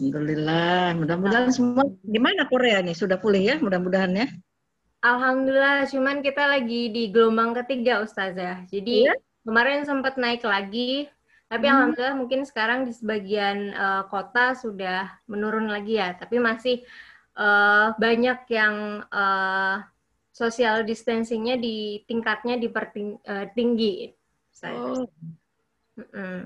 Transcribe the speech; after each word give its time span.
Alhamdulillah. 0.00 0.96
Mudah-mudahan 0.96 1.52
semua 1.52 1.84
gimana 2.00 2.48
Korea 2.48 2.80
nih? 2.80 2.96
Sudah 2.96 3.20
pulih 3.20 3.44
ya 3.44 3.56
mudah-mudahan 3.60 4.16
ya? 4.16 4.26
Alhamdulillah, 5.00 5.88
cuman 5.88 6.20
kita 6.24 6.44
lagi 6.44 6.92
di 6.92 7.12
gelombang 7.12 7.56
ketiga 7.64 8.00
Ustazah. 8.04 8.64
Jadi 8.68 9.08
iya? 9.08 9.16
kemarin 9.44 9.84
sempat 9.84 10.20
naik 10.20 10.44
lagi, 10.44 11.08
tapi 11.48 11.64
hmm. 11.68 11.72
alhamdulillah 11.72 12.16
mungkin 12.16 12.40
sekarang 12.44 12.84
di 12.84 12.92
sebagian 12.92 13.72
uh, 13.72 14.04
kota 14.12 14.52
sudah 14.56 15.08
menurun 15.24 15.72
lagi 15.72 15.96
ya. 16.00 16.16
Tapi 16.16 16.36
masih 16.36 16.84
uh, 17.36 17.96
banyak 17.96 18.44
yang 18.52 19.04
uh, 19.08 19.84
social 20.32 20.84
distancingnya 20.84 21.56
di 21.56 22.04
tingkatnya 22.04 22.60
dipertinggi. 22.60 24.16
Uh, 24.60 24.68
oh. 24.68 25.08
Mm 25.96 26.08
-mm. 26.12 26.36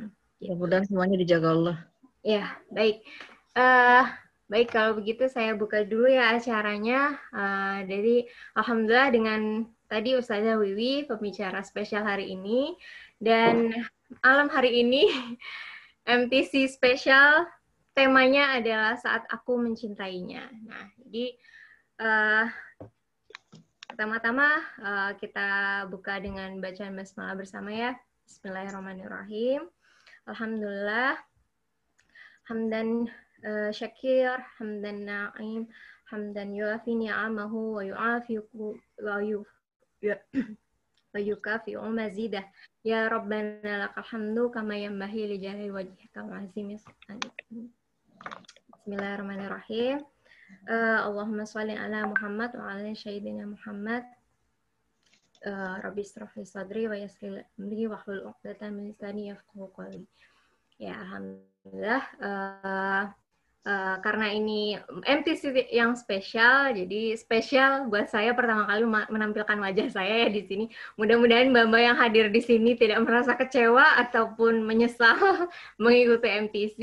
Mudah-mudahan 0.42 0.84
semuanya 0.86 1.16
dijaga 1.18 1.48
Allah. 1.50 1.76
Ya, 2.22 2.54
baik. 2.70 3.02
Uh, 3.54 4.02
baik, 4.50 4.74
kalau 4.74 4.98
begitu 4.98 5.30
saya 5.30 5.54
buka 5.54 5.86
dulu 5.86 6.10
ya 6.10 6.34
acaranya. 6.34 7.14
Uh, 7.30 7.86
jadi, 7.86 8.26
Alhamdulillah 8.58 9.10
dengan 9.14 9.40
tadi 9.86 10.18
Ustazah 10.18 10.58
Wiwi, 10.58 11.06
pembicara 11.06 11.62
spesial 11.62 12.02
hari 12.02 12.34
ini. 12.34 12.74
Dan 13.22 13.70
malam 14.26 14.50
hari 14.50 14.82
ini, 14.82 15.06
MTC 16.18 16.66
spesial, 16.66 17.46
temanya 17.94 18.58
adalah 18.58 18.98
saat 18.98 19.22
aku 19.30 19.54
mencintainya. 19.54 20.50
Nah, 20.66 20.90
jadi 21.06 21.38
uh, 22.02 22.46
pertama-tama 23.86 24.48
uh, 24.82 25.12
kita 25.14 25.48
buka 25.94 26.18
dengan 26.18 26.58
bacaan 26.58 26.98
basmalah 26.98 27.38
bersama 27.38 27.70
ya. 27.70 27.94
Bismillahirrahmanirrahim. 28.26 29.70
Alhamdulillah. 30.26 31.22
Hamdan 32.50 33.08
شكير 33.70 34.38
حمدا 34.38 34.92
نعيم 34.92 35.68
حمدا 36.06 36.42
يوافي 36.42 36.94
نعمه 36.94 37.54
ويعافي 37.54 38.42
ويكافئ 41.14 41.78
مزيده. 41.78 42.44
يا 42.84 43.08
ربنا 43.08 43.84
لك 43.84 43.98
الحمد 43.98 44.38
كما 44.50 44.76
ينبغي 44.76 45.36
لجلال 45.36 45.72
وجهك 45.72 46.16
وعظيم 46.16 46.76
سلطانك. 46.76 47.44
بسم 48.74 48.92
الله 48.92 49.14
الرحمن 49.14 49.40
الرحيم. 49.44 49.98
uh, 49.98 51.00
اللهم 51.08 51.44
صل 51.44 51.70
على 51.70 52.02
محمد 52.02 52.56
وعلى 52.56 52.94
سيدنا 52.94 53.46
محمد. 53.46 54.04
uh, 55.46 55.84
ربي 55.84 56.00
اشرح 56.00 56.38
لي 56.38 56.44
صدري 56.44 56.88
ويسر 56.88 57.28
لي 57.28 57.44
أمري 57.60 57.86
واحلل 57.86 58.26
عقدة 58.26 58.70
من 58.70 58.90
لساني 58.90 59.28
يفقهوا 59.28 59.68
قولي. 59.74 60.04
ya 60.74 60.90
alhamdulillah 60.90 62.02
uh, 62.18 63.04
Uh, 63.64 63.96
karena 64.04 64.28
ini 64.28 64.76
MTC 65.08 65.72
yang 65.72 65.96
spesial, 65.96 66.76
jadi 66.76 67.16
spesial 67.16 67.88
buat 67.88 68.12
saya 68.12 68.36
pertama 68.36 68.68
kali 68.68 68.84
menampilkan 68.84 69.56
wajah 69.56 69.88
saya 69.88 70.28
ya 70.28 70.28
di 70.28 70.44
sini. 70.44 70.64
Mudah-mudahan 71.00 71.48
mbak-mbak 71.48 71.80
yang 71.80 71.96
hadir 71.96 72.28
di 72.28 72.44
sini 72.44 72.76
tidak 72.76 73.00
merasa 73.00 73.32
kecewa 73.32 73.96
ataupun 74.04 74.68
menyesal 74.68 75.48
mengikuti 75.82 76.28
MTC, 76.28 76.78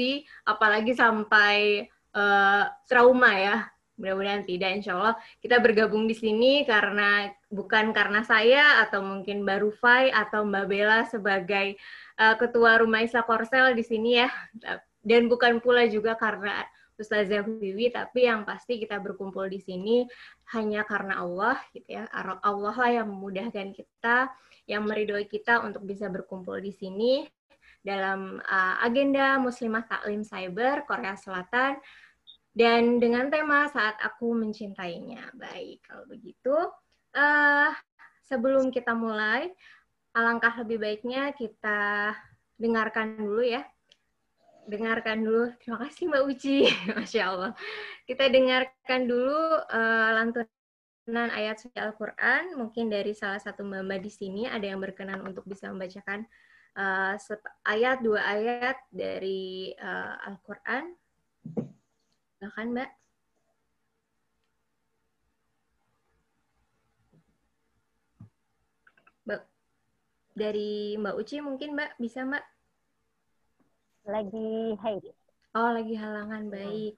apalagi 0.50 0.98
sampai 0.98 1.86
uh, 2.18 2.66
trauma 2.90 3.30
ya. 3.38 3.58
Mudah-mudahan 4.02 4.42
tidak, 4.50 4.82
insya 4.82 4.98
Allah. 4.98 5.16
Kita 5.38 5.62
bergabung 5.62 6.10
di 6.10 6.18
sini 6.18 6.66
karena 6.66 7.30
bukan 7.54 7.94
karena 7.94 8.26
saya 8.26 8.82
atau 8.82 9.06
mungkin 9.06 9.46
Mbak 9.46 9.60
Rufai 9.62 10.10
atau 10.10 10.50
Mbak 10.50 10.66
Bella 10.66 11.06
sebagai 11.06 11.78
uh, 12.18 12.34
ketua 12.42 12.82
Rumah 12.82 13.06
Isa 13.06 13.22
Korsel 13.22 13.78
di 13.78 13.86
sini 13.86 14.18
ya 14.18 14.34
dan 15.02 15.26
bukan 15.26 15.58
pula 15.62 15.90
juga 15.90 16.14
karena 16.18 16.66
Ustazah 17.02 17.42
Wiwi, 17.42 17.90
tapi 17.90 18.30
yang 18.30 18.46
pasti 18.46 18.78
kita 18.78 19.02
berkumpul 19.02 19.50
di 19.50 19.58
sini 19.58 20.06
hanya 20.54 20.86
karena 20.86 21.18
Allah, 21.26 21.58
gitu 21.74 21.98
ya. 21.98 22.06
Allah 22.14 22.76
lah 22.78 22.92
yang 23.02 23.10
memudahkan 23.10 23.74
kita, 23.74 24.30
yang 24.70 24.86
meridhoi 24.86 25.26
kita 25.26 25.66
untuk 25.66 25.82
bisa 25.82 26.06
berkumpul 26.14 26.62
di 26.62 26.70
sini 26.70 27.26
dalam 27.82 28.38
uh, 28.46 28.76
agenda 28.86 29.42
Muslimah 29.42 29.90
Taklim 29.90 30.22
Cyber 30.22 30.86
Korea 30.86 31.18
Selatan 31.18 31.82
dan 32.54 33.02
dengan 33.02 33.34
tema 33.34 33.66
saat 33.74 33.98
aku 33.98 34.38
mencintainya. 34.38 35.34
Baik, 35.34 35.82
kalau 35.90 36.06
begitu, 36.06 36.54
uh, 37.18 37.74
sebelum 38.30 38.70
kita 38.70 38.94
mulai, 38.94 39.50
alangkah 40.14 40.54
lebih 40.62 40.78
baiknya 40.78 41.34
kita 41.34 42.14
dengarkan 42.62 43.18
dulu 43.18 43.42
ya 43.42 43.66
dengarkan 44.72 45.28
dulu. 45.28 45.52
Terima 45.60 45.78
kasih 45.84 46.08
Mbak 46.08 46.24
Uci. 46.32 46.58
Masya 46.96 47.24
Allah. 47.28 47.52
Kita 48.08 48.32
dengarkan 48.32 49.02
dulu 49.04 49.40
uh, 49.68 50.10
lantunan 50.16 51.28
ayat 51.36 51.60
suci 51.60 51.76
Al-Quran. 51.76 52.56
Mungkin 52.56 52.88
dari 52.88 53.12
salah 53.12 53.44
satu 53.44 53.68
mbak-mbak 53.68 54.00
di 54.00 54.12
sini 54.12 54.48
ada 54.48 54.64
yang 54.64 54.80
berkenan 54.80 55.20
untuk 55.28 55.44
bisa 55.44 55.68
membacakan 55.68 56.24
uh, 56.80 57.20
ayat, 57.68 58.00
dua 58.00 58.24
ayat 58.24 58.80
dari 58.88 59.76
uh, 59.76 60.16
Al-Quran. 60.32 60.96
Mbak. 62.42 62.90
Mbak. 69.28 69.42
Dari 70.32 70.96
Mbak 70.96 71.16
Uci 71.20 71.44
mungkin 71.44 71.76
Mbak, 71.76 72.00
bisa 72.00 72.24
Mbak? 72.24 72.61
Lagi 74.06 74.78
haid. 74.82 75.04
Oh, 75.54 75.70
lagi 75.76 75.94
halangan 75.94 76.50
baik. 76.50 76.96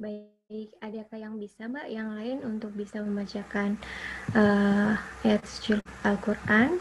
Baik, 0.00 0.72
adakah 0.80 1.18
yang 1.20 1.36
bisa 1.36 1.68
Mbak 1.68 1.92
yang 1.92 2.16
lain 2.16 2.40
untuk 2.40 2.72
bisa 2.72 3.04
membacakan 3.04 3.76
uh, 4.32 4.96
ayat 5.20 5.44
Al-Quran? 6.08 6.80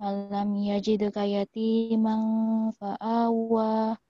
Alam 0.00 0.56
yajidka 0.64 1.28
yatiman 1.28 2.72
fa'awa 2.72 4.00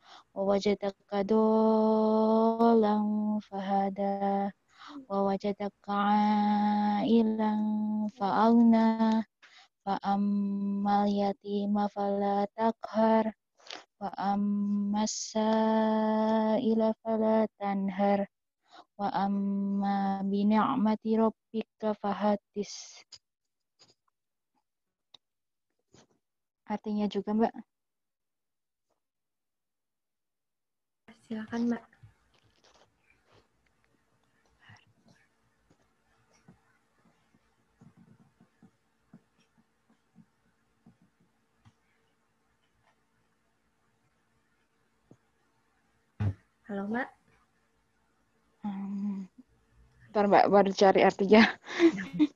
wajadaka 0.44 1.25
dolan 1.25 3.05
fahada 3.41 4.53
wa 5.09 5.19
wajadaka 5.33 6.03
ilang 7.09 7.65
fa'alna 8.19 9.25
fa'ammal 9.87 11.09
yatima 11.09 11.88
fala 11.88 12.44
takhar 12.53 13.33
fa'ammasa 13.97 15.49
ila 16.61 16.93
falatanhar, 17.00 18.29
wa 19.00 19.09
amma 19.09 20.21
bini'mati 20.21 21.17
rabbika 21.17 21.97
fahatis 21.97 23.00
artinya 26.69 27.09
juga 27.09 27.31
mbak? 27.33 27.55
Silakan, 31.26 31.75
Mbak. 31.75 31.82
Halo, 46.70 46.82
Mbak. 46.87 47.08
Hmm. 48.62 49.26
Bentar, 50.06 50.25
Mbak, 50.31 50.46
baru 50.46 50.70
cari 50.78 51.02
artinya. 51.02 51.43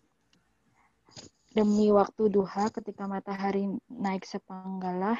Demi 1.55 1.95
waktu 1.95 2.27
duha 2.27 2.75
ketika 2.75 3.07
matahari 3.07 3.71
naik 3.87 4.27
sepenggalah, 4.27 5.19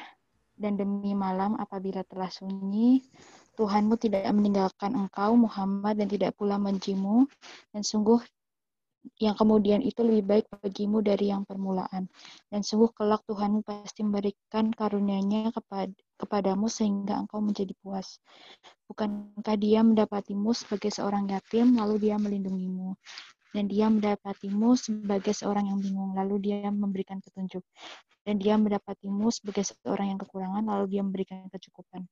dan 0.59 0.75
demi 0.75 1.15
malam 1.15 1.55
apabila 1.55 2.03
telah 2.03 2.27
sunyi, 2.27 2.99
Tuhanmu 3.61 3.93
tidak 4.01 4.25
meninggalkan 4.33 4.97
engkau, 4.97 5.37
Muhammad, 5.37 6.01
dan 6.01 6.09
tidak 6.09 6.33
pula 6.33 6.57
mencimu, 6.57 7.29
dan 7.69 7.85
sungguh 7.85 8.17
yang 9.21 9.37
kemudian 9.37 9.85
itu 9.85 10.01
lebih 10.01 10.25
baik 10.25 10.45
bagimu 10.49 11.05
dari 11.05 11.29
yang 11.29 11.45
permulaan. 11.45 12.09
Dan 12.49 12.65
sungguh 12.65 12.89
kelak 12.97 13.21
Tuhanmu 13.29 13.61
pasti 13.61 14.01
memberikan 14.01 14.73
karunia-Nya 14.73 15.53
kepada, 15.53 15.93
kepadamu 16.17 16.65
sehingga 16.69 17.21
engkau 17.21 17.37
menjadi 17.37 17.73
puas. 17.85 18.17
Bukankah 18.89 19.57
dia 19.61 19.85
mendapatimu 19.85 20.57
sebagai 20.57 20.89
seorang 20.89 21.29
yatim, 21.29 21.77
lalu 21.77 22.09
dia 22.09 22.17
melindungimu? 22.17 22.97
dan 23.51 23.67
dia 23.67 23.91
mendapatimu 23.91 24.79
sebagai 24.79 25.35
seorang 25.35 25.67
yang 25.67 25.79
bingung, 25.83 26.15
lalu 26.15 26.39
dia 26.39 26.71
memberikan 26.71 27.19
petunjuk. 27.19 27.63
Dan 28.23 28.39
dia 28.39 28.55
mendapatimu 28.55 29.27
sebagai 29.27 29.67
seorang 29.67 30.15
yang 30.15 30.19
kekurangan, 30.23 30.63
lalu 30.63 30.95
dia 30.97 31.01
memberikan 31.03 31.51
kecukupan. 31.51 32.07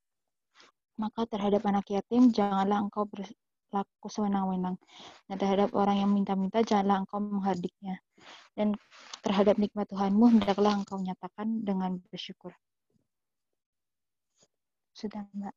Maka 1.00 1.24
terhadap 1.32 1.64
anak 1.64 1.88
yatim, 1.88 2.36
janganlah 2.36 2.84
engkau 2.84 3.08
berlaku 3.08 4.08
sewenang-wenang. 4.12 4.76
Dan 5.32 5.36
terhadap 5.40 5.72
orang 5.72 6.04
yang 6.04 6.12
minta-minta, 6.12 6.60
janganlah 6.60 7.08
engkau 7.08 7.24
menghardiknya. 7.24 8.04
Dan 8.52 8.76
terhadap 9.24 9.56
nikmat 9.56 9.88
Tuhanmu, 9.88 10.26
hendaklah 10.36 10.76
engkau 10.76 11.00
nyatakan 11.00 11.64
dengan 11.64 12.04
bersyukur. 12.12 12.52
Sudah, 14.92 15.24
Mbak. 15.32 15.56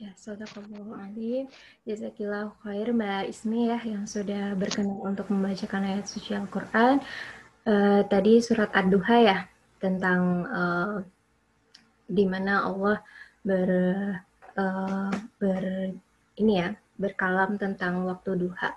Ya, 0.00 0.16
Sadaqallahu 0.16 0.96
alim. 0.96 1.44
Jazakillah 1.84 2.56
khair 2.64 2.88
Mbak 2.88 3.36
Ismi 3.36 3.68
ya 3.68 3.78
yang 3.84 4.08
sudah 4.08 4.56
berkenan 4.56 4.96
untuk 4.96 5.28
membacakan 5.28 5.92
ayat 5.92 6.08
suci 6.08 6.32
Al-Quran. 6.32 7.04
Uh, 7.68 8.00
tadi 8.08 8.40
surat 8.40 8.72
Ad-Duha 8.72 9.16
ya 9.20 9.38
tentang 9.76 10.48
uh, 10.48 11.04
di 12.08 12.24
mana 12.24 12.64
Allah 12.64 13.04
ber, 13.44 13.68
uh, 14.56 15.12
ber 15.40 15.64
ini 16.40 16.52
ya 16.60 16.76
berkalam 17.00 17.56
tentang 17.56 18.04
waktu 18.04 18.36
duha. 18.36 18.76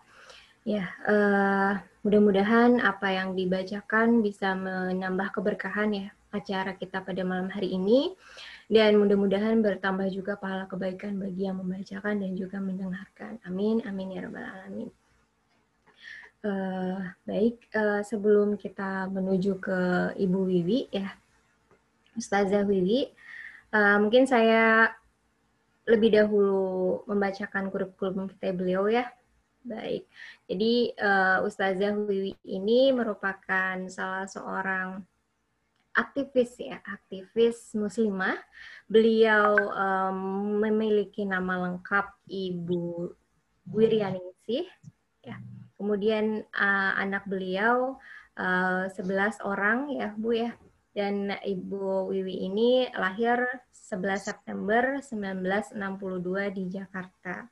Ya, 0.63 0.87
uh, 1.03 1.75
mudah-mudahan 2.07 2.79
apa 2.79 3.11
yang 3.11 3.35
dibacakan 3.35 4.23
bisa 4.23 4.55
menambah 4.55 5.35
keberkahan 5.35 5.91
ya 5.91 6.07
acara 6.31 6.73
kita 6.73 7.03
pada 7.03 7.21
malam 7.27 7.51
hari 7.51 7.75
ini 7.75 8.15
dan 8.71 8.95
mudah-mudahan 8.95 9.59
bertambah 9.59 10.07
juga 10.09 10.39
pahala 10.39 10.65
kebaikan 10.65 11.19
bagi 11.19 11.45
yang 11.45 11.59
membacakan 11.59 12.23
dan 12.23 12.31
juga 12.33 12.57
mendengarkan. 12.63 13.37
Amin, 13.43 13.83
amin 13.83 14.15
ya 14.15 14.23
rabbal 14.23 14.47
alamin. 14.47 14.89
Uh, 16.43 16.99
baik, 17.23 17.71
uh, 17.75 18.03
sebelum 18.03 18.59
kita 18.59 19.07
menuju 19.11 19.63
ke 19.63 19.79
Ibu 20.15 20.39
Wiwi 20.47 20.79
ya, 20.91 21.11
Ustazah 22.15 22.67
Wiwi, 22.67 23.11
uh, 23.73 23.97
mungkin 23.99 24.29
saya 24.29 24.93
lebih 25.83 26.15
dahulu 26.15 27.03
membacakan 27.09 27.67
kurikulum 27.67 28.31
kita 28.31 28.55
beliau 28.55 28.87
ya. 28.87 29.09
Baik, 29.63 30.03
jadi 30.43 30.91
uh, 30.99 31.37
Ustazah 31.47 31.95
Wiwi 31.95 32.35
ini 32.43 32.91
merupakan 32.91 33.79
salah 33.87 34.27
seorang 34.27 34.99
aktivis 35.95 36.57
ya, 36.59 36.83
aktivis 36.83 37.71
muslimah. 37.71 38.35
Beliau 38.89 39.55
um, 39.55 40.59
memiliki 40.59 41.23
nama 41.23 41.69
lengkap 41.69 42.11
Ibu 42.27 43.13
Wiryaningsih. 43.71 44.67
Ya. 45.23 45.39
Kemudian 45.79 46.43
uh, 46.51 46.91
anak 46.99 47.23
beliau 47.29 47.95
uh, 48.35 48.91
11 48.91 49.39
orang 49.47 49.95
ya 49.95 50.11
Bu 50.17 50.35
ya. 50.35 50.51
Dan 50.93 51.33
Ibu 51.33 52.13
Wiwi 52.13 52.45
ini 52.45 52.85
lahir 52.93 53.41
11 53.73 54.29
September 54.29 55.01
1962 55.01 56.53
di 56.53 56.63
Jakarta. 56.69 57.49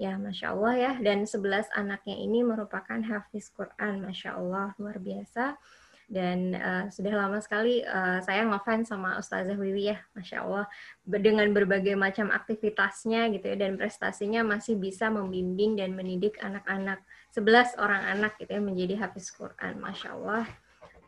Ya, 0.00 0.16
Masya 0.16 0.56
Allah 0.56 0.74
ya. 0.74 0.92
Dan 0.96 1.28
11 1.28 1.68
anaknya 1.76 2.16
ini 2.16 2.40
merupakan 2.40 2.98
hafiz 3.04 3.52
Quran. 3.52 4.00
Masya 4.02 4.40
Allah, 4.40 4.72
luar 4.80 4.96
biasa 4.96 5.60
dan 6.08 6.56
uh, 6.56 6.84
sudah 6.88 7.12
lama 7.12 7.36
sekali 7.36 7.84
uh, 7.84 8.24
saya 8.24 8.48
ngefans 8.48 8.88
sama 8.88 9.20
Ustazah 9.20 9.60
Wiwi 9.60 9.92
ya, 9.92 10.00
masya 10.16 10.40
Allah, 10.40 10.64
dengan 11.04 11.52
berbagai 11.52 11.92
macam 12.00 12.32
aktivitasnya 12.32 13.28
gitu 13.36 13.44
ya 13.44 13.56
dan 13.60 13.76
prestasinya 13.76 14.40
masih 14.40 14.80
bisa 14.80 15.12
membimbing 15.12 15.76
dan 15.76 15.92
mendidik 15.92 16.40
anak-anak 16.40 17.04
11 17.36 17.76
orang 17.76 18.02
anak 18.08 18.40
gitu 18.40 18.56
ya 18.56 18.62
menjadi 18.64 18.94
hafiz 19.04 19.28
Quran, 19.36 19.76
masya 19.84 20.16
Allah. 20.16 20.48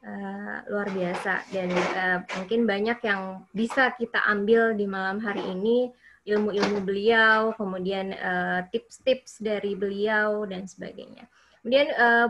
Uh, 0.00 0.64
luar 0.72 0.88
biasa. 0.96 1.44
Dan 1.52 1.68
uh, 1.72 2.24
mungkin 2.40 2.64
banyak 2.64 3.04
yang 3.04 3.44
bisa 3.52 3.92
kita 4.00 4.24
ambil 4.32 4.72
di 4.72 4.88
malam 4.88 5.20
hari 5.20 5.44
ini. 5.44 5.92
Ilmu-ilmu 6.20 6.84
beliau 6.84 7.56
kemudian 7.56 8.12
tips-tips 8.68 9.40
uh, 9.40 9.44
dari 9.44 9.72
beliau 9.72 10.44
dan 10.44 10.68
sebagainya. 10.68 11.24
Kemudian 11.64 11.88
uh, 11.96 12.28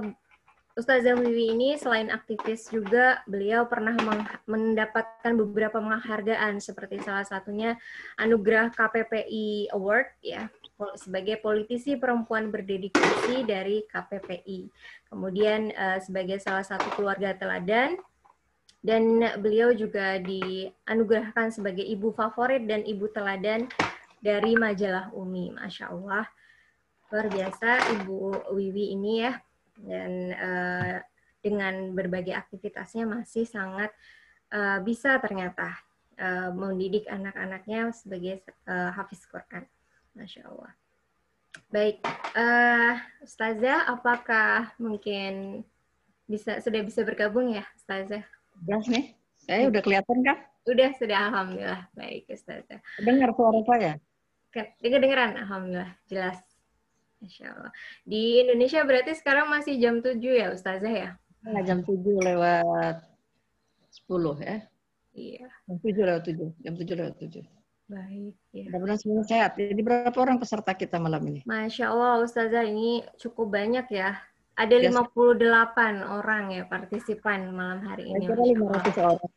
Ustazah 0.79 1.19
Wiwi 1.19 1.59
ini 1.59 1.75
selain 1.75 2.09
aktivis 2.15 2.71
juga 2.71 3.21
beliau 3.27 3.67
pernah 3.67 3.99
mendapatkan 4.47 5.35
beberapa 5.35 5.83
penghargaan 5.83 6.63
seperti 6.63 7.03
salah 7.03 7.27
satunya 7.27 7.75
anugerah 8.17 8.71
KPPI 8.71 9.75
Award 9.75 10.09
ya 10.23 10.47
sebagai 10.97 11.39
politisi 11.41 11.97
perempuan 11.97 12.49
berdedikasi 12.49 13.45
dari 13.45 13.85
KPPI. 13.89 14.69
Kemudian 15.09 15.75
uh, 15.75 15.99
sebagai 16.01 16.41
salah 16.41 16.65
satu 16.65 16.89
keluarga 16.97 17.37
teladan 17.37 18.01
dan 18.81 19.21
beliau 19.41 19.77
juga 19.77 20.17
dianugerahkan 20.21 21.53
sebagai 21.53 21.85
ibu 21.85 22.17
favorit 22.17 22.65
dan 22.65 22.81
ibu 22.89 23.13
teladan 23.13 23.69
dari 24.21 24.57
majalah 24.57 25.13
Umi. 25.13 25.53
Masya 25.53 25.93
Allah. 25.93 26.25
Luar 27.11 27.27
biasa 27.27 27.91
Ibu 28.01 28.55
Wiwi 28.55 28.95
ini 28.95 29.27
ya 29.27 29.35
dan 29.81 30.13
uh, 30.37 30.97
dengan 31.41 31.97
berbagai 31.97 32.37
aktivitasnya 32.37 33.09
masih 33.09 33.49
sangat 33.49 33.91
uh, 34.53 34.79
bisa 34.85 35.19
ternyata 35.19 35.75
uh, 36.21 36.53
mendidik 36.55 37.09
anak-anaknya 37.09 37.91
sebagai 37.97 38.45
uh, 38.69 38.95
hafiz 38.95 39.25
Quran. 39.27 39.67
Masya 40.21 40.45
Allah. 40.53 40.73
Baik, 41.73 42.05
uh, 42.37 43.01
Ustazah, 43.25 43.89
apakah 43.89 44.77
mungkin 44.77 45.65
bisa 46.29 46.61
sudah 46.61 46.85
bisa 46.85 47.01
bergabung 47.01 47.57
ya, 47.57 47.65
Ustazah? 47.81 48.21
Udah 48.61 48.85
nih, 48.85 49.17
saya 49.41 49.73
udah 49.73 49.81
kelihatan 49.81 50.21
kah? 50.21 50.39
Udah, 50.69 50.93
sudah 51.01 51.33
Alhamdulillah. 51.33 51.89
Baik, 51.97 52.29
Ustazah. 52.29 52.85
Dengar 53.01 53.33
suara 53.33 53.61
saya? 53.65 53.93
Dengar-dengaran, 54.85 55.41
Alhamdulillah. 55.41 55.91
Jelas. 56.05 56.39
Masya 57.25 57.53
Allah. 57.53 57.73
Di 58.05 58.45
Indonesia 58.45 58.85
berarti 58.85 59.13
sekarang 59.17 59.49
masih 59.49 59.81
jam 59.81 60.05
7 60.05 60.21
ya 60.21 60.53
Ustazah 60.53 60.93
ya? 60.93 61.11
Nah, 61.49 61.65
jam 61.65 61.81
7 61.81 61.97
lewat 62.01 62.97
10 64.09 64.37
ya. 64.45 64.57
Iya. 65.17 65.49
Jam 65.65 65.77
7 65.81 66.09
lewat 66.09 66.23
7. 66.29 66.49
Jam 66.61 66.75
7 66.77 67.01
lewat 67.01 67.17
7. 67.21 67.60
Baik. 67.91 68.35
Ya. 68.55 68.71
Mudah-mudahan 68.71 69.01
semua 69.03 69.23
sehat. 69.27 69.59
Jadi 69.59 69.83
berapa 69.83 70.15
orang 70.15 70.39
peserta 70.39 70.71
kita 70.79 71.03
malam 71.03 71.27
ini? 71.27 71.41
Masya 71.43 71.91
Allah 71.91 72.23
Ustazah 72.23 72.63
ini 72.63 73.03
cukup 73.19 73.51
banyak 73.51 73.87
ya. 73.91 74.15
Ada 74.55 74.79
yes. 74.79 74.95
58 74.95 76.07
orang 76.07 76.55
ya 76.55 76.63
partisipan 76.71 77.51
malam 77.51 77.83
hari 77.83 78.15
ini. 78.15 78.31
Kira 78.31 78.39
500 78.39 79.03
orang. 79.03 79.33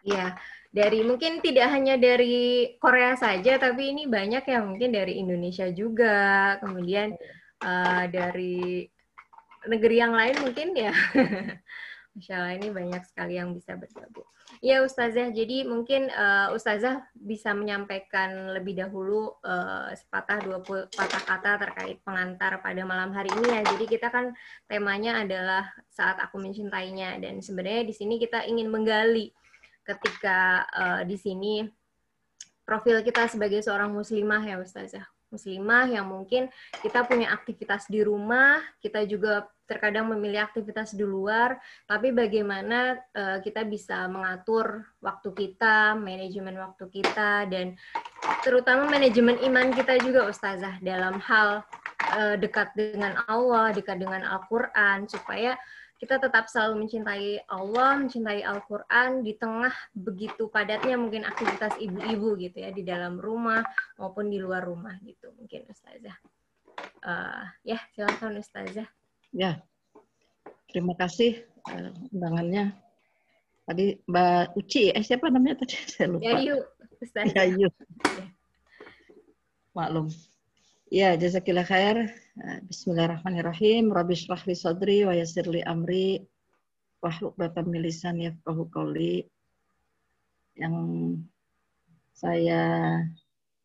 Iya. 0.00 0.26
dari 0.70 1.02
mungkin 1.02 1.42
tidak 1.42 1.66
hanya 1.74 1.98
dari 1.98 2.78
Korea 2.78 3.18
saja, 3.18 3.58
tapi 3.58 3.90
ini 3.90 4.06
banyak 4.06 4.46
yang 4.46 4.70
mungkin 4.70 4.94
dari 4.94 5.18
Indonesia 5.18 5.66
juga, 5.74 6.54
kemudian 6.62 7.10
uh, 7.58 8.06
dari 8.06 8.86
negeri 9.66 9.96
yang 9.98 10.14
lain 10.14 10.36
mungkin 10.46 10.70
ya. 10.78 10.94
Masya 12.14 12.34
Allah 12.38 12.54
ini 12.54 12.70
banyak 12.70 13.02
sekali 13.02 13.34
yang 13.34 13.50
bisa 13.50 13.74
bergabung. 13.74 14.30
Ya 14.60 14.84
Ustazah, 14.84 15.32
jadi 15.32 15.64
mungkin 15.64 16.12
uh, 16.12 16.52
Ustazah 16.52 17.08
bisa 17.16 17.56
menyampaikan 17.56 18.52
lebih 18.52 18.76
dahulu 18.76 19.32
uh, 19.40 19.88
sepatah 19.96 20.36
dua 20.44 20.60
patah 20.92 21.22
kata 21.24 21.56
terkait 21.64 21.96
pengantar 22.04 22.60
pada 22.60 22.84
malam 22.84 23.08
hari 23.16 23.32
ini 23.40 23.56
ya. 23.56 23.64
Jadi 23.64 23.88
kita 23.88 24.12
kan 24.12 24.36
temanya 24.68 25.24
adalah 25.24 25.64
saat 25.88 26.20
aku 26.20 26.36
mencintainya. 26.36 27.16
Dan 27.24 27.40
sebenarnya 27.40 27.88
di 27.88 27.94
sini 27.96 28.20
kita 28.20 28.44
ingin 28.44 28.68
menggali 28.68 29.32
ketika 29.80 30.68
uh, 30.76 31.02
di 31.08 31.16
sini 31.16 31.64
profil 32.68 33.00
kita 33.00 33.32
sebagai 33.32 33.64
seorang 33.64 33.88
muslimah 33.96 34.44
ya 34.44 34.60
Ustazah. 34.60 35.08
Muslimah 35.32 35.88
yang 35.88 36.04
mungkin 36.04 36.52
kita 36.84 37.08
punya 37.08 37.32
aktivitas 37.32 37.88
di 37.88 38.04
rumah, 38.04 38.60
kita 38.84 39.08
juga 39.08 39.48
terkadang 39.70 40.10
memilih 40.10 40.42
aktivitas 40.42 40.98
di 40.98 41.06
luar, 41.06 41.62
tapi 41.86 42.10
bagaimana 42.10 42.98
uh, 43.14 43.38
kita 43.38 43.62
bisa 43.62 44.10
mengatur 44.10 44.82
waktu 44.98 45.30
kita, 45.30 45.94
manajemen 45.94 46.58
waktu 46.58 46.90
kita, 46.90 47.46
dan 47.46 47.78
terutama 48.42 48.90
manajemen 48.90 49.38
iman 49.46 49.70
kita 49.70 50.02
juga 50.02 50.26
Ustazah 50.26 50.82
dalam 50.82 51.22
hal 51.22 51.62
uh, 52.18 52.34
dekat 52.34 52.74
dengan 52.74 53.22
Allah, 53.30 53.70
dekat 53.70 54.02
dengan 54.02 54.26
Al-Quran, 54.26 55.06
supaya 55.06 55.54
kita 56.00 56.16
tetap 56.16 56.48
selalu 56.48 56.88
mencintai 56.88 57.44
Allah, 57.52 58.00
mencintai 58.00 58.40
Al-Quran 58.40 59.20
di 59.20 59.36
tengah 59.36 59.70
begitu 59.92 60.48
padatnya 60.48 60.96
mungkin 60.96 61.28
aktivitas 61.28 61.76
ibu-ibu 61.76 62.40
gitu 62.40 62.56
ya 62.56 62.72
di 62.72 62.80
dalam 62.80 63.20
rumah 63.20 63.60
maupun 64.00 64.32
di 64.32 64.40
luar 64.40 64.64
rumah 64.64 64.96
gitu 65.04 65.28
mungkin 65.36 65.68
Ustazah. 65.68 66.16
Uh, 67.04 67.44
ya 67.68 67.76
silakan 67.92 68.40
Ustazah. 68.40 68.88
Ya, 69.30 69.62
terima 70.66 70.98
kasih 70.98 71.46
uh, 71.70 71.94
undangannya. 72.10 72.74
Tadi 73.62 74.02
Mbak 74.02 74.58
Uci, 74.58 74.90
eh 74.90 75.04
siapa 75.06 75.30
namanya 75.30 75.62
tadi? 75.62 75.78
Saya 75.94 76.10
lupa. 76.10 76.26
Yayu, 76.26 76.58
Ustazah. 76.98 77.34
Yayu. 77.38 77.70
Ya. 77.70 78.24
Maklum. 79.70 80.10
Ya, 80.90 81.14
jazakillah 81.14 81.62
khair. 81.62 82.10
Eh, 82.10 82.58
bismillahirrahmanirrahim. 82.66 83.94
Rabbi 83.94 84.18
shrah 84.18 84.42
li 84.50 84.58
sadri 84.58 85.06
wa 85.06 85.14
yassir 85.14 85.46
li 85.46 85.62
amri 85.62 86.18
wa 86.98 87.14
hlukbatan 87.14 87.70
min 87.70 87.86
lisan 87.86 88.18
yafqahu 88.18 88.66
qawli. 88.74 89.22
Yang 90.58 90.76
saya 92.18 92.62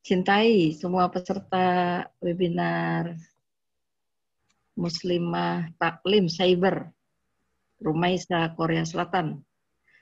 cintai 0.06 0.78
semua 0.78 1.10
peserta 1.10 2.06
webinar 2.22 3.18
Muslimah 4.76 5.72
Taklim 5.80 6.28
Cyber 6.28 6.92
Rumaisa 7.80 8.52
Korea 8.60 8.84
Selatan. 8.84 9.40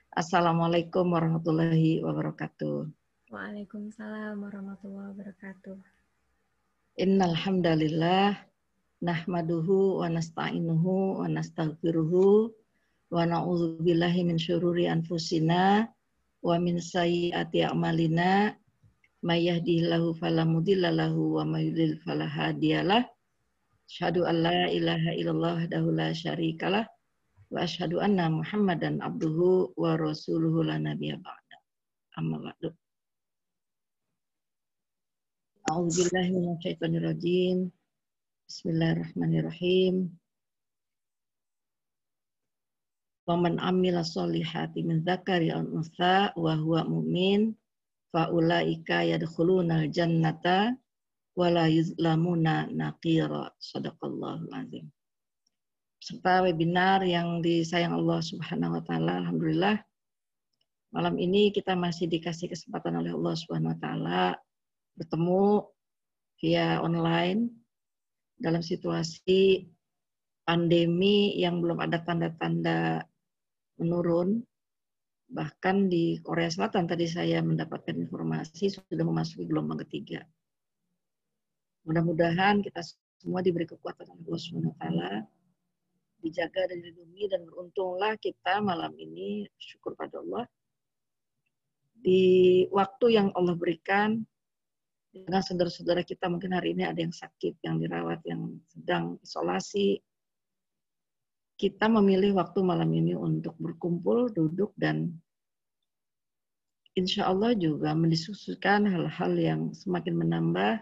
Assalamualaikum 0.10 1.14
warahmatullahi 1.14 2.02
wabarakatuh. 2.02 2.90
Waalaikumsalam 3.30 4.42
warahmatullahi 4.42 5.14
wabarakatuh. 5.14 5.78
Innal 6.98 7.38
hamdalillah 7.38 8.34
nahmaduhu 9.02 10.02
wa 10.02 10.10
nasta'inuhu 10.10 11.22
wa 11.22 11.30
nastaghfiruhu 11.30 12.50
wa 13.14 13.30
na'udzu 13.30 13.78
billahi 13.78 14.26
min 14.26 14.42
syururi 14.42 14.90
anfusina 14.90 15.86
wa 16.42 16.58
min 16.58 16.82
sayyiati 16.82 17.62
a'malina 17.62 18.58
may 19.22 19.46
yahdihillahu 19.54 20.18
fala 20.18 20.50
mudhillalahu 20.50 21.38
wa 21.38 21.46
may 21.46 21.70
yudlil 21.70 22.02
fala 22.02 22.26
hadiyalah 22.26 23.06
asyhadu 23.94 24.26
an 24.26 24.42
la 24.42 24.66
ilaha 24.74 25.14
illallah 25.14 25.54
wahdahu 25.62 25.94
la 25.94 26.10
syarikalah 26.18 26.90
wa 27.54 27.62
asyhadu 27.62 28.02
anna 28.02 28.26
muhammadan 28.26 28.98
abduhu 29.06 29.70
wa 29.78 29.94
rasuluhu 29.94 30.66
la 30.66 30.82
nabiyya 30.82 31.22
ba'da. 31.22 31.58
Amma 32.18 32.42
ba'du. 32.42 32.74
A'udzubillahi 35.70 37.70
Bismillahirrahmanirrahim. 38.50 40.10
Waman 43.30 43.62
amila 43.62 44.02
solihati 44.02 44.82
min 44.82 45.06
zakari 45.06 45.54
al 45.54 45.70
unsa 45.70 46.34
wa 46.34 46.58
huwa 46.58 46.82
mu'min 46.90 47.54
fa 48.10 48.34
ulaika 48.34 49.06
yadkhuluna 49.06 49.86
al-jannata 49.86 50.82
wa 51.34 51.48
la 51.50 51.66
yuzlamuna 51.70 52.70
naqira. 52.70 53.50
Sadaqallahul 53.58 54.54
azim. 54.54 54.86
Serta 56.04 56.44
webinar 56.44 57.00
yang 57.08 57.40
disayang 57.40 57.96
Allah 57.96 58.20
Subhanahu 58.20 58.76
wa 58.76 58.84
taala, 58.84 59.24
alhamdulillah 59.24 59.80
malam 60.94 61.18
ini 61.18 61.50
kita 61.50 61.74
masih 61.74 62.06
dikasih 62.06 62.54
kesempatan 62.54 63.02
oleh 63.02 63.18
Allah 63.18 63.34
Subhanahu 63.34 63.74
wa 63.74 63.80
taala 63.82 64.24
bertemu 64.94 65.66
via 66.38 66.78
online 66.86 67.50
dalam 68.38 68.62
situasi 68.62 69.66
pandemi 70.46 71.34
yang 71.40 71.64
belum 71.64 71.82
ada 71.82 72.04
tanda-tanda 72.04 73.02
menurun. 73.82 74.44
Bahkan 75.34 75.90
di 75.90 76.22
Korea 76.22 76.52
Selatan 76.52 76.86
tadi 76.86 77.10
saya 77.10 77.42
mendapatkan 77.42 77.98
informasi 77.98 78.70
sudah 78.70 79.02
memasuki 79.08 79.50
gelombang 79.50 79.82
ketiga. 79.88 80.22
Mudah-mudahan 81.84 82.64
kita 82.64 82.80
semua 83.20 83.44
diberi 83.44 83.68
kekuatan 83.68 84.08
oleh 84.08 84.24
Allah 84.28 84.40
SWT, 84.40 84.84
dijaga 86.24 86.62
dan 86.72 86.78
dilindungi 86.80 87.24
dan 87.28 87.42
beruntunglah 87.44 88.16
kita 88.20 88.64
malam 88.64 88.96
ini 88.96 89.44
syukur 89.60 89.92
pada 90.00 90.24
Allah 90.24 90.48
di 92.04 92.64
waktu 92.68 93.16
yang 93.16 93.28
Allah 93.32 93.56
berikan 93.56 94.20
dengan 95.14 95.40
saudara-saudara 95.40 96.04
kita 96.04 96.28
mungkin 96.28 96.52
hari 96.52 96.76
ini 96.76 96.84
ada 96.84 97.00
yang 97.00 97.16
sakit, 97.16 97.64
yang 97.64 97.80
dirawat, 97.80 98.20
yang 98.28 98.60
sedang 98.68 99.16
isolasi. 99.24 100.04
Kita 101.54 101.86
memilih 101.88 102.36
waktu 102.36 102.60
malam 102.66 102.90
ini 102.92 103.14
untuk 103.14 103.54
berkumpul, 103.62 104.34
duduk, 104.34 104.74
dan 104.76 105.14
insya 106.98 107.30
Allah 107.30 107.54
juga 107.54 107.94
mendiskusikan 107.94 108.90
hal-hal 108.90 109.32
yang 109.38 109.62
semakin 109.72 110.18
menambah 110.18 110.82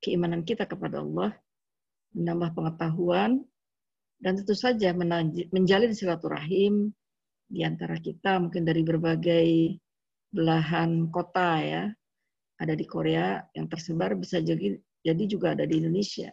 keimanan 0.00 0.42
kita 0.46 0.68
kepada 0.68 1.00
Allah, 1.02 1.32
menambah 2.16 2.56
pengetahuan, 2.56 3.44
dan 4.16 4.32
tentu 4.40 4.56
saja 4.56 4.96
menjalin 5.52 5.92
silaturahim 5.92 6.88
di 7.46 7.60
antara 7.62 8.00
kita, 8.00 8.40
mungkin 8.40 8.64
dari 8.64 8.80
berbagai 8.80 9.76
belahan 10.32 11.12
kota 11.12 11.50
ya, 11.60 11.84
ada 12.56 12.72
di 12.72 12.88
Korea, 12.88 13.44
yang 13.52 13.68
tersebar 13.68 14.16
bisa 14.16 14.40
jadi, 14.40 14.80
jadi 15.04 15.22
juga 15.28 15.52
ada 15.52 15.68
di 15.68 15.76
Indonesia. 15.76 16.32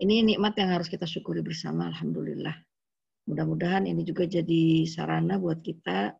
Ini 0.00 0.26
nikmat 0.26 0.56
yang 0.58 0.74
harus 0.74 0.88
kita 0.88 1.06
syukuri 1.06 1.44
bersama, 1.44 1.86
Alhamdulillah. 1.92 2.56
Mudah-mudahan 3.30 3.86
ini 3.86 4.02
juga 4.02 4.26
jadi 4.26 4.88
sarana 4.88 5.38
buat 5.38 5.62
kita 5.62 6.16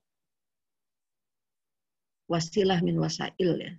wasilah 2.30 2.78
min 2.86 3.00
wasail 3.00 3.58
ya. 3.58 3.72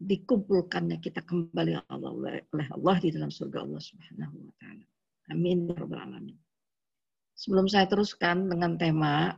Dikumpulkannya 0.00 0.96
kita 0.96 1.20
kembali 1.20 1.84
Allah, 1.92 2.10
oleh 2.16 2.68
Allah 2.72 2.96
di 3.04 3.12
dalam 3.12 3.28
surga 3.28 3.60
Allah 3.60 3.80
Subhanahu 3.84 4.36
wa 4.48 4.52
taala. 4.56 4.86
Amin 5.28 5.68
ya. 5.68 6.36
Sebelum 7.36 7.68
saya 7.68 7.84
teruskan 7.84 8.48
dengan 8.48 8.80
tema 8.80 9.36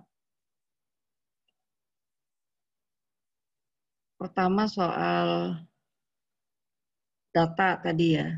Pertama 4.22 4.70
soal 4.70 5.58
data 7.34 7.74
tadi 7.82 8.14
ya. 8.14 8.30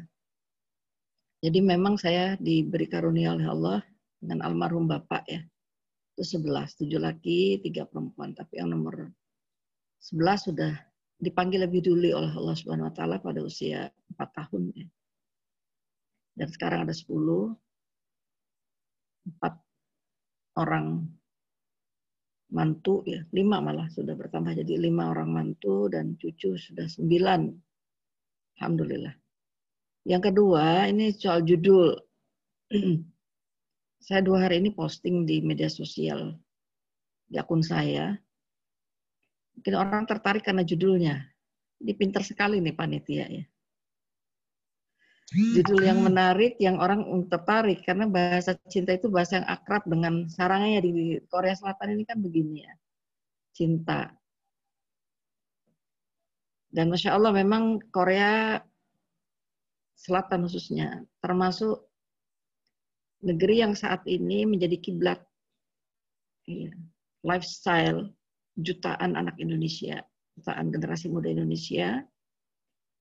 Jadi 1.44 1.60
memang 1.60 2.00
saya 2.00 2.40
diberi 2.40 2.88
karunia 2.88 3.36
oleh 3.36 3.44
Allah 3.44 3.78
dengan 4.16 4.48
almarhum 4.48 4.88
Bapak 4.88 5.28
ya. 5.28 5.44
Itu 6.16 6.40
11, 6.40 6.88
7 6.88 6.96
laki, 6.96 7.60
3 7.60 7.84
perempuan. 7.84 8.32
Tapi 8.32 8.64
yang 8.64 8.72
nomor 8.72 9.12
11 10.00 10.48
sudah 10.48 10.72
dipanggil 11.18 11.64
lebih 11.66 11.84
dulu 11.84 12.10
oleh 12.14 12.32
Allah 12.34 12.56
Subhanahu 12.56 12.88
wa 12.90 12.94
taala 12.94 13.16
pada 13.22 13.40
usia 13.40 13.90
4 14.14 14.38
tahun 14.38 14.62
ya. 14.74 14.86
Dan 16.34 16.48
sekarang 16.50 16.86
ada 16.86 16.94
10 16.94 17.54
empat 19.24 19.54
orang 20.60 21.08
mantu 22.52 23.00
ya 23.08 23.24
lima 23.32 23.58
malah 23.58 23.88
sudah 23.88 24.12
bertambah 24.14 24.52
jadi 24.52 24.76
lima 24.78 25.10
orang 25.10 25.32
mantu 25.32 25.88
dan 25.88 26.14
cucu 26.20 26.54
sudah 26.60 26.84
sembilan 26.86 27.50
alhamdulillah 28.60 29.10
yang 30.04 30.20
kedua 30.20 30.86
ini 30.92 31.10
soal 31.16 31.40
judul 31.42 31.96
saya 34.04 34.20
dua 34.20 34.44
hari 34.44 34.60
ini 34.60 34.76
posting 34.76 35.24
di 35.24 35.40
media 35.40 35.72
sosial 35.72 36.36
di 37.24 37.40
akun 37.40 37.64
saya. 37.64 38.12
Mungkin 39.54 39.74
orang 39.74 40.04
tertarik 40.04 40.42
karena 40.42 40.66
judulnya. 40.66 41.22
Ini 41.82 41.92
pinter 41.94 42.22
sekali 42.22 42.58
nih 42.62 42.74
panitia 42.74 43.26
ya. 43.28 43.44
Judul 45.34 45.82
yang 45.82 46.04
menarik, 46.04 46.60
yang 46.60 46.78
orang 46.78 47.02
tertarik 47.26 47.82
karena 47.82 48.06
bahasa 48.06 48.54
cinta 48.68 48.92
itu 48.92 49.08
bahasa 49.08 49.40
yang 49.40 49.48
akrab 49.48 49.82
dengan 49.88 50.28
sarangnya 50.28 50.84
di 50.84 51.18
Korea 51.26 51.56
Selatan 51.56 51.96
ini 51.96 52.04
kan 52.04 52.20
begini 52.20 52.62
ya, 52.62 52.72
cinta. 53.56 54.14
Dan 56.68 56.92
masya 56.92 57.16
Allah 57.16 57.32
memang 57.34 57.82
Korea 57.88 58.60
Selatan 59.96 60.44
khususnya 60.44 61.02
termasuk 61.24 61.88
negeri 63.24 63.64
yang 63.64 63.72
saat 63.72 64.04
ini 64.04 64.44
menjadi 64.44 64.76
kiblat 64.76 65.24
iya, 66.44 66.76
lifestyle 67.24 68.12
jutaan 68.58 69.18
anak 69.18 69.38
Indonesia, 69.42 70.02
jutaan 70.38 70.70
generasi 70.70 71.10
muda 71.10 71.30
Indonesia, 71.30 72.02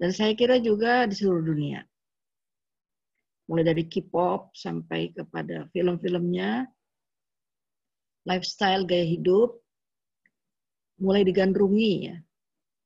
dan 0.01 0.09
saya 0.09 0.33
kira 0.33 0.57
juga 0.57 1.05
di 1.05 1.13
seluruh 1.13 1.45
dunia. 1.45 1.81
Mulai 3.49 3.75
dari 3.75 3.83
K-pop 3.85 4.55
sampai 4.55 5.11
kepada 5.13 5.67
film-filmnya, 5.75 6.65
lifestyle 8.25 8.87
gaya 8.87 9.03
hidup, 9.03 9.59
mulai 11.03 11.27
digandrungi 11.27 11.93
ya, 12.07 12.15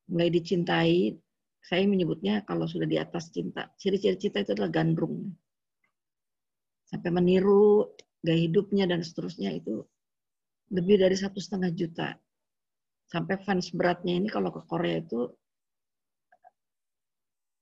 mulai 0.10 0.30
dicintai. 0.34 1.14
Saya 1.68 1.84
menyebutnya 1.84 2.48
kalau 2.48 2.64
sudah 2.64 2.88
di 2.88 2.96
atas 2.96 3.28
cinta, 3.30 3.68
ciri-ciri 3.76 4.16
cinta 4.16 4.40
itu 4.40 4.56
adalah 4.56 4.72
gandrung 4.72 5.36
sampai 6.88 7.12
meniru 7.12 7.84
gaya 8.24 8.40
hidupnya 8.48 8.88
dan 8.88 9.04
seterusnya 9.04 9.52
itu 9.52 9.84
lebih 10.72 11.00
dari 11.00 11.16
satu 11.16 11.40
setengah 11.40 11.72
juta. 11.76 12.16
Sampai 13.08 13.40
fans 13.44 13.72
beratnya 13.72 14.20
ini 14.20 14.28
kalau 14.28 14.52
ke 14.52 14.62
Korea 14.68 15.00
itu 15.00 15.32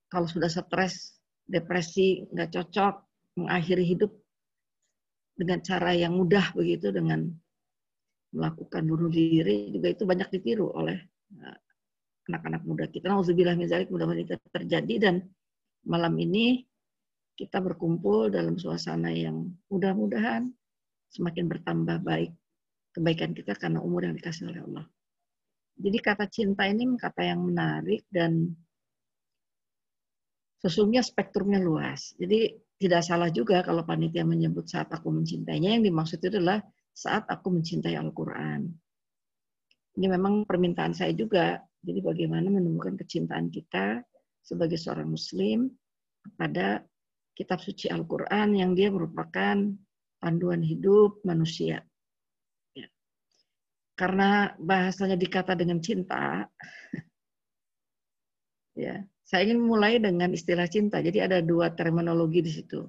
kalau 0.09 0.25
sudah 0.25 0.49
stres, 0.49 1.21
depresi, 1.45 2.25
nggak 2.33 2.49
cocok, 2.55 2.93
mengakhiri 3.37 3.85
hidup 3.85 4.11
dengan 5.35 5.59
cara 5.61 5.91
yang 5.91 6.15
mudah 6.15 6.55
begitu 6.55 6.89
dengan 6.89 7.27
melakukan 8.31 8.83
bunuh 8.87 9.11
diri 9.11 9.75
juga 9.75 9.91
itu 9.91 10.03
banyak 10.07 10.27
ditiru 10.31 10.71
oleh 10.71 10.97
eh, 11.39 11.57
anak-anak 12.31 12.61
muda 12.63 12.85
kita. 12.87 13.11
Nauzubillah 13.11 13.55
min 13.59 13.67
mudah-mudahan 13.67 14.23
itu 14.23 14.35
terjadi 14.49 14.95
dan 14.97 15.15
malam 15.85 16.15
ini 16.17 16.65
kita 17.35 17.59
berkumpul 17.59 18.31
dalam 18.31 18.55
suasana 18.55 19.11
yang 19.11 19.51
mudah-mudahan 19.67 20.47
semakin 21.11 21.51
bertambah 21.51 21.99
baik 22.01 22.31
kebaikan 22.95 23.35
kita 23.35 23.53
karena 23.59 23.83
umur 23.83 24.07
yang 24.07 24.15
dikasih 24.15 24.47
oleh 24.47 24.63
Allah. 24.63 24.85
Jadi 25.75 25.97
kata 25.99 26.25
cinta 26.31 26.63
ini 26.65 26.87
kata 26.95 27.21
yang 27.35 27.43
menarik 27.43 28.07
dan 28.07 28.55
sesungguhnya 30.63 31.03
spektrumnya 31.03 31.59
luas. 31.59 32.15
Jadi 32.15 32.55
tidak 32.79 33.03
salah 33.03 33.31
juga 33.31 33.63
kalau 33.63 33.83
panitia 33.83 34.23
menyebut 34.23 34.67
saat 34.67 34.91
aku 34.91 35.11
mencintainya, 35.11 35.75
yang 35.75 35.83
dimaksud 35.83 36.19
itu 36.19 36.39
adalah 36.39 36.63
saat 36.95 37.27
aku 37.27 37.59
mencintai 37.59 37.95
Al-Quran. 37.95 38.71
Ini 39.95 40.07
memang 40.11 40.43
permintaan 40.43 40.91
saya 40.91 41.15
juga. 41.15 41.59
Jadi 41.85 42.01
bagaimana 42.01 42.49
menemukan 42.49 42.97
kecintaan 42.97 43.53
kita 43.53 44.01
sebagai 44.41 44.75
seorang 44.75 45.07
muslim 45.07 45.69
kepada 46.25 46.81
kitab 47.37 47.61
suci 47.61 47.91
Al-Quran 47.91 48.57
yang 48.57 48.73
dia 48.73 48.89
merupakan 48.89 49.55
panduan 50.17 50.65
hidup 50.65 51.21
manusia. 51.21 51.83
Karena 53.95 54.51
bahasanya 54.59 55.15
dikata 55.15 55.55
dengan 55.55 55.79
cinta, 55.79 56.43
ya, 58.85 58.99
saya 59.23 59.41
ingin 59.47 59.63
mulai 59.63 59.97
dengan 60.03 60.35
istilah 60.35 60.67
cinta. 60.67 60.99
Jadi 60.99 61.23
ada 61.23 61.39
dua 61.39 61.71
terminologi 61.71 62.43
di 62.43 62.51
situ. 62.51 62.83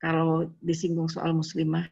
Kalau 0.00 0.48
disinggung 0.64 1.08
soal 1.12 1.36
muslimah 1.36 1.84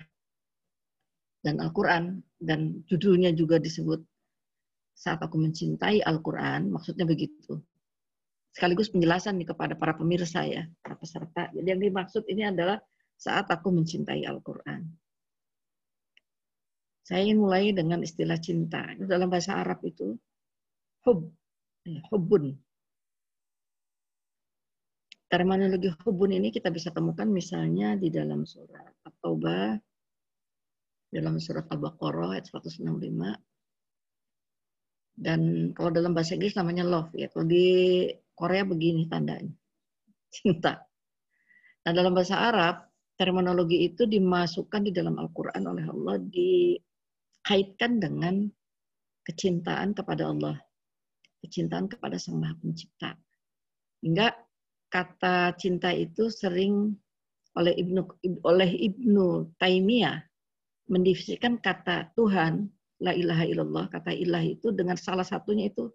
dan 1.45 1.61
Al-Quran, 1.61 2.25
dan 2.41 2.85
judulnya 2.89 3.37
juga 3.37 3.61
disebut 3.61 4.01
saat 4.97 5.21
aku 5.21 5.37
mencintai 5.37 6.05
Al-Quran, 6.05 6.73
maksudnya 6.73 7.05
begitu 7.05 7.61
sekaligus 8.53 8.93
penjelasan 8.93 9.41
nih 9.41 9.49
kepada 9.49 9.75
para 9.75 9.97
pemirsa 9.97 10.45
ya, 10.45 10.69
para 10.85 10.95
peserta. 11.01 11.49
Jadi 11.57 11.67
yang 11.67 11.81
dimaksud 11.81 12.23
ini 12.29 12.53
adalah 12.53 12.77
saat 13.17 13.49
aku 13.49 13.73
mencintai 13.73 14.29
Al-Quran. 14.29 14.85
Saya 17.03 17.27
ingin 17.27 17.39
mulai 17.43 17.75
dengan 17.75 18.01
istilah 18.03 18.39
cinta. 18.39 18.87
Itu 18.95 19.11
dalam 19.11 19.27
bahasa 19.27 19.59
Arab 19.59 19.83
itu 19.83 20.15
hub, 21.03 21.27
ya, 21.83 21.99
hubun. 22.15 22.55
Terminologi 25.27 25.89
hubun 26.05 26.31
ini 26.37 26.53
kita 26.53 26.69
bisa 26.69 26.93
temukan 26.93 27.27
misalnya 27.27 27.97
di 27.97 28.13
dalam 28.13 28.45
surat 28.45 28.93
At-Taubah, 29.03 29.81
dalam 31.09 31.41
surat 31.41 31.67
Al-Baqarah 31.73 32.37
ayat 32.37 32.53
165, 32.53 33.33
dan 35.13 35.71
kalau 35.77 35.93
dalam 35.93 36.17
bahasa 36.17 36.35
Inggris 36.35 36.57
namanya 36.57 36.85
love 36.89 37.13
ya. 37.13 37.29
Kalau 37.29 37.45
di 37.45 37.65
Korea 38.33 38.65
begini 38.65 39.07
tandanya. 39.07 39.53
Cinta. 40.35 40.81
Nah 41.83 41.93
dalam 41.93 42.17
bahasa 42.17 42.41
Arab, 42.41 42.89
terminologi 43.19 43.85
itu 43.85 44.09
dimasukkan 44.09 44.89
di 44.89 44.93
dalam 44.95 45.21
Al-Quran 45.21 45.63
oleh 45.69 45.85
Allah, 45.85 46.17
dikaitkan 47.43 47.99
dengan 47.99 48.47
kecintaan 49.27 49.99
kepada 49.99 50.31
Allah. 50.31 50.63
Kecintaan 51.43 51.91
kepada 51.91 52.15
Sang 52.23 52.39
Maha 52.39 52.55
Pencipta. 52.63 53.19
Hingga 53.99 54.31
kata 54.87 55.59
cinta 55.59 55.91
itu 55.91 56.31
sering 56.31 56.95
oleh 57.59 57.75
Ibnu 57.75 58.07
oleh 58.47 58.71
Ibnu 58.71 59.51
Taimiyah 59.59 60.23
mendefinisikan 60.87 61.59
kata 61.59 62.15
Tuhan 62.15 62.71
la 63.03 63.11
ilaha 63.11 63.43
illallah 63.43 63.91
kata 63.91 64.15
ilah 64.15 64.47
itu 64.47 64.71
dengan 64.71 64.95
salah 64.95 65.27
satunya 65.27 65.67
itu 65.67 65.91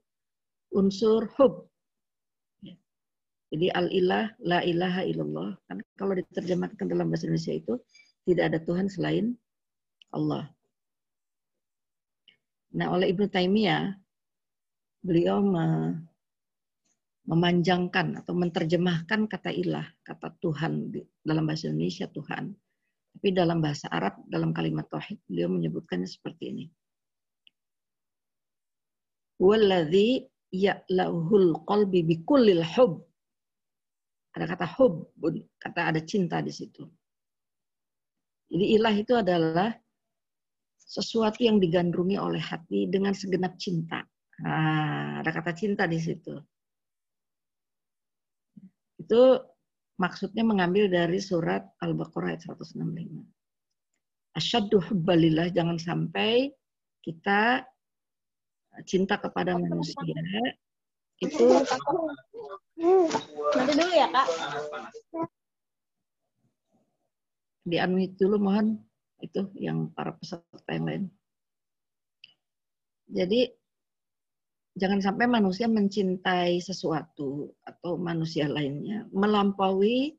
unsur 0.76 1.32
hub 1.40 1.72
jadi 3.48 3.72
al-ilah, 3.80 4.36
la 4.44 4.60
ilaha 4.60 5.08
illallah. 5.08 5.56
Kan 5.72 5.80
kalau 5.96 6.20
diterjemahkan 6.20 6.84
dalam 6.84 7.08
bahasa 7.08 7.32
Indonesia 7.32 7.56
itu 7.56 7.80
tidak 8.28 8.44
ada 8.52 8.60
Tuhan 8.60 8.92
selain 8.92 9.40
Allah. 10.12 10.52
Nah, 12.78 12.94
oleh 12.94 13.10
Ibnu 13.10 13.26
Taimiyah 13.26 13.90
beliau 15.02 15.42
memanjangkan 17.26 18.22
atau 18.22 18.34
menerjemahkan 18.38 19.26
kata 19.26 19.50
ilah, 19.50 19.90
kata 20.06 20.38
Tuhan 20.38 20.94
dalam 21.26 21.44
bahasa 21.50 21.74
Indonesia 21.74 22.06
Tuhan. 22.08 22.54
Tapi 23.18 23.28
dalam 23.34 23.58
bahasa 23.58 23.90
Arab, 23.90 24.22
dalam 24.30 24.54
kalimat 24.54 24.86
tauhid, 24.94 25.18
beliau 25.26 25.50
menyebutkannya 25.50 26.06
seperti 26.06 26.44
ini. 26.54 26.66
Walladhi 29.42 30.22
ya'lahul 30.54 31.66
qalbi 31.66 32.06
bikullil 32.06 32.62
hub 32.78 33.08
ada 34.38 34.54
kata 34.54 34.70
hub, 34.78 35.10
kata 35.58 35.90
ada 35.90 35.98
cinta 36.06 36.38
di 36.46 36.54
situ. 36.54 36.86
Jadi 38.54 38.66
ilah 38.78 38.94
itu 38.94 39.18
adalah 39.18 39.74
sesuatu 40.88 41.44
yang 41.44 41.60
digandrungi 41.60 42.16
oleh 42.16 42.40
hati 42.40 42.88
dengan 42.88 43.12
segenap 43.12 43.60
cinta. 43.60 44.08
Nah, 44.40 45.20
ada 45.20 45.30
kata 45.36 45.52
cinta 45.52 45.84
di 45.84 46.00
situ. 46.00 46.32
Itu 48.96 49.44
maksudnya 50.00 50.48
mengambil 50.48 50.88
dari 50.88 51.20
surat 51.20 51.68
Al-Baqarah 51.84 52.32
ayat 52.32 52.48
165. 52.48 54.40
Asyaddu 54.40 54.80
hubbalillah, 54.80 55.52
jangan 55.52 55.76
sampai 55.76 56.56
kita 57.04 57.68
cinta 58.86 59.18
kepada 59.18 59.58
manusia 59.58 59.98
itu 61.18 61.50
nanti 63.58 63.74
dulu 63.74 63.90
ya 63.90 64.08
kak 64.14 64.28
di 67.66 67.78
unmute 67.82 68.16
dulu 68.22 68.38
mohon 68.38 68.78
itu 69.22 69.50
yang 69.58 69.90
para 69.94 70.14
peserta 70.14 70.72
yang 70.72 70.86
lain 70.86 71.04
jadi 73.08 73.48
jangan 74.78 75.00
sampai 75.02 75.26
manusia 75.26 75.66
mencintai 75.66 76.60
sesuatu 76.62 77.50
atau 77.66 77.98
manusia 77.98 78.46
lainnya 78.46 79.08
melampaui 79.10 80.14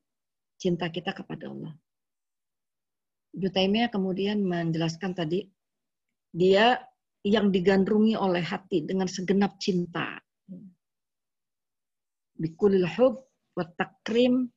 cinta 0.59 0.91
kita 0.91 1.15
kepada 1.15 1.47
Allah. 1.47 1.73
Ibu 3.39 3.47
kemudian 3.95 4.43
menjelaskan 4.43 5.15
tadi 5.15 5.47
dia 6.35 6.81
yang 7.23 7.55
digandrungi 7.55 8.19
oleh 8.19 8.43
hati 8.43 8.83
dengan 8.83 9.07
segenap 9.07 9.61
cinta 9.63 10.19
bikulil 12.39 12.87
hub 12.99 13.27
wa 13.55 13.65
takrim 13.79 14.49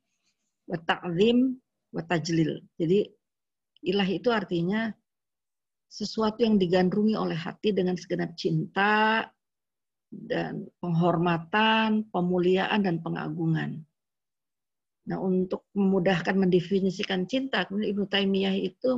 wa 0.66 0.78
ta'zim 0.82 1.58
wa 1.94 2.02
tajlil. 2.06 2.62
Jadi 2.78 3.06
ilah 3.82 4.08
itu 4.08 4.30
artinya 4.30 4.94
sesuatu 5.92 6.46
yang 6.46 6.56
digandrungi 6.56 7.20
oleh 7.20 7.36
hati 7.36 7.76
dengan 7.76 8.00
segenap 8.00 8.32
cinta 8.40 9.28
dan 10.08 10.68
penghormatan, 10.80 12.08
pemuliaan 12.08 12.84
dan 12.84 13.04
pengagungan. 13.04 13.84
Nah, 15.02 15.18
untuk 15.20 15.68
memudahkan 15.74 16.38
mendefinisikan 16.38 17.26
cinta, 17.26 17.66
kemudian 17.66 17.92
Ibnu 17.92 18.06
Taimiyah 18.08 18.56
itu 18.56 18.96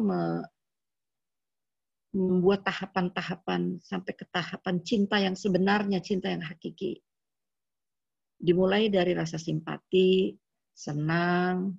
membuat 2.13 2.67
tahapan-tahapan 2.67 3.82
sampai 3.82 4.13
ke 4.13 4.26
tahapan 4.30 4.84
cinta 4.86 5.17
yang 5.17 5.34
sebenarnya, 5.34 6.04
cinta 6.04 6.30
yang 6.30 6.46
hakiki. 6.46 7.02
Dimulai 8.38 8.91
dari 8.91 9.15
rasa 9.15 9.39
simpati, 9.39 10.36
senang, 10.76 11.72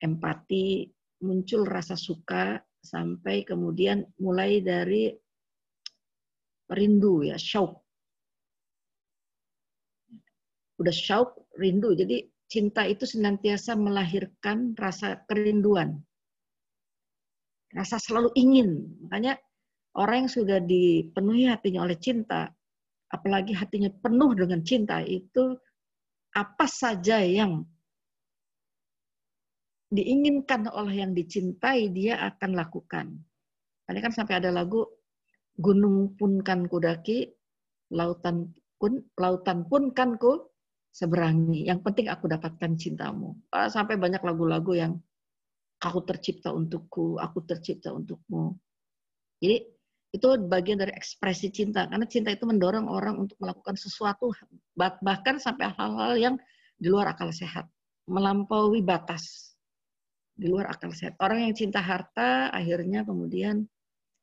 empati, 0.00 0.88
muncul 1.20 1.64
rasa 1.68 1.94
suka, 1.96 2.58
sampai 2.80 3.44
kemudian 3.44 4.04
mulai 4.20 4.64
dari 4.64 5.12
rindu 6.70 7.26
ya, 7.28 7.36
syauk. 7.36 7.76
Udah 10.80 10.94
syauk, 10.94 11.52
rindu. 11.60 11.92
Jadi 11.92 12.24
cinta 12.48 12.88
itu 12.88 13.04
senantiasa 13.04 13.76
melahirkan 13.76 14.72
rasa 14.74 15.22
kerinduan 15.28 16.00
rasa 17.74 17.96
selalu 18.02 18.34
ingin. 18.34 18.98
Makanya 19.06 19.38
orang 19.98 20.26
yang 20.26 20.30
sudah 20.30 20.58
dipenuhi 20.62 21.46
hatinya 21.46 21.86
oleh 21.86 21.98
cinta, 21.98 22.50
apalagi 23.10 23.54
hatinya 23.54 23.90
penuh 24.02 24.34
dengan 24.34 24.60
cinta, 24.66 25.02
itu 25.02 25.54
apa 26.34 26.66
saja 26.66 27.22
yang 27.22 27.66
diinginkan 29.90 30.70
oleh 30.70 31.02
yang 31.02 31.12
dicintai, 31.12 31.90
dia 31.90 32.22
akan 32.22 32.54
lakukan. 32.54 33.10
Tadi 33.84 33.98
kan 33.98 34.14
sampai 34.14 34.38
ada 34.38 34.54
lagu, 34.54 34.86
gunung 35.58 36.14
pun 36.14 36.38
kan 36.46 36.70
kudaki, 36.70 37.26
lautan 37.90 38.54
pun 38.78 39.02
lautan 39.18 39.66
pun 39.66 39.90
kan 39.90 40.14
ku 40.14 40.46
seberangi. 40.94 41.66
Yang 41.66 41.82
penting 41.82 42.06
aku 42.06 42.30
dapatkan 42.30 42.78
cintamu. 42.78 43.34
Sampai 43.50 43.98
banyak 43.98 44.22
lagu-lagu 44.22 44.72
yang 44.78 44.92
aku 45.82 46.06
tercipta 46.06 46.54
untukku, 46.54 47.18
aku 47.18 47.42
tercipta 47.42 47.90
untukmu. 47.90 48.54
Jadi 49.42 49.58
itu 50.10 50.26
bagian 50.46 50.78
dari 50.78 50.90
ekspresi 50.94 51.54
cinta 51.54 51.86
karena 51.86 52.06
cinta 52.06 52.34
itu 52.34 52.42
mendorong 52.42 52.90
orang 52.90 53.14
untuk 53.14 53.38
melakukan 53.38 53.78
sesuatu 53.78 54.34
bahkan 54.74 55.38
sampai 55.38 55.70
hal-hal 55.70 56.18
yang 56.18 56.34
di 56.74 56.90
luar 56.90 57.14
akal 57.14 57.30
sehat, 57.30 57.70
melampaui 58.10 58.82
batas 58.82 59.49
di 60.40 60.48
luar 60.48 60.72
akal 60.72 60.88
sehat. 60.96 61.20
Orang 61.20 61.44
yang 61.44 61.52
cinta 61.52 61.84
harta 61.84 62.48
akhirnya 62.48 63.04
kemudian 63.04 63.68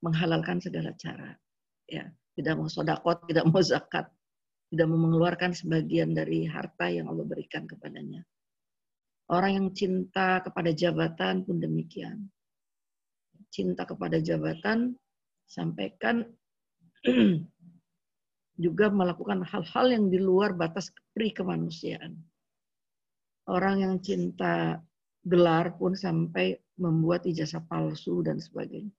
menghalalkan 0.02 0.58
segala 0.58 0.98
cara. 0.98 1.38
Ya, 1.86 2.10
tidak 2.34 2.58
mau 2.58 2.66
sodakot, 2.66 3.30
tidak 3.30 3.46
mau 3.46 3.62
zakat, 3.62 4.10
tidak 4.74 4.86
mau 4.90 4.98
mengeluarkan 4.98 5.54
sebagian 5.54 6.18
dari 6.18 6.50
harta 6.50 6.90
yang 6.90 7.06
Allah 7.06 7.22
berikan 7.22 7.70
kepadanya. 7.70 8.26
Orang 9.30 9.52
yang 9.54 9.68
cinta 9.78 10.42
kepada 10.42 10.74
jabatan 10.74 11.46
pun 11.46 11.62
demikian. 11.62 12.26
Cinta 13.54 13.86
kepada 13.86 14.18
jabatan 14.18 14.98
sampaikan 15.46 16.26
juga 18.66 18.90
melakukan 18.90 19.46
hal-hal 19.46 19.86
yang 19.94 20.06
di 20.10 20.18
luar 20.18 20.58
batas 20.58 20.90
pri 21.14 21.30
kemanusiaan. 21.30 22.18
Orang 23.48 23.80
yang 23.80 23.96
cinta 24.04 24.82
gelar 25.28 25.76
pun 25.76 25.92
sampai 25.94 26.56
membuat 26.80 27.28
ijazah 27.28 27.62
palsu 27.68 28.24
dan 28.24 28.40
sebagainya. 28.40 28.94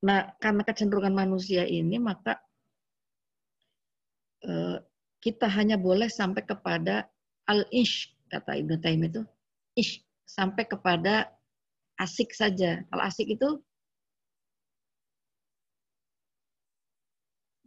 Nah, 0.00 0.32
karena 0.40 0.64
kecenderungan 0.64 1.12
manusia 1.12 1.68
ini, 1.68 2.00
maka 2.00 2.40
eh, 4.42 4.80
kita 5.20 5.46
hanya 5.46 5.76
boleh 5.76 6.08
sampai 6.08 6.42
kepada 6.42 7.04
al-ish 7.44 8.10
kata 8.32 8.56
Ibnu 8.56 8.80
Taim 8.80 9.04
itu 9.04 9.20
ish 9.76 10.00
sampai 10.24 10.64
kepada 10.64 11.28
asik 12.00 12.32
saja. 12.32 12.80
Kalau 12.88 13.02
asik 13.04 13.28
itu 13.28 13.60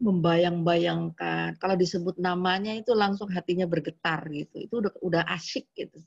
membayang-bayangkan. 0.02 1.56
Kalau 1.62 1.76
disebut 1.80 2.20
namanya 2.20 2.76
itu 2.76 2.92
langsung 2.92 3.30
hatinya 3.32 3.64
bergetar 3.70 4.26
gitu. 4.34 4.68
Itu 4.68 4.74
udah 4.84 4.92
udah 5.00 5.24
asik 5.32 5.70
gitu. 5.78 6.02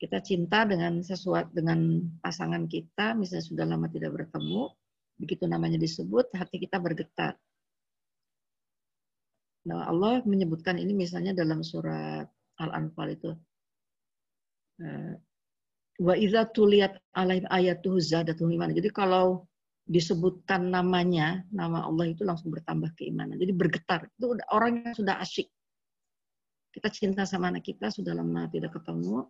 Kita 0.00 0.24
cinta 0.24 0.64
dengan 0.64 1.04
sesuatu 1.04 1.52
dengan 1.52 2.00
pasangan 2.24 2.64
kita, 2.64 3.12
misalnya 3.12 3.44
sudah 3.44 3.64
lama 3.68 3.84
tidak 3.92 4.16
bertemu, 4.16 4.72
begitu 5.20 5.44
namanya 5.44 5.76
disebut, 5.76 6.32
hati 6.32 6.56
kita 6.56 6.80
bergetar. 6.80 7.36
Nah, 9.68 9.84
Allah 9.84 10.24
menyebutkan 10.24 10.80
ini 10.80 10.96
misalnya 10.96 11.36
dalam 11.36 11.60
surat 11.60 12.24
Al-Anfal 12.56 13.08
itu. 13.12 13.30
Eh, 14.80 15.20
Wa 16.00 16.16
idza 16.16 16.48
tuliyat 16.48 16.96
alaihim 17.12 17.44
ayatuhu 17.52 18.00
zadatuhum 18.00 18.56
iman. 18.56 18.72
Jadi 18.72 18.88
kalau 18.88 19.44
disebutkan 19.84 20.72
namanya, 20.72 21.44
nama 21.52 21.84
Allah 21.84 22.08
itu 22.08 22.24
langsung 22.24 22.48
bertambah 22.48 22.96
keimanan. 22.96 23.36
Jadi 23.36 23.52
bergetar. 23.52 24.08
Itu 24.16 24.32
orang 24.48 24.80
yang 24.80 24.96
sudah 24.96 25.20
asyik. 25.20 25.52
Kita 26.72 26.88
cinta 26.88 27.28
sama 27.28 27.52
anak 27.52 27.68
kita, 27.68 27.92
sudah 27.92 28.16
lama 28.16 28.48
tidak 28.48 28.80
ketemu. 28.80 29.28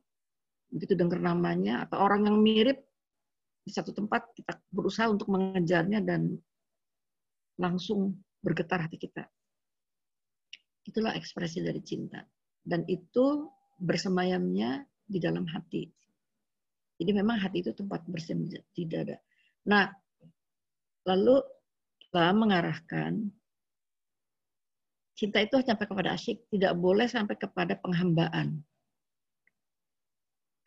Begitu 0.71 0.95
dengar 0.95 1.19
namanya, 1.19 1.85
atau 1.87 1.99
orang 1.99 2.31
yang 2.31 2.39
mirip 2.39 2.79
di 3.67 3.71
satu 3.75 3.91
tempat, 3.93 4.31
kita 4.33 4.57
berusaha 4.73 5.11
untuk 5.11 5.29
mengejarnya 5.29 6.01
dan 6.01 6.39
langsung 7.61 8.17
bergetar 8.41 8.89
hati 8.89 8.97
kita. 8.97 9.29
Itulah 10.87 11.13
ekspresi 11.13 11.61
dari 11.61 11.83
cinta. 11.85 12.25
Dan 12.61 12.89
itu 12.89 13.51
bersemayamnya 13.81 14.85
di 15.05 15.19
dalam 15.21 15.45
hati. 15.45 15.85
Jadi 17.01 17.11
memang 17.17 17.41
hati 17.41 17.65
itu 17.65 17.73
tempat 17.73 18.05
bersemayam 18.09 18.61
di 18.73 18.85
dada. 18.85 19.17
Nah, 19.69 19.89
lalu 21.09 21.41
kita 22.01 22.33
mengarahkan 22.37 23.33
cinta 25.17 25.39
itu 25.45 25.61
sampai 25.61 25.85
kepada 25.85 26.17
asyik, 26.17 26.49
tidak 26.49 26.73
boleh 26.81 27.09
sampai 27.09 27.37
kepada 27.37 27.77
penghambaan. 27.77 28.65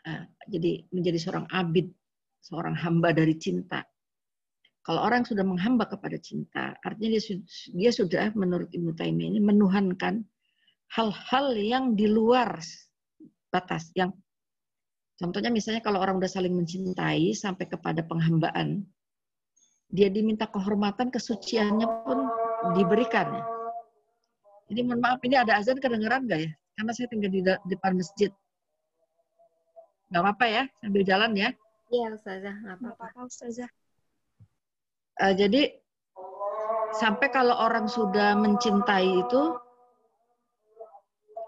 Nah, 0.03 0.27
jadi 0.51 0.83
menjadi 0.91 1.17
seorang 1.19 1.47
abid, 1.47 1.87
seorang 2.43 2.75
hamba 2.75 3.15
dari 3.15 3.39
cinta. 3.39 3.87
Kalau 4.83 4.99
orang 4.99 5.23
sudah 5.23 5.47
menghamba 5.47 5.87
kepada 5.87 6.19
cinta, 6.19 6.75
artinya 6.83 7.15
dia, 7.15 7.39
dia 7.71 7.91
sudah 7.95 8.35
menurut 8.35 8.67
Ibnu 8.75 8.91
Taimiyah 8.99 9.31
ini 9.31 9.39
menuhankan 9.39 10.27
hal-hal 10.91 11.55
yang 11.55 11.95
di 11.95 12.11
luar 12.11 12.59
batas. 13.47 13.95
Yang 13.95 14.11
contohnya 15.15 15.55
misalnya 15.55 15.79
kalau 15.79 16.03
orang 16.03 16.19
sudah 16.19 16.31
saling 16.35 16.51
mencintai 16.51 17.31
sampai 17.31 17.71
kepada 17.71 18.03
penghambaan, 18.03 18.83
dia 19.87 20.11
diminta 20.11 20.51
kehormatan 20.51 21.15
kesuciannya 21.15 21.87
pun 22.03 22.27
diberikan. 22.75 23.39
Jadi 24.67 24.79
mohon 24.83 24.99
maaf 24.99 25.23
ini 25.23 25.39
ada 25.39 25.63
azan 25.63 25.79
kedengeran 25.79 26.27
nggak 26.27 26.39
ya? 26.43 26.51
Karena 26.75 26.91
saya 26.91 27.07
tinggal 27.07 27.31
di 27.31 27.39
depan 27.71 27.95
masjid. 27.95 28.35
Nggak 30.13 30.29
apa-apa 30.29 30.45
ya, 30.45 30.63
sambil 30.77 31.01
jalan 31.01 31.31
ya. 31.33 31.49
Iya 31.89 32.13
Ustazah, 32.13 32.53
nggak 32.61 32.77
apa-apa. 32.85 33.25
Ustazah. 33.25 33.69
Uh, 35.17 35.33
jadi 35.33 35.73
sampai 36.93 37.33
kalau 37.33 37.57
orang 37.57 37.89
sudah 37.89 38.37
mencintai 38.37 39.09
itu 39.09 39.41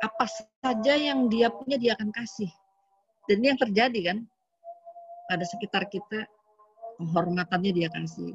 apa 0.01 0.25
saja 0.65 0.97
yang 0.97 1.29
dia 1.29 1.53
punya 1.53 1.77
dia 1.77 1.93
akan 1.93 2.09
kasih. 2.09 2.49
Dan 3.29 3.45
ini 3.45 3.53
yang 3.53 3.61
terjadi 3.61 3.99
kan 4.09 4.17
pada 5.29 5.45
sekitar 5.45 5.85
kita 5.85 6.25
penghormatannya 6.97 7.69
dia 7.69 7.93
kasih. 7.93 8.33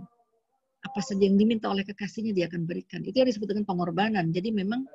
Apa 0.87 1.03
saja 1.03 1.27
yang 1.27 1.35
diminta 1.35 1.67
oleh 1.67 1.83
kekasihnya 1.83 2.39
dia 2.39 2.47
akan 2.47 2.71
berikan. 2.71 3.03
Itu 3.03 3.19
yang 3.19 3.29
disebut 3.35 3.51
dengan 3.51 3.67
pengorbanan. 3.67 4.31
Jadi 4.31 4.55
memang 4.55 4.87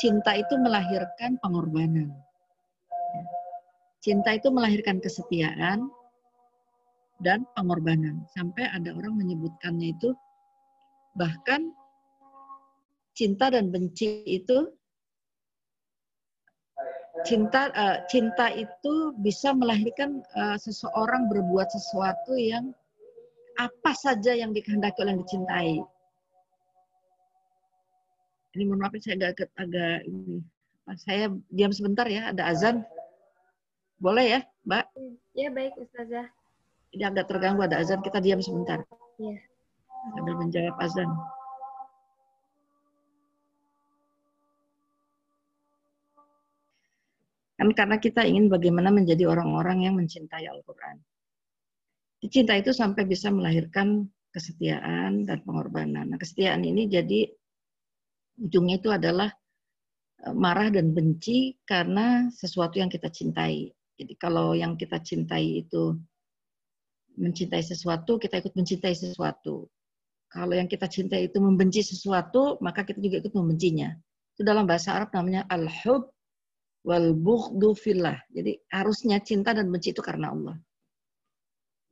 cinta 0.00 0.32
itu 0.32 0.56
melahirkan 0.56 1.36
pengorbanan. 1.44 2.25
Cinta 4.06 4.38
itu 4.38 4.54
melahirkan 4.54 5.02
kesetiaan, 5.02 5.90
dan 7.20 7.48
pengorbanan. 7.56 8.24
Sampai 8.32 8.68
ada 8.68 8.92
orang 8.92 9.16
menyebutkannya 9.16 9.96
itu 9.96 10.12
bahkan 11.16 11.72
cinta 13.16 13.48
dan 13.48 13.72
benci 13.72 14.20
itu 14.28 14.68
cinta 17.24 17.72
uh, 17.72 18.04
cinta 18.12 18.52
itu 18.52 19.16
bisa 19.24 19.56
melahirkan 19.56 20.20
uh, 20.36 20.60
seseorang 20.60 21.32
berbuat 21.32 21.72
sesuatu 21.72 22.36
yang 22.36 22.76
apa 23.56 23.96
saja 23.96 24.36
yang 24.36 24.52
dikehendaki 24.52 25.00
oleh 25.00 25.16
yang 25.16 25.22
dicintai. 25.24 25.72
Ini 28.52 28.62
mohon 28.68 28.84
maaf 28.84 28.92
saya 29.00 29.32
agak 29.32 29.48
agak 29.56 30.04
ini. 30.04 30.44
Saya 31.00 31.32
diam 31.50 31.72
sebentar 31.72 32.06
ya, 32.06 32.30
ada 32.30 32.52
azan. 32.52 32.84
Boleh 33.96 34.24
ya, 34.28 34.40
Mbak? 34.68 34.84
Ya 35.32 35.48
baik 35.48 35.74
Ustazah 35.80 36.28
Ini 36.92 37.08
agak 37.08 37.28
terganggu 37.28 37.64
ada 37.64 37.80
azan, 37.80 38.00
kita 38.00 38.20
diam 38.20 38.40
sebentar. 38.40 38.84
Iya. 39.20 39.36
Sambil 40.16 40.34
menjawab 40.38 40.76
azan. 40.80 41.10
Kan 47.56 47.72
karena 47.72 47.96
kita 47.96 48.22
ingin 48.28 48.52
bagaimana 48.52 48.92
menjadi 48.92 49.24
orang-orang 49.26 49.88
yang 49.88 49.96
mencintai 49.96 50.44
Al-Quran. 50.44 51.00
Cinta 52.28 52.52
itu 52.56 52.72
sampai 52.72 53.08
bisa 53.08 53.32
melahirkan 53.32 54.08
kesetiaan 54.32 55.24
dan 55.24 55.40
pengorbanan. 55.40 56.12
Nah, 56.12 56.18
kesetiaan 56.20 56.60
ini 56.64 56.84
jadi 56.84 57.28
ujungnya 58.36 58.76
itu 58.76 58.92
adalah 58.92 59.32
e, 60.20 60.28
marah 60.36 60.68
dan 60.68 60.92
benci 60.92 61.56
karena 61.64 62.28
sesuatu 62.28 62.76
yang 62.76 62.92
kita 62.92 63.08
cintai. 63.08 63.75
Jadi 63.96 64.12
kalau 64.20 64.52
yang 64.52 64.76
kita 64.76 65.00
cintai 65.00 65.64
itu 65.64 65.96
mencintai 67.16 67.64
sesuatu, 67.64 68.20
kita 68.20 68.44
ikut 68.44 68.52
mencintai 68.52 68.92
sesuatu. 68.92 69.64
Kalau 70.28 70.52
yang 70.52 70.68
kita 70.68 70.84
cintai 70.84 71.32
itu 71.32 71.40
membenci 71.40 71.80
sesuatu, 71.80 72.60
maka 72.60 72.84
kita 72.84 73.00
juga 73.00 73.24
ikut 73.24 73.32
membencinya. 73.32 73.96
Itu 74.36 74.44
dalam 74.44 74.68
bahasa 74.68 74.92
Arab 74.92 75.16
namanya 75.16 75.48
al-hub 75.48 76.12
wal 76.84 77.16
bughdu 77.16 77.72
fillah. 77.72 78.20
Jadi 78.28 78.60
harusnya 78.68 79.16
cinta 79.24 79.56
dan 79.56 79.72
benci 79.72 79.96
itu 79.96 80.04
karena 80.04 80.36
Allah. 80.36 80.56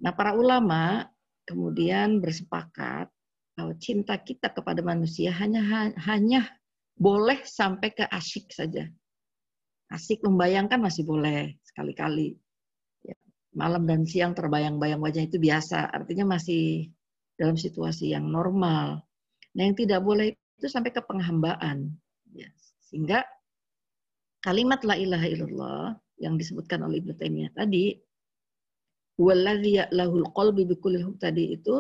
Nah, 0.05 0.13
para 0.13 0.37
ulama 0.37 1.09
kemudian 1.49 2.21
bersepakat 2.21 3.09
bahwa 3.57 3.73
cinta 3.81 4.19
kita 4.19 4.51
kepada 4.51 4.83
manusia 4.83 5.31
hanya 5.33 5.95
hanya 6.05 6.45
boleh 6.99 7.41
sampai 7.47 7.91
ke 7.95 8.05
asyik 8.07 8.51
saja. 8.51 8.87
Asik 9.95 10.27
membayangkan 10.27 10.83
masih 10.83 11.07
boleh 11.07 11.55
sekali-kali. 11.63 12.35
Ya, 13.07 13.15
malam 13.55 13.87
dan 13.87 14.03
siang 14.03 14.35
terbayang-bayang 14.35 14.99
wajah 14.99 15.23
itu 15.23 15.39
biasa, 15.39 15.95
artinya 15.95 16.35
masih 16.35 16.91
dalam 17.39 17.55
situasi 17.55 18.11
yang 18.11 18.27
normal. 18.27 19.07
Nah, 19.55 19.63
yang 19.63 19.79
tidak 19.79 20.03
boleh 20.03 20.35
itu 20.35 20.67
sampai 20.67 20.91
ke 20.91 20.99
penghambaan. 20.99 21.95
Ya, 22.35 22.51
sehingga 22.91 23.23
kalimat 24.43 24.83
la 24.83 24.99
ilaha 24.99 25.27
illallah 25.31 25.85
yang 26.19 26.35
disebutkan 26.35 26.83
oleh 26.83 26.99
Ibnu 26.99 27.15
Taimiyah 27.15 27.55
tadi 27.55 27.95
lahul 29.95 30.27
qalbi 30.35 30.67
tadi 31.23 31.55
itu 31.55 31.75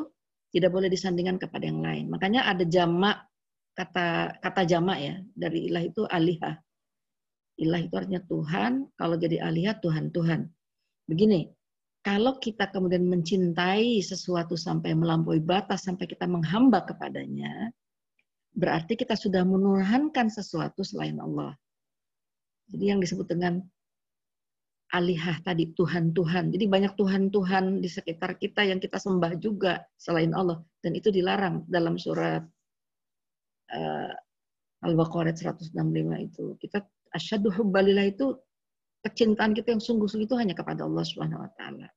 tidak 0.54 0.70
boleh 0.70 0.86
disandingkan 0.86 1.42
kepada 1.42 1.66
yang 1.66 1.82
lain. 1.82 2.06
Makanya 2.06 2.46
ada 2.46 2.62
jamak 2.62 3.26
kata 3.74 4.38
kata 4.38 4.62
jamak 4.70 4.98
ya 5.02 5.14
dari 5.34 5.66
ilah 5.66 5.82
itu 5.82 6.06
alihah. 6.06 6.62
Ilah 7.54 7.80
itu 7.86 7.94
artinya 7.94 8.22
Tuhan, 8.26 8.90
kalau 8.98 9.14
jadi 9.14 9.38
alihah 9.38 9.78
Tuhan 9.78 10.10
Tuhan. 10.10 10.50
Begini, 11.06 11.46
kalau 12.02 12.36
kita 12.42 12.68
kemudian 12.68 13.06
mencintai 13.06 14.02
sesuatu 14.02 14.58
sampai 14.58 14.92
melampaui 14.92 15.38
batas 15.38 15.86
sampai 15.86 16.04
kita 16.10 16.26
menghamba 16.26 16.82
kepadanya, 16.82 17.70
berarti 18.52 18.98
kita 18.98 19.14
sudah 19.14 19.46
menurhankan 19.46 20.28
sesuatu 20.28 20.82
selain 20.82 21.16
Allah. 21.22 21.54
Jadi 22.68 22.84
yang 22.90 23.00
disebut 23.00 23.26
dengan 23.30 23.62
alihah 24.94 25.42
tadi 25.42 25.74
Tuhan-Tuhan. 25.74 26.54
Jadi 26.54 26.64
banyak 26.70 26.94
Tuhan-Tuhan 26.94 27.82
di 27.82 27.90
sekitar 27.90 28.38
kita 28.38 28.62
yang 28.62 28.78
kita 28.78 29.02
sembah 29.02 29.34
juga 29.42 29.82
selain 29.98 30.30
Allah 30.30 30.62
dan 30.84 30.94
itu 30.94 31.10
dilarang 31.10 31.66
dalam 31.66 31.98
surat 31.98 32.46
uh, 33.74 34.12
Al-Baqarah 34.84 35.34
165 35.34 35.74
itu. 36.20 36.44
Kita 36.62 36.78
asyadu 37.14 37.54
hubbalillah 37.54 38.10
itu 38.10 38.34
kecintaan 39.06 39.54
kita 39.54 39.72
yang 39.72 39.82
sungguh-sungguh 39.82 40.26
itu 40.26 40.36
hanya 40.36 40.52
kepada 40.56 40.82
Allah 40.82 41.04
Subhanahu 41.06 41.44
wa 41.44 41.50
taala. 41.54 41.88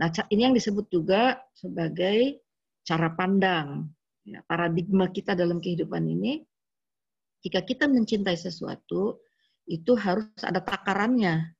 Nah, 0.00 0.08
ini 0.32 0.40
yang 0.48 0.56
disebut 0.56 0.88
juga 0.88 1.36
sebagai 1.52 2.40
cara 2.82 3.12
pandang 3.12 3.92
ya, 4.24 4.40
paradigma 4.48 5.12
kita 5.12 5.36
dalam 5.36 5.60
kehidupan 5.60 6.02
ini. 6.08 6.40
Jika 7.42 7.66
kita 7.66 7.90
mencintai 7.90 8.38
sesuatu, 8.38 9.18
itu 9.66 9.92
harus 9.98 10.30
ada 10.42 10.62
takarannya 10.62 11.52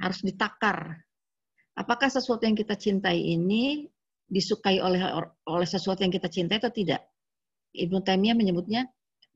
harus 0.00 0.20
ditakar. 0.24 0.98
Apakah 1.74 2.10
sesuatu 2.10 2.46
yang 2.46 2.54
kita 2.54 2.78
cintai 2.78 3.18
ini 3.18 3.86
disukai 4.24 4.78
oleh 4.80 5.02
oleh 5.46 5.68
sesuatu 5.68 6.02
yang 6.02 6.14
kita 6.14 6.30
cintai 6.30 6.58
atau 6.58 6.70
tidak? 6.70 7.02
Ibnu 7.74 8.02
Taimiyah 8.06 8.38
menyebutnya 8.38 8.86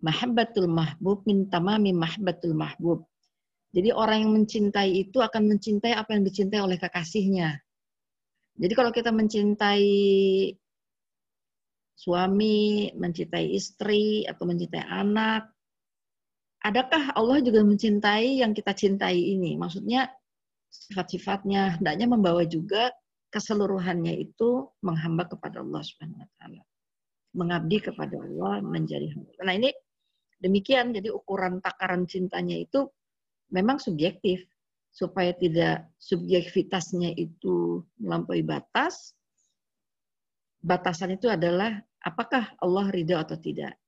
mahabbatul 0.03 0.71
mahbub 0.71 1.27
min 1.27 1.51
tamami 1.51 1.91
mahabbatul 1.91 2.55
mahbub. 2.55 3.07
Jadi 3.75 3.93
orang 3.93 4.25
yang 4.25 4.33
mencintai 4.33 4.91
itu 5.09 5.21
akan 5.21 5.45
mencintai 5.45 5.93
apa 5.93 6.17
yang 6.17 6.25
dicintai 6.25 6.61
oleh 6.65 6.81
kekasihnya. 6.81 7.61
Jadi 8.59 8.73
kalau 8.75 8.91
kita 8.91 9.13
mencintai 9.13 9.87
suami, 11.99 12.91
mencintai 12.95 13.47
istri, 13.55 14.25
atau 14.25 14.49
mencintai 14.49 14.83
anak, 14.83 15.51
adakah 16.65 17.13
Allah 17.13 17.39
juga 17.45 17.61
mencintai 17.63 18.41
yang 18.41 18.55
kita 18.55 18.73
cintai 18.73 19.19
ini? 19.19 19.55
Maksudnya 19.59 20.11
sifat-sifatnya 20.71 21.79
hendaknya 21.79 22.07
membawa 22.09 22.43
juga 22.49 22.91
keseluruhannya 23.29 24.15
itu 24.17 24.73
menghamba 24.81 25.29
kepada 25.29 25.61
Allah 25.61 25.85
Subhanahu 25.85 26.23
wa 26.25 26.31
taala. 26.41 26.63
Mengabdi 27.37 27.79
kepada 27.85 28.17
Allah 28.17 28.65
menjadi 28.65 29.07
hamba. 29.13 29.31
Nah, 29.45 29.55
ini 29.55 29.71
demikian 30.39 30.95
jadi 30.95 31.11
ukuran 31.11 31.59
takaran 31.63 32.07
cintanya 32.07 32.59
itu 32.59 32.87
memang 33.51 33.83
subjektif 33.83 34.45
supaya 34.93 35.31
tidak 35.37 35.87
subjektivitasnya 36.01 37.15
itu 37.15 37.85
melampaui 38.03 38.43
batas. 38.43 39.15
Batasan 40.59 41.15
itu 41.15 41.31
adalah 41.31 41.79
apakah 42.03 42.51
Allah 42.59 42.91
ridha 42.91 43.23
atau 43.23 43.39
tidak. 43.39 43.79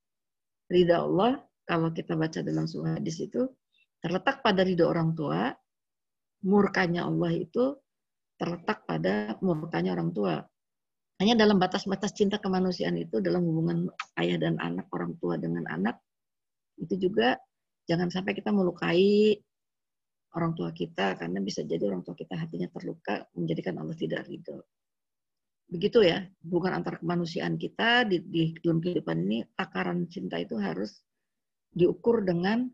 Ridha 0.71 1.03
Allah 1.03 1.43
kalau 1.67 1.91
kita 1.91 2.15
baca 2.15 2.47
dalam 2.47 2.71
surah 2.71 2.99
hadis 2.99 3.19
itu 3.19 3.51
terletak 3.99 4.39
pada 4.41 4.63
ridha 4.63 4.87
orang 4.87 5.13
tua 5.19 5.51
murkanya 6.47 7.05
Allah 7.05 7.35
itu 7.37 7.77
terletak 8.41 8.89
pada 8.89 9.37
murkanya 9.45 9.93
orang 9.93 10.11
tua. 10.17 10.41
Hanya 11.21 11.37
dalam 11.37 11.61
batas-batas 11.61 12.17
cinta 12.17 12.41
kemanusiaan 12.41 12.97
itu 12.97 13.21
dalam 13.21 13.45
hubungan 13.45 13.93
ayah 14.17 14.41
dan 14.41 14.57
anak, 14.57 14.89
orang 14.97 15.13
tua 15.21 15.37
dengan 15.37 15.69
anak, 15.69 16.01
itu 16.81 16.97
juga 16.97 17.37
jangan 17.85 18.09
sampai 18.09 18.33
kita 18.33 18.51
melukai 18.51 19.37
orang 20.35 20.55
tua 20.55 20.71
kita 20.71 21.19
karena 21.19 21.38
bisa 21.43 21.66
jadi 21.66 21.83
orang 21.90 22.07
tua 22.07 22.14
kita 22.14 22.38
hatinya 22.38 22.71
terluka 22.71 23.27
menjadikan 23.35 23.79
Allah 23.83 23.97
tidak 23.99 24.25
ridho. 24.31 24.62
Begitu 25.71 26.03
ya, 26.03 26.27
hubungan 26.43 26.83
antar 26.83 26.99
kemanusiaan 26.99 27.55
kita 27.55 28.03
di, 28.03 28.19
di 28.27 28.43
dalam 28.59 28.83
kehidupan 28.83 29.16
ini 29.31 29.38
takaran 29.55 30.11
cinta 30.11 30.35
itu 30.38 30.59
harus 30.59 30.99
diukur 31.71 32.27
dengan 32.27 32.66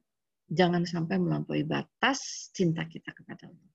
jangan 0.49 0.89
sampai 0.89 1.21
melampaui 1.21 1.69
batas 1.69 2.49
cinta 2.57 2.89
kita 2.89 3.13
kepada 3.13 3.53
Allah. 3.53 3.73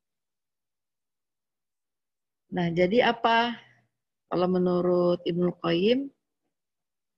Nah, 2.52 2.67
jadi 2.74 3.13
apa? 3.13 3.56
Kalau 4.32 4.48
menurut 4.50 5.22
Ibnu 5.22 5.54
Qayyim, 5.62 6.10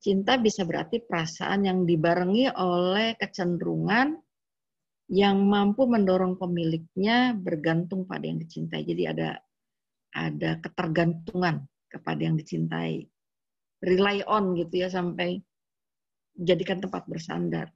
cinta 0.03 0.35
bisa 0.35 0.67
berarti 0.67 0.99
perasaan 0.99 1.63
yang 1.63 1.87
dibarengi 1.87 2.51
oleh 2.51 3.15
kecenderungan 3.15 4.19
yang 5.07 5.39
mampu 5.47 5.87
mendorong 5.87 6.35
pemiliknya 6.35 7.31
bergantung 7.39 8.03
pada 8.03 8.27
yang 8.27 8.43
dicintai. 8.43 8.83
Jadi 8.83 9.03
ada 9.07 9.39
ada 10.13 10.59
ketergantungan 10.59 11.63
kepada 11.87 12.19
yang 12.19 12.35
dicintai. 12.35 13.07
Rely 13.83 14.27
on 14.27 14.59
gitu 14.59 14.83
ya 14.83 14.91
sampai 14.91 15.39
jadikan 16.35 16.83
tempat 16.83 17.07
bersandar. 17.07 17.71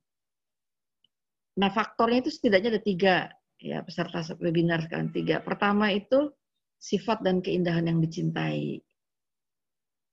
Nah, 1.57 1.69
faktornya 1.73 2.27
itu 2.27 2.31
setidaknya 2.31 2.77
ada 2.77 2.83
tiga 2.83 3.15
ya 3.57 3.81
peserta 3.81 4.21
webinar 4.37 4.85
sekarang 4.85 5.09
tiga. 5.09 5.41
Pertama 5.41 5.89
itu 5.89 6.29
sifat 6.77 7.25
dan 7.25 7.41
keindahan 7.41 7.89
yang 7.89 7.99
dicintai. 7.99 8.81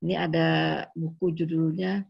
Ini 0.05 0.15
ada 0.21 0.49
buku 0.93 1.33
judulnya 1.33 2.05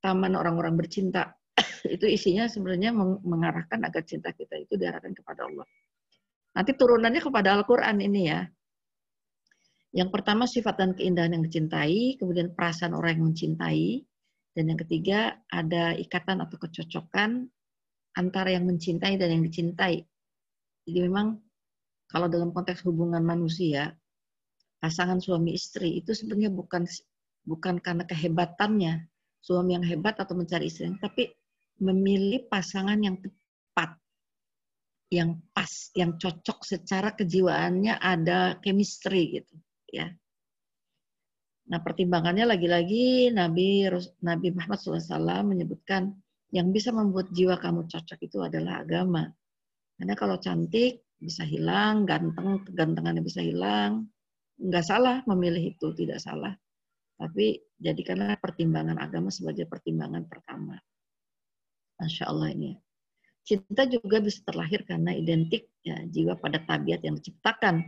Taman 0.00 0.32
Orang-orang 0.32 0.80
Bercinta. 0.80 1.28
itu 1.94 2.08
isinya 2.08 2.48
sebenarnya 2.48 2.96
mengarahkan 3.20 3.84
agar 3.84 4.00
cinta 4.08 4.32
kita 4.32 4.56
itu 4.56 4.80
diarahkan 4.80 5.12
kepada 5.12 5.44
Allah. 5.44 5.68
Nanti 6.56 6.72
turunannya 6.72 7.20
kepada 7.20 7.52
Al-Quran 7.52 8.00
ini 8.00 8.32
ya. 8.32 8.40
Yang 9.92 10.08
pertama 10.12 10.48
sifat 10.48 10.80
dan 10.80 10.90
keindahan 10.96 11.36
yang 11.36 11.44
dicintai, 11.44 12.16
kemudian 12.16 12.56
perasaan 12.56 12.96
orang 12.96 13.20
yang 13.20 13.24
mencintai, 13.32 14.04
dan 14.56 14.64
yang 14.72 14.80
ketiga 14.80 15.36
ada 15.52 15.92
ikatan 15.96 16.40
atau 16.40 16.56
kecocokan 16.56 17.44
antara 18.16 18.56
yang 18.56 18.64
mencintai 18.64 19.20
dan 19.20 19.28
yang 19.36 19.44
dicintai. 19.44 20.00
Jadi 20.88 20.98
memang 21.04 21.36
kalau 22.08 22.28
dalam 22.32 22.56
konteks 22.56 22.88
hubungan 22.88 23.20
manusia, 23.20 23.92
pasangan 24.86 25.18
suami 25.18 25.58
istri 25.58 25.98
itu 25.98 26.14
sebenarnya 26.14 26.54
bukan 26.54 26.86
bukan 27.42 27.82
karena 27.82 28.06
kehebatannya 28.06 29.10
suami 29.42 29.74
yang 29.74 29.82
hebat 29.82 30.14
atau 30.22 30.38
mencari 30.38 30.70
istri, 30.70 30.94
tapi 31.02 31.30
memilih 31.82 32.46
pasangan 32.46 32.98
yang 32.98 33.18
tepat, 33.18 33.98
yang 35.10 35.42
pas, 35.50 35.90
yang 35.98 36.14
cocok 36.18 36.62
secara 36.62 37.14
kejiwaannya 37.18 37.98
ada 37.98 38.62
chemistry 38.62 39.42
gitu, 39.42 39.54
ya. 39.90 40.10
Nah, 41.66 41.82
pertimbangannya 41.82 42.46
lagi-lagi 42.46 43.34
Nabi 43.34 43.90
Nabi 44.22 44.54
Muhammad 44.54 44.78
SAW 44.78 45.42
menyebutkan 45.46 46.14
yang 46.54 46.70
bisa 46.70 46.94
membuat 46.94 47.34
jiwa 47.34 47.58
kamu 47.58 47.90
cocok 47.90 48.18
itu 48.22 48.38
adalah 48.38 48.86
agama. 48.86 49.26
Karena 49.98 50.14
kalau 50.14 50.38
cantik 50.38 51.02
bisa 51.18 51.42
hilang, 51.42 52.06
ganteng, 52.06 52.62
kegantengannya 52.70 53.22
bisa 53.22 53.42
hilang. 53.42 54.06
Enggak 54.56 54.84
salah 54.88 55.20
memilih 55.28 55.76
itu, 55.76 55.92
tidak 55.92 56.20
salah. 56.20 56.56
Tapi 57.16 57.60
jadikanlah 57.80 58.36
pertimbangan 58.40 59.00
agama 59.00 59.32
sebagai 59.32 59.64
pertimbangan 59.68 60.24
pertama. 60.28 60.76
Masya 61.96 62.24
Allah 62.28 62.52
ini. 62.52 62.72
Cinta 63.46 63.86
juga 63.88 64.20
bisa 64.20 64.42
terlahir 64.42 64.84
karena 64.84 65.14
identik 65.16 65.70
ya, 65.80 65.96
jiwa 66.04 66.36
pada 66.36 66.60
tabiat 66.60 67.00
yang 67.04 67.16
diciptakan. 67.16 67.84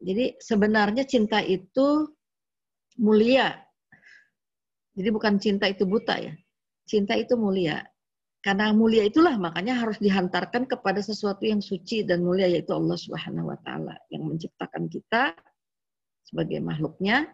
Jadi 0.00 0.38
sebenarnya 0.40 1.04
cinta 1.04 1.42
itu 1.42 2.06
mulia. 3.02 3.50
Jadi 4.94 5.08
bukan 5.10 5.42
cinta 5.42 5.66
itu 5.66 5.84
buta 5.84 6.16
ya. 6.22 6.32
Cinta 6.86 7.18
itu 7.18 7.34
mulia. 7.34 7.82
Karena 8.44 8.76
mulia 8.76 9.08
itulah 9.08 9.40
makanya 9.40 9.80
harus 9.80 9.96
dihantarkan 9.98 10.68
kepada 10.68 11.00
sesuatu 11.00 11.48
yang 11.48 11.64
suci 11.64 12.04
dan 12.04 12.20
mulia 12.20 12.44
yaitu 12.44 12.76
Allah 12.76 12.94
Subhanahu 13.00 13.48
wa 13.48 13.58
taala 13.64 13.96
yang 14.12 14.28
menciptakan 14.28 14.84
kita 14.92 15.32
sebagai 16.24 16.58
makhluknya 16.64 17.28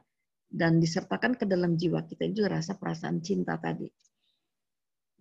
dan 0.51 0.83
disertakan 0.83 1.39
ke 1.39 1.47
dalam 1.47 1.79
jiwa 1.79 2.03
kita. 2.05 2.27
Itu 2.27 2.45
rasa 2.51 2.75
perasaan 2.75 3.23
cinta 3.23 3.55
tadi. 3.57 3.87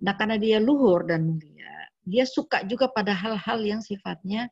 Nah, 0.01 0.17
karena 0.17 0.41
dia 0.41 0.57
luhur 0.57 1.05
dan 1.05 1.29
mulia, 1.29 1.85
dia 2.01 2.25
suka 2.25 2.65
juga 2.65 2.89
pada 2.89 3.13
hal-hal 3.13 3.61
yang 3.61 3.81
sifatnya 3.83 4.49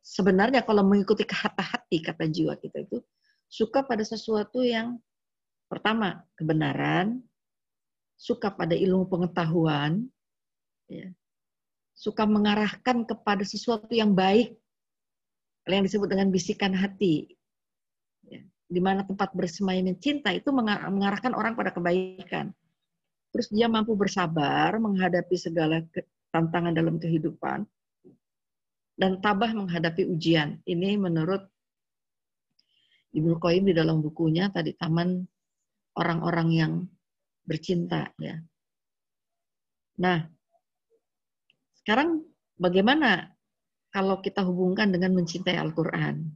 sebenarnya 0.00 0.64
kalau 0.64 0.84
mengikuti 0.84 1.24
kata 1.28 1.60
hati 1.60 2.00
kata 2.00 2.24
jiwa 2.28 2.56
kita 2.56 2.84
itu 2.88 3.04
suka 3.50 3.82
pada 3.84 4.06
sesuatu 4.06 4.62
yang 4.62 4.96
pertama 5.66 6.22
kebenaran, 6.38 7.22
suka 8.14 8.50
pada 8.54 8.74
ilmu 8.74 9.06
pengetahuan, 9.10 10.06
ya, 10.86 11.10
suka 11.94 12.26
mengarahkan 12.26 13.06
kepada 13.06 13.42
sesuatu 13.42 13.90
yang 13.90 14.14
baik, 14.14 14.54
yang 15.66 15.86
disebut 15.86 16.10
dengan 16.10 16.30
bisikan 16.30 16.74
hati, 16.74 17.38
di 18.70 18.78
mana 18.78 19.02
tempat 19.02 19.34
bersemayam 19.34 19.90
cinta 19.98 20.30
itu 20.30 20.54
mengarahkan 20.54 21.34
orang 21.34 21.58
pada 21.58 21.74
kebaikan. 21.74 22.54
Terus 23.34 23.50
dia 23.50 23.66
mampu 23.66 23.98
bersabar 23.98 24.78
menghadapi 24.78 25.34
segala 25.34 25.82
tantangan 26.30 26.70
dalam 26.70 27.02
kehidupan, 27.02 27.66
dan 28.94 29.18
tabah 29.18 29.50
menghadapi 29.50 30.06
ujian. 30.06 30.62
Ini 30.62 30.94
menurut 31.00 31.42
Ibnu 33.10 33.42
Qayyim 33.42 33.66
di 33.66 33.74
dalam 33.74 33.98
bukunya 33.98 34.52
tadi 34.54 34.70
Taman 34.78 35.26
Orang-orang 35.90 36.48
yang 36.54 36.72
Bercinta 37.42 38.06
ya. 38.22 38.38
Nah, 39.98 40.22
sekarang 41.82 42.22
bagaimana 42.54 43.34
kalau 43.90 44.22
kita 44.22 44.46
hubungkan 44.46 44.94
dengan 44.94 45.18
mencintai 45.18 45.58
Al-Qur'an? 45.58 46.30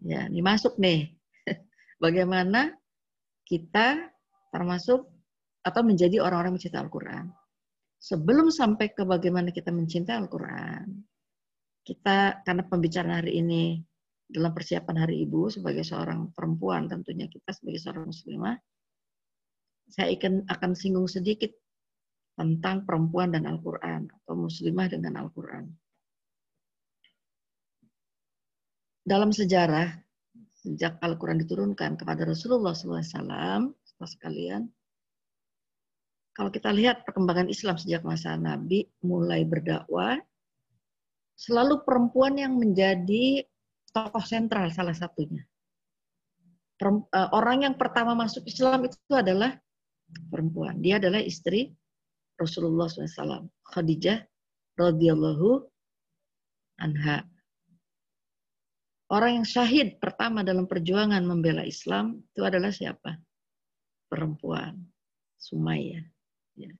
Ya, 0.00 0.32
ini 0.32 0.40
masuk 0.40 0.80
nih. 0.80 1.12
Bagaimana 2.04 2.72
kita 3.44 4.08
termasuk 4.48 5.04
atau 5.62 5.82
menjadi 5.84 6.24
orang-orang 6.24 6.56
mencintai 6.56 6.80
Al-Qur'an? 6.80 7.28
sebelum 8.02 8.50
sampai 8.50 8.90
ke 8.90 9.06
bagaimana 9.06 9.54
kita 9.54 9.70
mencintai 9.70 10.18
Al-Quran, 10.18 11.06
kita 11.86 12.42
karena 12.42 12.62
pembicaraan 12.66 13.22
hari 13.22 13.38
ini 13.38 13.78
dalam 14.26 14.50
persiapan 14.50 15.06
Hari 15.06 15.22
Ibu 15.22 15.54
sebagai 15.54 15.86
seorang 15.86 16.34
perempuan 16.34 16.90
tentunya 16.90 17.30
kita 17.30 17.54
sebagai 17.54 17.78
seorang 17.78 18.10
muslimah, 18.10 18.56
saya 19.86 20.10
akan, 20.10 20.50
akan 20.50 20.70
singgung 20.74 21.06
sedikit 21.06 21.52
tentang 22.34 22.82
perempuan 22.82 23.30
dan 23.30 23.46
Al-Quran 23.46 24.10
atau 24.10 24.34
muslimah 24.34 24.90
dengan 24.90 25.22
Al-Quran. 25.22 25.70
Dalam 29.02 29.34
sejarah, 29.34 29.90
sejak 30.62 31.02
Al-Quran 31.02 31.42
diturunkan 31.42 31.98
kepada 31.98 32.22
Rasulullah 32.22 32.74
SAW, 32.74 33.74
sekalian, 34.02 34.66
kalau 36.34 36.50
kita 36.50 36.74
lihat 36.74 37.06
perkembangan 37.06 37.46
Islam 37.46 37.78
sejak 37.78 38.02
masa 38.02 38.34
Nabi 38.34 38.88
mulai 39.04 39.46
berdakwah, 39.46 40.18
selalu 41.38 41.82
perempuan 41.86 42.34
yang 42.38 42.58
menjadi 42.58 43.46
tokoh 43.92 44.24
sentral 44.24 44.72
salah 44.72 44.96
satunya. 44.96 45.44
Eh, 46.82 47.28
orang 47.30 47.62
yang 47.62 47.74
pertama 47.78 48.18
masuk 48.18 48.42
Islam 48.48 48.90
itu 48.90 48.98
adalah 49.14 49.54
perempuan. 50.32 50.82
Dia 50.82 50.98
adalah 50.98 51.22
istri 51.22 51.70
Rasulullah 52.34 52.90
SAW, 52.90 53.46
Khadijah 53.70 54.18
radhiyallahu 54.74 55.62
anha. 56.82 57.22
Orang 59.12 59.44
yang 59.44 59.46
syahid 59.46 60.00
pertama 60.00 60.40
dalam 60.40 60.64
perjuangan 60.64 61.20
membela 61.20 61.60
Islam 61.68 62.24
itu 62.32 62.40
adalah 62.48 62.72
siapa? 62.72 63.20
Perempuan, 64.08 64.72
Sumayyah. 65.36 66.00
Ya. 66.56 66.72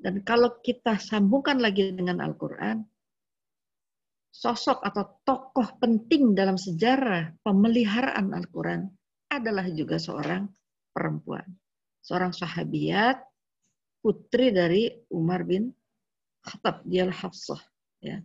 Dan 0.00 0.24
kalau 0.24 0.56
kita 0.64 0.96
sambungkan 0.96 1.60
lagi 1.60 1.92
dengan 1.92 2.24
Al-Quran, 2.24 2.80
sosok 4.32 4.80
atau 4.88 5.20
tokoh 5.20 5.76
penting 5.76 6.32
dalam 6.32 6.56
sejarah 6.56 7.44
pemeliharaan 7.44 8.32
Al-Quran 8.32 8.88
adalah 9.28 9.68
juga 9.68 10.00
seorang 10.00 10.48
perempuan. 10.96 11.44
Seorang 12.00 12.32
sahabiat, 12.32 13.20
putri 14.00 14.48
dari 14.48 14.88
Umar 15.12 15.44
bin 15.44 15.68
Khattab, 16.40 16.88
dia 16.88 17.04
Hafsah. 17.04 17.60
Ya. 18.00 18.24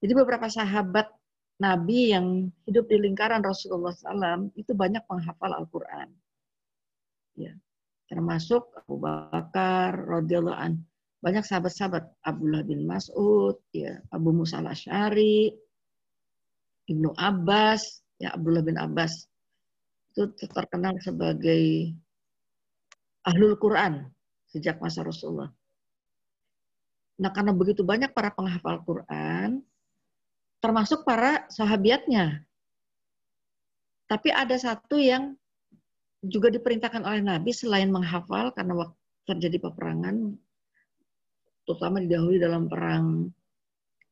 Jadi 0.00 0.12
beberapa 0.16 0.48
sahabat 0.48 1.21
Nabi 1.60 2.14
yang 2.16 2.48
hidup 2.64 2.88
di 2.88 2.96
lingkaran 2.96 3.44
Rasulullah 3.44 3.92
SAW 3.92 4.48
itu 4.56 4.72
banyak 4.72 5.04
menghafal 5.10 5.52
Al-Quran. 5.52 6.08
Ya 7.36 7.52
termasuk 8.12 8.76
Abu 8.76 9.00
Bakar 9.00 9.96
radhiyallahu 9.96 10.52
an 10.52 10.84
banyak 11.24 11.48
sahabat-sahabat 11.48 12.12
Abdullah 12.20 12.60
bin 12.60 12.84
Mas'ud 12.84 13.56
ya 13.72 13.96
Abu 14.12 14.36
Musa 14.36 14.60
al-Asy'ari 14.60 15.48
Ibnu 16.92 17.08
Abbas 17.16 18.04
ya 18.20 18.36
Abdullah 18.36 18.60
bin 18.60 18.76
Abbas 18.76 19.24
itu 20.12 20.28
terkenal 20.44 21.00
sebagai 21.00 21.96
ahlul 23.24 23.56
Quran 23.56 24.12
sejak 24.52 24.76
masa 24.76 25.00
Rasulullah. 25.00 25.48
Nah 27.16 27.32
karena 27.32 27.56
begitu 27.56 27.80
banyak 27.80 28.12
para 28.12 28.28
penghafal 28.28 28.84
Quran, 28.84 29.64
termasuk 30.62 31.02
para 31.02 31.44
sahabatnya. 31.50 32.46
Tapi 34.06 34.30
ada 34.30 34.54
satu 34.54 34.96
yang 34.96 35.34
juga 36.22 36.54
diperintahkan 36.54 37.02
oleh 37.02 37.18
Nabi 37.18 37.50
selain 37.50 37.90
menghafal 37.90 38.54
karena 38.54 38.78
waktu 38.78 38.98
terjadi 39.26 39.58
peperangan 39.58 40.38
terutama 41.66 42.02
didahului 42.02 42.38
dalam 42.38 42.70
perang 42.70 43.30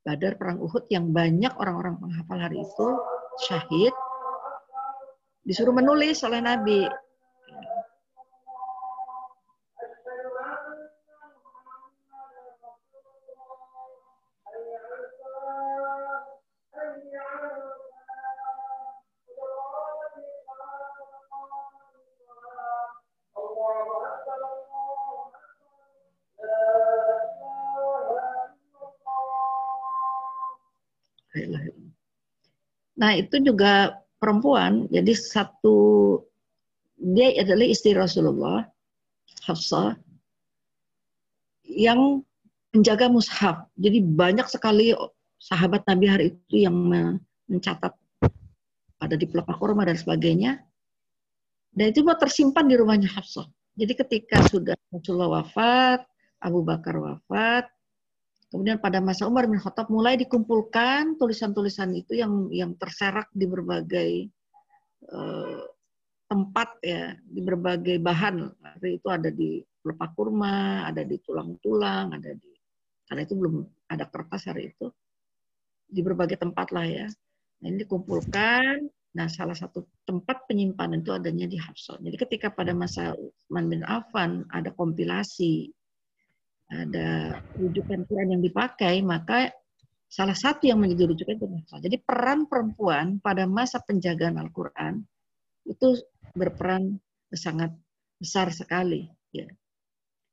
Badar, 0.01 0.41
perang 0.41 0.59
Uhud 0.65 0.89
yang 0.89 1.13
banyak 1.13 1.53
orang-orang 1.61 2.01
penghafal 2.01 2.41
hari 2.41 2.65
itu 2.65 2.89
syahid 3.47 3.95
disuruh 5.45 5.77
menulis 5.77 6.25
oleh 6.25 6.41
Nabi 6.41 6.89
Nah, 33.01 33.17
itu 33.17 33.41
juga 33.41 33.97
perempuan. 34.21 34.85
Jadi 34.93 35.17
satu 35.17 35.79
dia 37.01 37.33
adalah 37.41 37.65
istri 37.65 37.97
Rasulullah, 37.97 38.69
Hafsah, 39.49 39.97
yang 41.65 42.21
menjaga 42.77 43.09
mushaf. 43.09 43.65
Jadi 43.81 44.05
banyak 44.05 44.45
sekali 44.53 44.93
sahabat 45.41 45.89
Nabi 45.89 46.07
hari 46.07 46.25
itu 46.37 46.69
yang 46.69 46.77
mencatat 47.49 47.97
ada 49.01 49.17
di 49.17 49.25
pelepah 49.25 49.57
kurma 49.57 49.89
dan 49.89 49.97
sebagainya. 49.97 50.61
Dan 51.73 51.97
itu 51.97 52.05
mau 52.05 52.21
tersimpan 52.21 52.69
di 52.69 52.77
rumahnya 52.77 53.09
Hafsah. 53.09 53.49
Jadi 53.81 53.97
ketika 53.97 54.45
sudah 54.53 54.77
Rasulullah 54.93 55.41
wafat, 55.41 56.05
Abu 56.45 56.61
Bakar 56.61 57.01
wafat, 57.01 57.73
Kemudian 58.51 58.83
pada 58.83 58.99
masa 58.99 59.31
Umar 59.31 59.47
bin 59.47 59.63
Khattab 59.63 59.87
mulai 59.95 60.19
dikumpulkan 60.19 61.15
tulisan-tulisan 61.23 61.95
itu 61.95 62.19
yang 62.19 62.51
yang 62.51 62.75
terserak 62.75 63.31
di 63.31 63.47
berbagai 63.47 64.27
uh, 65.07 65.63
tempat 66.27 66.69
ya, 66.83 67.15
di 67.23 67.41
berbagai 67.47 68.03
bahan. 68.03 68.51
Itu 68.83 69.07
ada 69.07 69.31
di 69.31 69.63
pelepah 69.63 70.11
kurma, 70.19 70.83
ada 70.83 71.07
di 71.07 71.15
tulang-tulang, 71.23 72.11
ada 72.11 72.35
di 72.35 72.51
karena 73.07 73.27
itu 73.27 73.35
belum 73.35 73.55
ada 73.91 74.07
kertas 74.07 74.47
hari 74.47 74.71
itu 74.71 74.87
di 75.91 76.03
berbagai 76.03 76.39
tempat 76.39 76.71
lah 76.71 76.87
ya. 76.87 77.07
Nah, 77.63 77.67
ini 77.67 77.83
dikumpulkan. 77.83 78.87
Nah, 79.11 79.27
salah 79.27 79.59
satu 79.59 79.83
tempat 80.07 80.47
penyimpanan 80.47 81.03
itu 81.03 81.11
adanya 81.11 81.51
di 81.51 81.59
Hafsah. 81.59 81.99
Jadi 81.99 82.15
ketika 82.15 82.55
pada 82.55 82.71
masa 82.71 83.19
Utsman 83.19 83.67
bin 83.67 83.83
Affan 83.83 84.47
ada 84.55 84.71
kompilasi 84.71 85.75
ada 86.71 87.35
rujukan 87.59 88.07
Quran 88.07 88.39
yang 88.39 88.43
dipakai, 88.47 89.03
maka 89.03 89.51
salah 90.11 90.35
satu 90.35 90.67
yang 90.67 90.79
menjadi 90.79 91.11
rujukan 91.11 91.35
itu 91.39 91.47
Hafsah. 91.47 91.81
Jadi 91.83 91.97
peran 92.03 92.47
perempuan 92.51 93.23
pada 93.23 93.47
masa 93.47 93.79
penjagaan 93.83 94.39
Al-Quran 94.39 95.03
itu 95.67 95.99
berperan 96.35 96.99
sangat 97.31 97.71
besar 98.19 98.51
sekali. 98.51 99.07
Ya. 99.31 99.47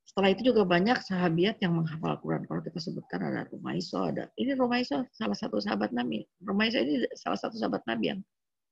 Setelah 0.06 0.34
itu 0.34 0.50
juga 0.50 0.66
banyak 0.66 0.98
sahabiat 1.06 1.62
yang 1.62 1.78
menghafal 1.78 2.18
Al-Quran. 2.18 2.50
Kalau 2.50 2.62
kita 2.66 2.82
sebutkan 2.82 3.22
ada 3.22 3.46
Rumaiso, 3.54 4.02
ada 4.02 4.34
ini 4.34 4.58
Rumaiso 4.58 5.06
salah 5.14 5.38
satu 5.38 5.62
sahabat 5.62 5.94
Nabi. 5.94 6.26
Rumaiso 6.42 6.82
ini 6.82 7.06
salah 7.14 7.38
satu 7.38 7.54
sahabat 7.54 7.86
Nabi 7.86 8.18
yang 8.18 8.22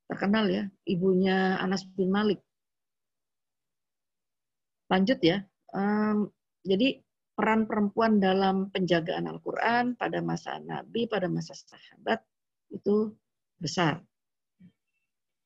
terkenal 0.10 0.50
ya, 0.50 0.66
ibunya 0.90 1.62
Anas 1.62 1.86
bin 1.86 2.10
Malik. 2.10 2.42
Lanjut 4.90 5.22
ya. 5.22 5.46
Um, 5.70 6.34
jadi 6.66 7.05
peran 7.36 7.68
perempuan 7.68 8.18
dalam 8.18 8.72
penjagaan 8.72 9.28
Al-Quran 9.28 10.00
pada 10.00 10.24
masa 10.24 10.56
Nabi, 10.64 11.06
pada 11.12 11.28
masa 11.28 11.52
sahabat 11.52 12.24
itu 12.72 13.12
besar. 13.60 14.00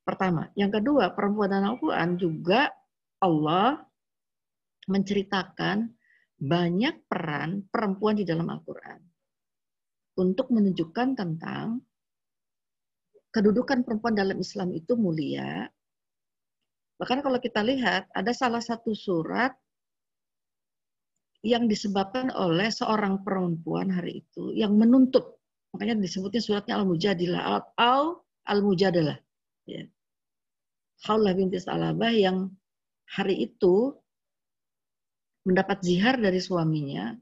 Pertama. 0.06 0.54
Yang 0.54 0.82
kedua, 0.82 1.14
perempuan 1.18 1.50
dalam 1.50 1.76
Al-Quran 1.76 2.18
juga 2.22 2.70
Allah 3.22 3.82
menceritakan 4.90 5.90
banyak 6.40 7.06
peran 7.06 7.68
perempuan 7.70 8.18
di 8.18 8.26
dalam 8.26 8.48
Al-Quran. 8.50 9.02
Untuk 10.18 10.50
menunjukkan 10.54 11.18
tentang 11.18 11.82
kedudukan 13.30 13.86
perempuan 13.86 14.18
dalam 14.18 14.38
Islam 14.42 14.74
itu 14.74 14.98
mulia. 14.98 15.70
Bahkan 16.98 17.22
kalau 17.22 17.40
kita 17.40 17.62
lihat, 17.64 18.10
ada 18.12 18.34
salah 18.34 18.60
satu 18.60 18.92
surat 18.92 19.54
yang 21.46 21.72
disebabkan 21.72 22.28
oleh 22.36 22.68
seorang 22.68 23.24
perempuan 23.24 23.88
hari 23.88 24.24
itu 24.28 24.52
yang 24.52 24.76
menuntut. 24.76 25.40
Makanya 25.72 26.04
disebutnya 26.04 26.42
suratnya 26.44 26.76
al-mujadilah 26.82 27.64
al 27.80 28.20
al-mujadalah. 28.50 29.16
Ya. 29.64 29.86
Khawlah 31.06 31.32
binti 31.32 31.62
Salabah 31.62 32.12
yang 32.12 32.52
hari 33.08 33.48
itu 33.48 33.96
mendapat 35.48 35.80
zihar 35.80 36.20
dari 36.20 36.44
suaminya. 36.44 37.16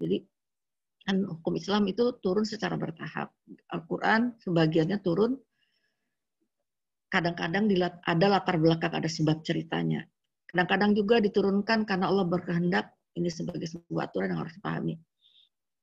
Jadi 0.00 0.24
kan 1.04 1.24
hukum 1.24 1.58
Islam 1.60 1.84
itu 1.92 2.16
turun 2.24 2.48
secara 2.48 2.80
bertahap. 2.80 3.34
Al-Quran 3.68 4.38
sebagiannya 4.40 4.98
turun. 5.04 5.36
Kadang-kadang 7.08 7.68
ada 8.04 8.26
latar 8.28 8.56
belakang 8.60 8.92
ada 8.92 9.08
sebab 9.08 9.40
ceritanya. 9.44 10.04
Kadang-kadang 10.48 10.96
juga 10.96 11.20
diturunkan 11.20 11.84
karena 11.84 12.08
Allah 12.08 12.24
berkehendak 12.28 12.97
ini 13.18 13.28
sebagai 13.28 13.66
sebuah 13.66 14.08
aturan 14.08 14.32
yang 14.32 14.40
harus 14.46 14.54
dipahami. 14.54 14.94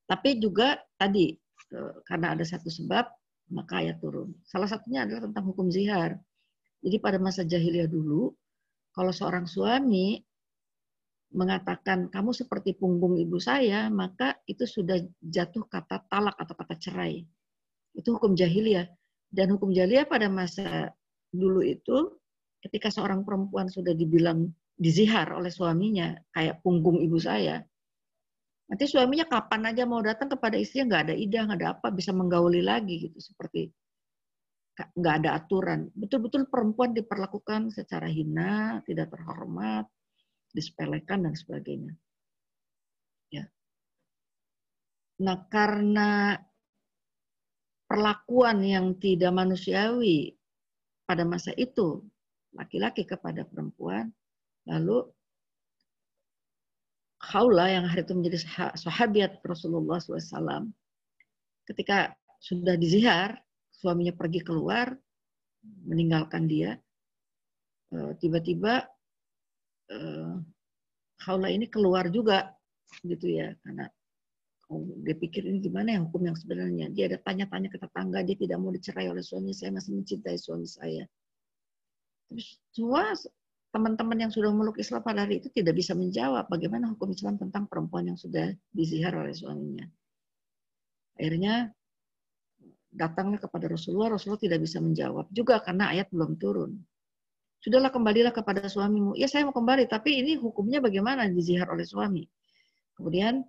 Tapi 0.06 0.30
juga 0.40 0.80
tadi 0.96 1.36
eh, 1.76 1.94
karena 2.08 2.34
ada 2.34 2.46
satu 2.48 2.72
sebab 2.72 3.06
maka 3.54 3.84
ayat 3.84 4.02
turun. 4.02 4.34
Salah 4.48 4.66
satunya 4.66 5.06
adalah 5.06 5.30
tentang 5.30 5.46
hukum 5.54 5.70
zihar. 5.70 6.18
Jadi 6.82 6.98
pada 7.02 7.18
masa 7.22 7.46
jahiliyah 7.46 7.90
dulu, 7.90 8.34
kalau 8.94 9.12
seorang 9.14 9.46
suami 9.46 10.22
mengatakan 11.36 12.08
kamu 12.08 12.32
seperti 12.32 12.78
punggung 12.78 13.20
ibu 13.20 13.38
saya, 13.42 13.92
maka 13.92 14.40
itu 14.48 14.64
sudah 14.64 14.98
jatuh 15.20 15.68
kata 15.68 16.06
talak 16.08 16.34
atau 16.40 16.56
kata 16.56 16.76
cerai. 16.80 17.26
Itu 17.92 18.18
hukum 18.18 18.34
jahiliyah. 18.34 18.88
Dan 19.30 19.58
hukum 19.58 19.74
jahiliyah 19.76 20.08
pada 20.08 20.32
masa 20.32 20.94
dulu 21.34 21.60
itu, 21.66 22.18
ketika 22.64 22.88
seorang 22.90 23.28
perempuan 23.28 23.68
sudah 23.68 23.92
dibilang 23.92 24.48
dizihar 24.76 25.32
oleh 25.32 25.52
suaminya 25.52 26.12
kayak 26.36 26.60
punggung 26.60 27.00
ibu 27.00 27.16
saya. 27.16 27.64
Nanti 28.66 28.86
suaminya 28.90 29.30
kapan 29.30 29.72
aja 29.72 29.84
mau 29.88 30.02
datang 30.02 30.28
kepada 30.28 30.60
istrinya 30.60 30.86
nggak 30.92 31.04
ada 31.10 31.16
ide 31.16 31.38
nggak 31.38 31.60
ada 31.62 31.70
apa 31.80 31.88
bisa 31.94 32.12
menggauli 32.12 32.66
lagi 32.66 33.08
gitu 33.08 33.20
seperti 33.22 33.72
nggak 34.76 35.16
ada 35.24 35.40
aturan. 35.40 35.88
Betul-betul 35.96 36.52
perempuan 36.52 36.92
diperlakukan 36.92 37.72
secara 37.72 38.12
hina 38.12 38.84
tidak 38.84 39.16
terhormat 39.16 39.88
disepelekan 40.52 41.30
dan 41.30 41.34
sebagainya. 41.36 41.94
Ya. 43.32 43.48
Nah 45.24 45.48
karena 45.48 46.36
perlakuan 47.88 48.60
yang 48.66 48.98
tidak 49.00 49.32
manusiawi 49.32 50.36
pada 51.06 51.24
masa 51.24 51.54
itu 51.56 52.02
laki-laki 52.52 53.06
kepada 53.06 53.46
perempuan 53.46 54.10
Lalu 54.66 54.98
Khawla 57.26 57.66
yang 57.74 57.86
hari 57.90 58.06
itu 58.06 58.14
menjadi 58.14 58.38
sahabat 58.78 59.42
Rasulullah 59.42 59.98
SAW, 59.98 60.70
ketika 61.66 62.14
sudah 62.38 62.78
dizihar, 62.78 63.42
suaminya 63.74 64.14
pergi 64.14 64.46
keluar, 64.46 64.94
meninggalkan 65.90 66.46
dia, 66.46 66.78
eh, 67.98 68.12
tiba-tiba 68.22 68.86
eh, 69.90 70.38
Khawla 71.18 71.50
ini 71.50 71.66
keluar 71.66 72.14
juga, 72.14 72.54
gitu 73.02 73.26
ya, 73.26 73.58
karena 73.66 73.90
oh, 74.70 74.86
dia 75.02 75.16
pikir 75.18 75.50
ini 75.50 75.62
gimana 75.62 75.98
ya 75.98 76.00
hukum 76.06 76.30
yang 76.30 76.38
sebenarnya. 76.38 76.94
Dia 76.94 77.10
ada 77.10 77.18
tanya-tanya 77.26 77.74
ke 77.74 77.78
tetangga, 77.82 78.22
dia 78.22 78.38
tidak 78.38 78.58
mau 78.62 78.70
dicerai 78.70 79.10
oleh 79.10 79.26
suami 79.26 79.50
saya, 79.54 79.74
masih 79.74 79.98
mencintai 79.98 80.38
suami 80.38 80.68
saya. 80.70 81.04
Terus 82.30 82.48
semua 82.74 83.14
teman-teman 83.76 84.16
yang 84.16 84.32
sudah 84.32 84.56
meluk 84.56 84.80
Islam 84.80 85.04
pada 85.04 85.28
hari 85.28 85.44
itu 85.44 85.52
tidak 85.52 85.76
bisa 85.76 85.92
menjawab 85.92 86.48
bagaimana 86.48 86.96
hukum 86.96 87.12
Islam 87.12 87.36
tentang 87.36 87.68
perempuan 87.68 88.08
yang 88.08 88.16
sudah 88.16 88.56
dizihar 88.72 89.12
oleh 89.12 89.36
suaminya. 89.36 89.84
Akhirnya 91.20 91.76
datangnya 92.88 93.44
kepada 93.44 93.68
Rasulullah, 93.68 94.16
Rasulullah 94.16 94.40
tidak 94.40 94.64
bisa 94.64 94.80
menjawab 94.80 95.28
juga 95.36 95.60
karena 95.60 95.92
ayat 95.92 96.08
belum 96.08 96.40
turun. 96.40 96.80
Sudahlah 97.60 97.92
kembalilah 97.92 98.32
kepada 98.32 98.64
suamimu. 98.72 99.20
Ya 99.20 99.28
saya 99.28 99.44
mau 99.44 99.52
kembali, 99.52 99.92
tapi 99.92 100.24
ini 100.24 100.40
hukumnya 100.40 100.80
bagaimana 100.80 101.28
dizihar 101.28 101.68
oleh 101.68 101.84
suami. 101.84 102.24
Kemudian 102.96 103.44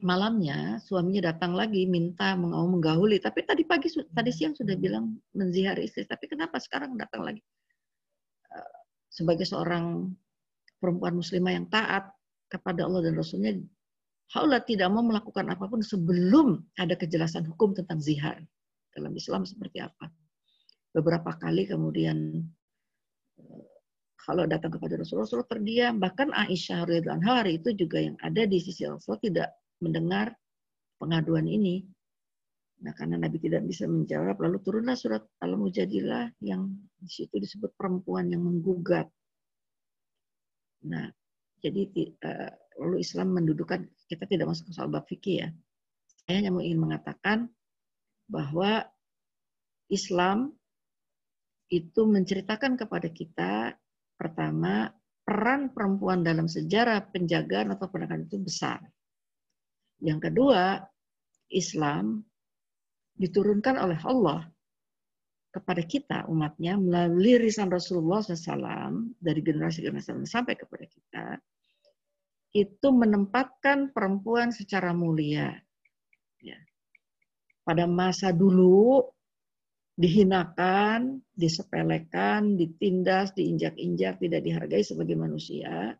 malamnya 0.00 0.80
suaminya 0.80 1.36
datang 1.36 1.52
lagi 1.52 1.84
minta 1.84 2.32
mau 2.32 2.64
menggauli, 2.64 3.20
tapi 3.20 3.44
tadi 3.44 3.68
pagi 3.68 3.92
tadi 3.92 4.30
siang 4.32 4.56
sudah 4.56 4.72
bilang 4.80 5.20
menzihar 5.36 5.76
istri, 5.76 6.08
tapi 6.08 6.24
kenapa 6.32 6.56
sekarang 6.56 6.96
datang 6.96 7.28
lagi? 7.28 7.44
Sebagai 9.18 9.42
seorang 9.42 10.06
perempuan 10.78 11.18
muslimah 11.18 11.58
yang 11.58 11.66
taat 11.66 12.06
kepada 12.46 12.86
Allah 12.86 13.10
dan 13.10 13.18
Rasulnya, 13.18 13.58
Haula 14.38 14.62
tidak 14.62 14.92
mau 14.94 15.02
melakukan 15.02 15.50
apa 15.50 15.66
pun 15.66 15.82
sebelum 15.82 16.62
ada 16.78 16.94
kejelasan 16.94 17.48
hukum 17.50 17.74
tentang 17.74 17.98
zihar 17.98 18.38
dalam 18.94 19.10
Islam 19.18 19.42
seperti 19.42 19.82
apa. 19.82 20.06
Beberapa 20.94 21.34
kali 21.34 21.66
kemudian 21.66 22.46
kalau 24.22 24.44
eh, 24.46 24.50
datang 24.52 24.70
kepada 24.76 25.00
Rasulullah, 25.00 25.26
Rasulullah 25.26 25.50
terdiam. 25.50 25.94
Bahkan 25.98 26.28
Aisyah 26.30 26.84
radhiyallahu 26.86 27.24
hari 27.26 27.58
itu 27.58 27.74
juga 27.74 27.98
yang 28.04 28.16
ada 28.20 28.44
di 28.44 28.60
sisi 28.60 28.84
Rasulullah 28.86 29.24
tidak 29.24 29.48
mendengar 29.80 30.26
pengaduan 31.00 31.48
ini. 31.48 31.82
Nah, 32.78 32.94
karena 32.94 33.18
Nabi 33.18 33.42
tidak 33.42 33.66
bisa 33.66 33.90
menjawab, 33.90 34.38
lalu 34.38 34.62
turunlah 34.62 34.94
surat 34.94 35.26
Al-Mujadilah 35.42 36.30
yang 36.46 36.70
di 37.02 37.10
situ 37.10 37.34
disebut 37.34 37.74
perempuan 37.74 38.30
yang 38.30 38.46
menggugat. 38.46 39.10
Nah, 40.86 41.10
jadi 41.58 41.90
uh, 42.22 42.52
lalu 42.78 43.02
Islam 43.02 43.34
mendudukan 43.34 43.82
kita 44.06 44.30
tidak 44.30 44.54
masuk 44.54 44.70
ke 44.70 44.72
soal 44.78 44.86
bab 44.86 45.10
fikih 45.10 45.42
ya. 45.42 45.48
Saya 46.22 46.46
hanya 46.46 46.54
ingin 46.62 46.78
mengatakan 46.78 47.50
bahwa 48.30 48.86
Islam 49.90 50.54
itu 51.68 52.06
menceritakan 52.06 52.78
kepada 52.78 53.08
kita 53.10 53.74
pertama 54.14 54.92
peran 55.26 55.74
perempuan 55.74 56.22
dalam 56.24 56.46
sejarah 56.46 57.10
penjagaan 57.10 57.74
atau 57.74 57.90
penegakan 57.90 58.24
itu 58.24 58.38
besar. 58.40 58.80
Yang 59.98 60.30
kedua, 60.30 60.80
Islam 61.50 62.27
diturunkan 63.18 63.76
oleh 63.76 63.98
Allah 64.06 64.46
kepada 65.50 65.82
kita 65.82 66.18
umatnya 66.30 66.78
melalui 66.78 67.40
risan 67.42 67.68
Rasulullah 67.68 68.22
SAW 68.22 69.18
dari 69.18 69.40
generasi 69.42 69.82
generasi 69.82 70.14
sampai 70.22 70.54
kepada 70.54 70.86
kita 70.86 71.26
itu 72.54 72.88
menempatkan 72.88 73.90
perempuan 73.90 74.54
secara 74.54 74.94
mulia 74.94 75.52
pada 77.68 77.84
masa 77.84 78.32
dulu 78.32 79.04
dihinakan, 80.00 81.20
disepelekan, 81.36 82.56
ditindas, 82.56 83.36
diinjak-injak, 83.36 84.16
tidak 84.16 84.40
dihargai 84.40 84.80
sebagai 84.80 85.20
manusia. 85.20 85.92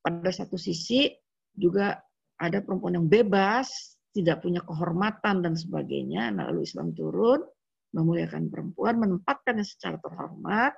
Pada 0.00 0.32
satu 0.32 0.56
sisi 0.56 1.12
juga 1.52 2.00
ada 2.40 2.64
perempuan 2.64 2.96
yang 2.96 3.04
bebas, 3.04 3.91
tidak 4.12 4.44
punya 4.44 4.60
kehormatan 4.64 5.40
dan 5.40 5.56
sebagainya. 5.56 6.28
Nah, 6.32 6.52
lalu 6.52 6.68
Islam 6.68 6.92
turun, 6.92 7.40
memuliakan 7.96 8.48
perempuan, 8.48 9.00
menempatkannya 9.00 9.64
secara 9.64 9.96
terhormat 10.00 10.72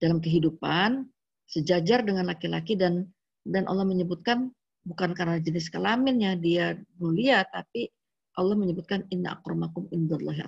dalam 0.00 0.20
kehidupan, 0.20 1.04
sejajar 1.44 2.04
dengan 2.04 2.28
laki-laki 2.28 2.76
dan 2.76 3.04
dan 3.44 3.64
Allah 3.68 3.88
menyebutkan 3.88 4.52
bukan 4.84 5.12
karena 5.16 5.40
jenis 5.40 5.72
kelaminnya 5.72 6.36
dia 6.36 6.76
mulia, 7.00 7.44
tapi 7.48 7.88
Allah 8.36 8.56
menyebutkan 8.56 9.04
inna 9.12 9.36
akramakum 9.36 9.88
indallahi. 9.92 10.44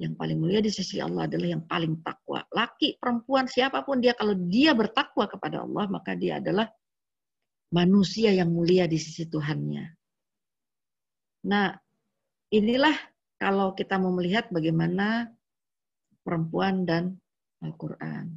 Yang 0.00 0.16
paling 0.16 0.38
mulia 0.40 0.64
di 0.64 0.72
sisi 0.72 0.96
Allah 0.96 1.28
adalah 1.28 1.48
yang 1.60 1.64
paling 1.68 2.00
takwa. 2.00 2.40
Laki, 2.48 2.96
perempuan, 2.96 3.44
siapa 3.44 3.84
pun 3.84 4.00
dia 4.00 4.16
kalau 4.16 4.32
dia 4.32 4.72
bertakwa 4.72 5.28
kepada 5.28 5.60
Allah, 5.60 5.84
maka 5.92 6.16
dia 6.16 6.40
adalah 6.40 6.72
manusia 7.70 8.34
yang 8.34 8.50
mulia 8.50 8.90
di 8.90 8.98
sisi 8.98 9.30
Tuhannya. 9.30 9.86
Nah, 11.46 11.72
inilah 12.52 12.94
kalau 13.40 13.72
kita 13.72 13.96
mau 13.96 14.12
melihat 14.12 14.50
bagaimana 14.52 15.30
perempuan 16.20 16.84
dan 16.84 17.16
Al-Quran. 17.64 18.36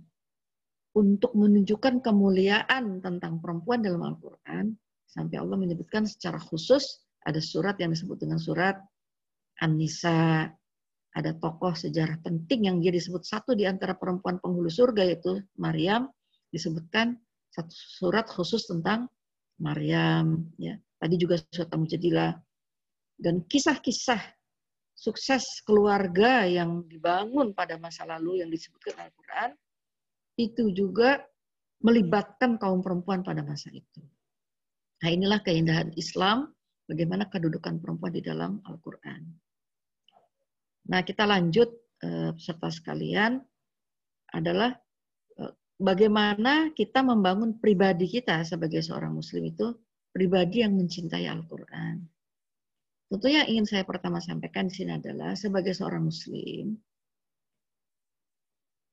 Untuk 0.94 1.34
menunjukkan 1.34 2.06
kemuliaan 2.06 3.02
tentang 3.02 3.42
perempuan 3.42 3.82
dalam 3.82 4.06
Al-Quran, 4.06 4.78
sampai 5.10 5.42
Allah 5.42 5.58
menyebutkan 5.58 6.06
secara 6.06 6.38
khusus 6.38 7.02
ada 7.26 7.42
surat 7.42 7.74
yang 7.82 7.92
disebut 7.92 8.22
dengan 8.22 8.38
surat 8.38 8.78
An-Nisa. 9.62 10.48
Ada 11.14 11.38
tokoh 11.38 11.78
sejarah 11.78 12.18
penting 12.26 12.66
yang 12.66 12.82
dia 12.82 12.90
disebut 12.90 13.22
satu 13.22 13.54
di 13.54 13.70
antara 13.70 13.94
perempuan 13.94 14.42
penghulu 14.42 14.66
surga 14.66 15.06
yaitu 15.06 15.46
Maryam 15.62 16.10
disebutkan 16.50 17.14
satu 17.54 17.70
surat 17.70 18.26
khusus 18.26 18.66
tentang 18.66 19.06
Maryam 19.62 20.50
ya. 20.58 20.78
Tadi 20.98 21.16
juga 21.20 21.36
surat 21.52 21.68
Al-Mujadilah 21.74 22.32
dan 23.20 23.44
kisah-kisah 23.44 24.22
sukses 24.96 25.44
keluarga 25.68 26.48
yang 26.48 26.88
dibangun 26.88 27.52
pada 27.52 27.76
masa 27.76 28.08
lalu 28.08 28.40
yang 28.40 28.48
disebutkan 28.48 28.96
Al-Qur'an 28.98 29.52
itu 30.40 30.72
juga 30.74 31.22
melibatkan 31.84 32.56
kaum 32.56 32.80
perempuan 32.80 33.22
pada 33.22 33.44
masa 33.44 33.70
itu. 33.70 34.02
Nah, 35.04 35.10
inilah 35.12 35.44
keindahan 35.44 35.92
Islam 36.00 36.48
bagaimana 36.88 37.28
kedudukan 37.28 37.84
perempuan 37.84 38.16
di 38.16 38.24
dalam 38.24 38.64
Al-Quran. 38.64 39.22
Nah, 40.88 41.04
kita 41.04 41.28
lanjut 41.28 41.68
eh, 42.00 42.32
peserta 42.32 42.72
sekalian 42.72 43.44
adalah 44.32 44.72
bagaimana 45.84 46.72
kita 46.72 47.04
membangun 47.04 47.60
pribadi 47.60 48.08
kita 48.08 48.48
sebagai 48.48 48.80
seorang 48.80 49.12
muslim 49.12 49.52
itu 49.52 49.76
pribadi 50.16 50.64
yang 50.64 50.80
mencintai 50.80 51.28
Al-Quran. 51.28 52.00
Tentunya 53.12 53.44
ingin 53.46 53.68
saya 53.68 53.84
pertama 53.84 54.24
sampaikan 54.24 54.72
di 54.72 54.80
sini 54.80 54.96
adalah 54.96 55.36
sebagai 55.36 55.76
seorang 55.76 56.08
muslim, 56.08 56.80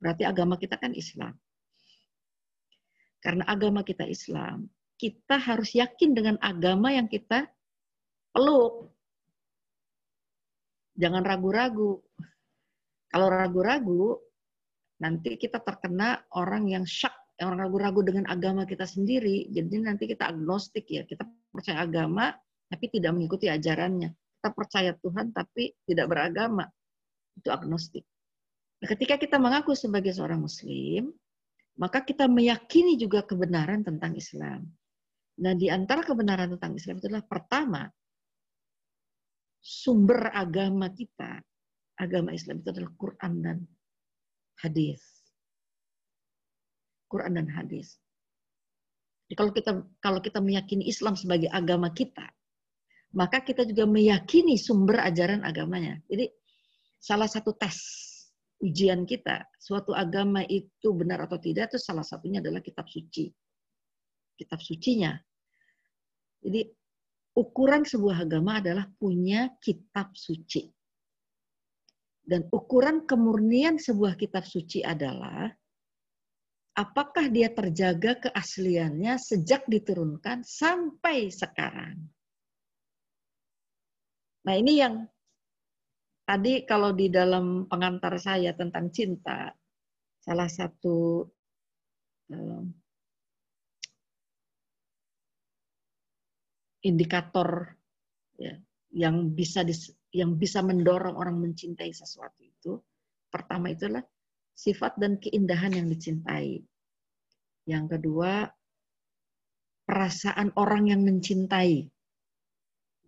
berarti 0.02 0.26
agama 0.26 0.58
kita 0.58 0.76
kan 0.76 0.92
Islam. 0.92 1.32
Karena 3.20 3.44
agama 3.48 3.80
kita 3.86 4.04
Islam, 4.04 4.68
kita 4.98 5.40
harus 5.40 5.72
yakin 5.72 6.12
dengan 6.12 6.36
agama 6.42 6.92
yang 6.92 7.08
kita 7.08 7.48
peluk. 8.32 8.92
Jangan 11.00 11.24
ragu-ragu. 11.24 12.00
Kalau 13.08 13.28
ragu-ragu, 13.28 14.20
nanti 15.00 15.40
kita 15.40 15.64
terkena 15.64 16.20
orang 16.36 16.68
yang 16.68 16.84
syak, 16.84 17.12
orang 17.40 17.66
ragu-ragu 17.66 18.04
dengan 18.04 18.28
agama 18.28 18.68
kita 18.68 18.84
sendiri. 18.84 19.48
Jadi 19.48 19.80
nanti 19.80 20.04
kita 20.04 20.28
agnostik 20.28 20.84
ya, 20.92 21.02
kita 21.08 21.24
percaya 21.50 21.82
agama 21.82 22.36
tapi 22.70 22.86
tidak 22.92 23.16
mengikuti 23.16 23.48
ajarannya. 23.48 24.12
Kita 24.12 24.48
percaya 24.52 24.92
Tuhan 24.94 25.32
tapi 25.32 25.72
tidak 25.88 26.06
beragama. 26.06 26.68
Itu 27.34 27.48
agnostik. 27.48 28.04
Nah, 28.80 28.88
ketika 28.88 29.20
kita 29.20 29.36
mengaku 29.36 29.76
sebagai 29.76 30.12
seorang 30.12 30.40
muslim, 30.40 31.12
maka 31.76 32.04
kita 32.04 32.28
meyakini 32.28 32.96
juga 32.96 33.24
kebenaran 33.24 33.84
tentang 33.84 34.16
Islam. 34.16 34.68
Nah, 35.40 35.52
di 35.56 35.72
antara 35.72 36.04
kebenaran 36.04 36.56
tentang 36.56 36.76
Islam 36.76 37.00
itulah 37.00 37.24
pertama, 37.24 37.88
sumber 39.60 40.32
agama 40.32 40.92
kita, 40.92 41.40
agama 42.00 42.32
Islam 42.32 42.64
itu 42.64 42.68
adalah 42.72 42.92
Quran 42.96 43.32
dan 43.40 43.56
hadis. 44.60 45.02
Quran 47.10 47.42
dan 47.42 47.50
hadis. 47.50 47.98
Jadi 49.26 49.34
kalau 49.34 49.52
kita 49.54 49.72
kalau 49.98 50.20
kita 50.22 50.38
meyakini 50.38 50.86
Islam 50.86 51.18
sebagai 51.18 51.50
agama 51.50 51.90
kita, 51.90 52.26
maka 53.14 53.42
kita 53.42 53.66
juga 53.66 53.86
meyakini 53.86 54.54
sumber 54.54 55.02
ajaran 55.02 55.42
agamanya. 55.42 55.98
Jadi 56.06 56.30
salah 56.98 57.26
satu 57.26 57.54
tes 57.58 57.78
ujian 58.62 59.06
kita, 59.08 59.46
suatu 59.58 59.96
agama 59.96 60.44
itu 60.46 60.92
benar 60.94 61.26
atau 61.26 61.40
tidak 61.40 61.72
itu 61.72 61.78
salah 61.78 62.06
satunya 62.06 62.38
adalah 62.38 62.62
kitab 62.62 62.86
suci. 62.86 63.30
Kitab 64.38 64.62
sucinya. 64.62 65.14
Jadi 66.40 66.64
ukuran 67.36 67.84
sebuah 67.84 68.24
agama 68.24 68.58
adalah 68.58 68.88
punya 68.98 69.52
kitab 69.62 70.14
suci. 70.16 70.66
Dan 72.30 72.46
ukuran 72.54 73.10
kemurnian 73.10 73.82
sebuah 73.82 74.14
kitab 74.14 74.46
suci 74.46 74.86
adalah 74.86 75.50
apakah 76.78 77.26
dia 77.26 77.50
terjaga 77.50 78.30
keasliannya 78.30 79.18
sejak 79.18 79.66
diturunkan 79.66 80.46
sampai 80.46 81.26
sekarang. 81.34 81.98
Nah, 84.46 84.54
ini 84.54 84.78
yang 84.78 85.02
tadi 86.22 86.62
kalau 86.62 86.94
di 86.94 87.10
dalam 87.10 87.66
pengantar 87.66 88.14
saya 88.22 88.54
tentang 88.54 88.94
cinta, 88.94 89.50
salah 90.22 90.46
satu 90.46 91.26
indikator 96.86 97.74
ya, 98.38 98.54
yang 98.94 99.34
bisa 99.34 99.66
dis, 99.66 99.90
yang 100.10 100.34
bisa 100.34 100.60
mendorong 100.60 101.14
orang 101.14 101.38
mencintai 101.38 101.94
sesuatu 101.94 102.42
itu 102.42 102.78
pertama 103.30 103.70
itulah 103.70 104.02
sifat 104.54 104.98
dan 105.00 105.16
keindahan 105.16 105.72
yang 105.72 105.86
dicintai. 105.88 106.60
Yang 107.64 107.84
kedua 107.96 108.50
perasaan 109.86 110.52
orang 110.58 110.92
yang 110.92 111.02
mencintai. 111.06 111.88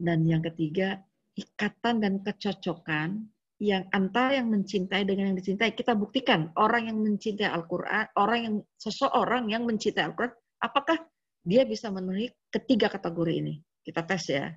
Dan 0.02 0.26
yang 0.26 0.42
ketiga 0.42 0.98
ikatan 1.38 2.02
dan 2.02 2.14
kecocokan 2.26 3.30
yang 3.62 3.86
antara 3.94 4.42
yang 4.42 4.50
mencintai 4.50 5.06
dengan 5.06 5.30
yang 5.30 5.38
dicintai. 5.38 5.76
Kita 5.78 5.94
buktikan 5.94 6.50
orang 6.58 6.90
yang 6.90 6.98
mencintai 6.98 7.46
Al-Quran, 7.46 8.10
orang 8.18 8.38
yang 8.42 8.56
seseorang 8.74 9.46
yang 9.46 9.62
mencintai 9.62 10.02
Al-Quran, 10.10 10.34
apakah 10.58 10.98
dia 11.46 11.62
bisa 11.62 11.90
memenuhi 11.94 12.30
ketiga 12.50 12.90
kategori 12.90 13.34
ini. 13.38 13.54
Kita 13.82 14.02
tes 14.02 14.24
ya. 14.26 14.50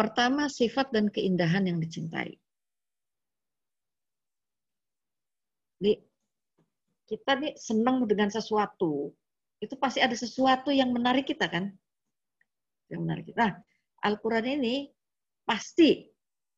Pertama, 0.00 0.48
sifat 0.48 0.96
dan 0.96 1.12
keindahan 1.12 1.68
yang 1.68 1.76
dicintai. 1.76 2.32
Jadi, 5.76 5.92
kita 7.04 7.36
nih 7.36 7.52
senang 7.60 8.08
dengan 8.08 8.32
sesuatu. 8.32 9.12
Itu 9.60 9.76
pasti 9.76 10.00
ada 10.00 10.16
sesuatu 10.16 10.72
yang 10.72 10.96
menarik 10.96 11.28
kita 11.28 11.52
kan? 11.52 11.68
Yang 12.88 13.00
menarik 13.04 13.24
kita. 13.28 13.36
Nah, 13.44 13.52
Al-Quran 14.00 14.56
ini 14.56 14.88
pasti 15.44 16.08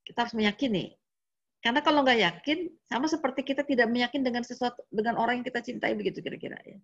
kita 0.07 0.23
harus 0.23 0.39
meyakini. 0.39 0.95
Karena 1.59 1.83
kalau 1.83 2.07
nggak 2.07 2.23
yakin, 2.23 2.71
sama 2.87 3.11
seperti 3.11 3.43
kita 3.43 3.67
tidak 3.67 3.91
meyakin 3.91 4.23
dengan 4.23 4.47
sesuatu 4.47 4.87
dengan 4.95 5.19
orang 5.19 5.43
yang 5.43 5.47
kita 5.51 5.67
cintai 5.67 5.99
begitu 5.99 6.23
kira-kira 6.23 6.63
ya. 6.63 6.79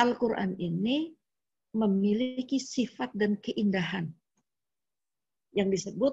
Al-Quran 0.00 0.56
ini 0.56 1.12
memiliki 1.76 2.56
sifat 2.56 3.12
dan 3.12 3.36
keindahan 3.36 4.16
yang 5.56 5.72
disebut 5.72 6.12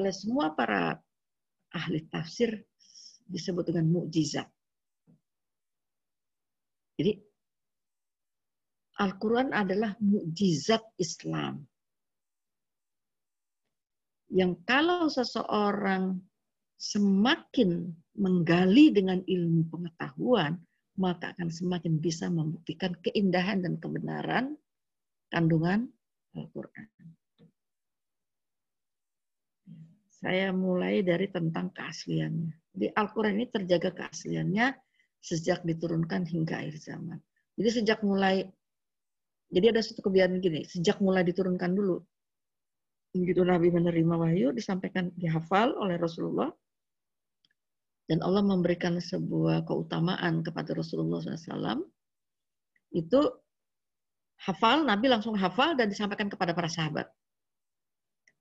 oleh 0.00 0.10
semua 0.10 0.56
para 0.56 0.96
ahli 1.76 2.00
tafsir 2.08 2.64
disebut 3.28 3.68
dengan 3.68 3.92
mukjizat. 3.92 4.48
Jadi 6.96 7.12
Al-Quran 8.94 9.50
adalah 9.50 9.98
mukjizat 9.98 10.80
Islam. 10.96 11.66
Yang 14.30 14.52
kalau 14.64 15.10
seseorang 15.10 16.22
semakin 16.78 17.90
menggali 18.14 18.94
dengan 18.94 19.18
ilmu 19.22 19.66
pengetahuan, 19.70 20.58
maka 20.94 21.34
akan 21.34 21.50
semakin 21.50 21.98
bisa 21.98 22.30
membuktikan 22.30 22.94
keindahan 23.02 23.66
dan 23.66 23.82
kebenaran 23.82 24.54
kandungan 25.34 25.90
Al-Quran. 26.38 26.86
Saya 30.24 30.56
mulai 30.56 31.04
dari 31.04 31.28
tentang 31.28 31.68
keasliannya. 31.76 32.56
Di 32.72 32.88
Al-Quran 32.88 33.36
ini 33.36 33.46
terjaga 33.52 33.92
keasliannya 33.92 34.72
sejak 35.20 35.68
diturunkan 35.68 36.24
hingga 36.24 36.64
akhir 36.64 36.80
zaman. 36.80 37.20
Jadi 37.60 37.84
sejak 37.84 38.00
mulai, 38.00 38.40
jadi 39.52 39.76
ada 39.76 39.84
satu 39.84 40.00
kebiasaan 40.00 40.40
gini, 40.40 40.64
sejak 40.64 41.04
mulai 41.04 41.28
diturunkan 41.28 41.76
dulu, 41.76 42.00
begitu 43.12 43.44
Nabi 43.44 43.68
menerima 43.68 44.14
wahyu, 44.16 44.48
disampaikan, 44.56 45.12
dihafal 45.12 45.76
oleh 45.76 46.00
Rasulullah, 46.00 46.48
dan 48.08 48.24
Allah 48.24 48.42
memberikan 48.42 48.96
sebuah 48.96 49.68
keutamaan 49.68 50.40
kepada 50.40 50.72
Rasulullah 50.72 51.20
SAW, 51.20 51.84
itu 52.96 53.20
hafal, 54.40 54.88
Nabi 54.88 55.06
langsung 55.12 55.36
hafal 55.36 55.76
dan 55.76 55.92
disampaikan 55.92 56.32
kepada 56.32 56.56
para 56.56 56.72
sahabat. 56.72 57.12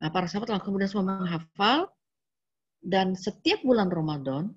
Nah, 0.03 0.11
para 0.11 0.27
sahabat 0.27 0.51
langsung 0.51 0.75
kemudian 0.75 0.91
semua 0.91 1.15
menghafal, 1.15 1.87
dan 2.83 3.15
setiap 3.15 3.63
bulan 3.63 3.87
Ramadan, 3.87 4.51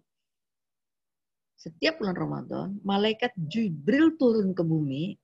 setiap 1.55 2.03
bulan 2.03 2.19
Ramadan, 2.19 2.67
malaikat 2.83 3.31
Jibril 3.39 4.19
turun 4.19 4.51
ke 4.51 4.67
bumi 4.67 5.15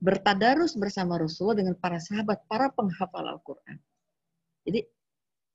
bertadarus 0.00 0.72
bersama 0.80 1.20
Rasulullah 1.20 1.60
dengan 1.60 1.76
para 1.76 2.00
sahabat, 2.00 2.48
para 2.48 2.72
penghafal 2.72 3.28
Al-Quran. 3.28 3.76
Jadi 4.64 4.80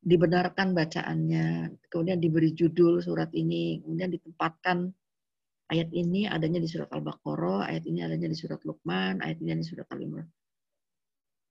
dibenarkan 0.06 0.78
bacaannya, 0.78 1.74
kemudian 1.90 2.22
diberi 2.22 2.54
judul 2.54 3.02
surat 3.02 3.34
ini, 3.34 3.82
kemudian 3.82 4.14
ditempatkan 4.14 4.94
ayat 5.74 5.90
ini 5.90 6.30
adanya 6.30 6.62
di 6.62 6.70
surat 6.70 6.90
Al-Baqarah, 6.94 7.66
ayat 7.66 7.84
ini 7.90 8.06
adanya 8.06 8.30
di 8.30 8.38
surat 8.38 8.62
Luqman, 8.62 9.26
ayat 9.26 9.42
ini 9.42 9.58
adanya 9.58 9.66
di 9.66 9.70
surat 9.74 9.90
Al-Imran. 9.90 10.30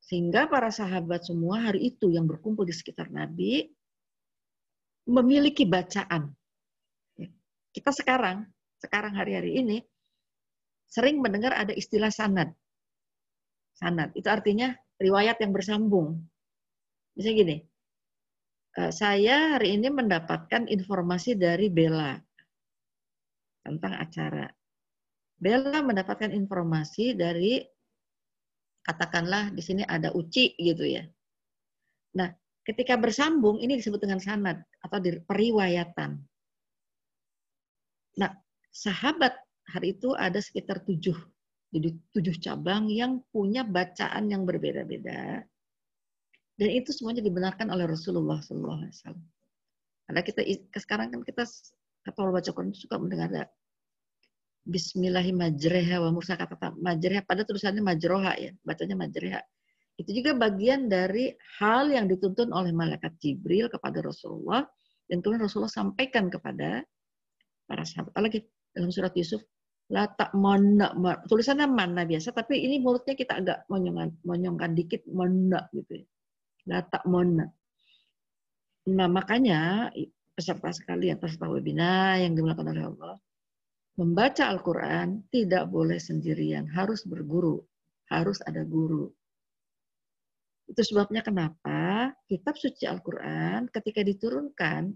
Sehingga 0.02 0.48
para 0.48 0.72
sahabat 0.72 1.26
semua 1.26 1.68
hari 1.68 1.92
itu 1.94 2.08
yang 2.12 2.24
berkumpul 2.24 2.64
di 2.64 2.72
sekitar 2.72 3.12
Nabi 3.12 3.68
memiliki 5.08 5.68
bacaan. 5.68 6.32
Kita 7.72 7.90
sekarang, 7.92 8.48
sekarang 8.80 9.12
hari-hari 9.14 9.60
ini, 9.60 9.78
sering 10.88 11.20
mendengar 11.20 11.52
ada 11.52 11.76
istilah 11.76 12.08
sanad 12.08 12.52
sanad. 13.78 14.10
Itu 14.18 14.26
artinya 14.26 14.74
riwayat 14.98 15.38
yang 15.38 15.54
bersambung. 15.54 16.18
Misalnya 17.14 17.36
gini, 17.38 17.56
eh, 18.82 18.90
saya 18.90 19.54
hari 19.54 19.78
ini 19.78 19.88
mendapatkan 19.94 20.66
informasi 20.66 21.38
dari 21.38 21.70
Bella 21.70 22.18
tentang 23.62 23.94
acara. 23.94 24.46
Bella 25.38 25.78
mendapatkan 25.86 26.34
informasi 26.34 27.14
dari 27.14 27.62
katakanlah 28.84 29.50
di 29.54 29.62
sini 29.62 29.82
ada 29.86 30.12
Uci 30.12 30.58
gitu 30.58 30.84
ya. 30.84 31.06
Nah, 32.18 32.32
ketika 32.66 32.98
bersambung 32.98 33.58
ini 33.62 33.78
disebut 33.78 34.02
dengan 34.02 34.18
sanad 34.18 34.60
atau 34.82 34.98
periwayatan. 35.00 36.18
Nah, 38.18 38.30
sahabat 38.74 39.34
hari 39.70 39.94
itu 39.94 40.12
ada 40.16 40.42
sekitar 40.42 40.82
tujuh 40.82 41.14
jadi 41.68 41.92
tujuh 42.16 42.36
cabang 42.40 42.88
yang 42.88 43.20
punya 43.28 43.60
bacaan 43.60 44.32
yang 44.32 44.48
berbeda-beda. 44.48 45.44
Dan 46.58 46.68
itu 46.74 46.90
semuanya 46.96 47.20
dibenarkan 47.20 47.68
oleh 47.68 47.84
Rasulullah 47.84 48.40
SAW. 48.40 48.88
Karena 50.08 50.20
kita 50.24 50.40
sekarang 50.80 51.12
kan 51.12 51.20
kita 51.22 51.44
kalau 52.16 52.32
baca 52.32 52.48
Quran 52.48 52.72
suka 52.72 52.96
mendengar 52.96 53.28
Bismillahirrahmanirrahim. 54.68 55.96
Wa 56.04 56.12
mursa 56.12 56.36
kata 56.36 56.76
majreha 56.76 57.24
pada 57.24 57.40
tulisannya 57.40 57.80
majroha 57.80 58.36
ya 58.36 58.52
bacanya 58.60 59.00
majreha 59.00 59.40
itu 59.96 60.20
juga 60.20 60.36
bagian 60.36 60.92
dari 60.92 61.32
hal 61.56 61.88
yang 61.88 62.04
dituntun 62.04 62.52
oleh 62.52 62.70
malaikat 62.76 63.16
Jibril 63.16 63.72
kepada 63.72 64.04
Rasulullah 64.04 64.68
dan 65.08 65.24
kemudian 65.24 65.48
Rasulullah 65.48 65.72
sampaikan 65.72 66.28
kepada 66.28 66.84
para 67.64 67.82
sahabat. 67.82 68.12
Lagi? 68.20 68.44
Dalam 68.76 68.92
surat 68.92 69.16
Yusuf 69.16 69.40
la 69.88 70.04
tak 70.04 70.36
mana 70.36 70.92
tulisannya 71.24 71.64
mana 71.64 72.04
biasa 72.04 72.36
tapi 72.36 72.60
ini 72.60 72.76
mulutnya 72.76 73.16
kita 73.16 73.40
agak 73.40 73.64
monyongkan 73.72 74.20
monyongkan 74.20 74.76
dikit 74.76 75.00
mana 75.08 75.64
gitu 75.72 76.04
ya. 76.04 76.06
La 76.68 76.84
tak 76.84 77.08
mana 77.08 77.48
nah 78.84 79.08
makanya 79.08 79.88
peserta 80.36 80.76
sekalian 80.76 81.16
peserta 81.16 81.48
webinar 81.48 82.20
yang 82.20 82.36
dimulakan 82.36 82.76
oleh 82.76 82.84
Allah 82.92 83.16
membaca 83.98 84.46
Al-Quran 84.46 85.26
tidak 85.34 85.66
boleh 85.68 85.98
sendirian 85.98 86.70
harus 86.70 87.02
berguru 87.02 87.58
harus 88.08 88.38
ada 88.46 88.62
guru 88.62 89.10
itu 90.68 90.82
sebabnya 90.84 91.20
kenapa 91.20 92.12
kitab 92.30 92.54
suci 92.54 92.86
Al-Quran 92.86 93.66
ketika 93.74 94.00
diturunkan 94.06 94.94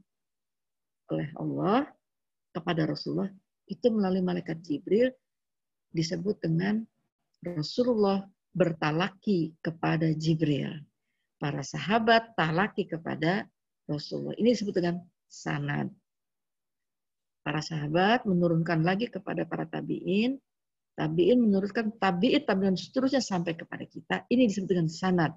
oleh 1.13 1.29
Allah 1.37 1.91
kepada 2.55 2.87
Rasulullah 2.87 3.33
itu 3.69 3.89
melalui 3.89 4.25
malaikat 4.25 4.61
Jibril 4.65 5.13
disebut 5.93 6.41
dengan 6.41 6.85
Rasulullah 7.43 8.25
bertalaki 8.53 9.57
kepada 9.65 10.13
Jibril. 10.17 10.77
Para 11.41 11.65
sahabat 11.65 12.39
talaki 12.39 12.87
kepada 12.87 13.49
Rasulullah. 13.89 14.37
Ini 14.39 14.55
disebut 14.55 14.75
dengan 14.79 15.03
sanad. 15.27 15.91
Para 17.43 17.59
sahabat 17.59 18.23
menurunkan 18.23 18.87
lagi 18.87 19.11
kepada 19.11 19.43
para 19.43 19.67
tabi'in, 19.67 20.39
tabi'in 20.95 21.39
menurunkan 21.43 21.99
tabi'in, 21.99 22.47
tabi'in 22.47 22.79
seterusnya 22.79 23.19
sampai 23.19 23.59
kepada 23.59 23.83
kita. 23.83 24.23
Ini 24.31 24.47
disebut 24.47 24.71
dengan 24.71 24.87
sanad. 24.87 25.33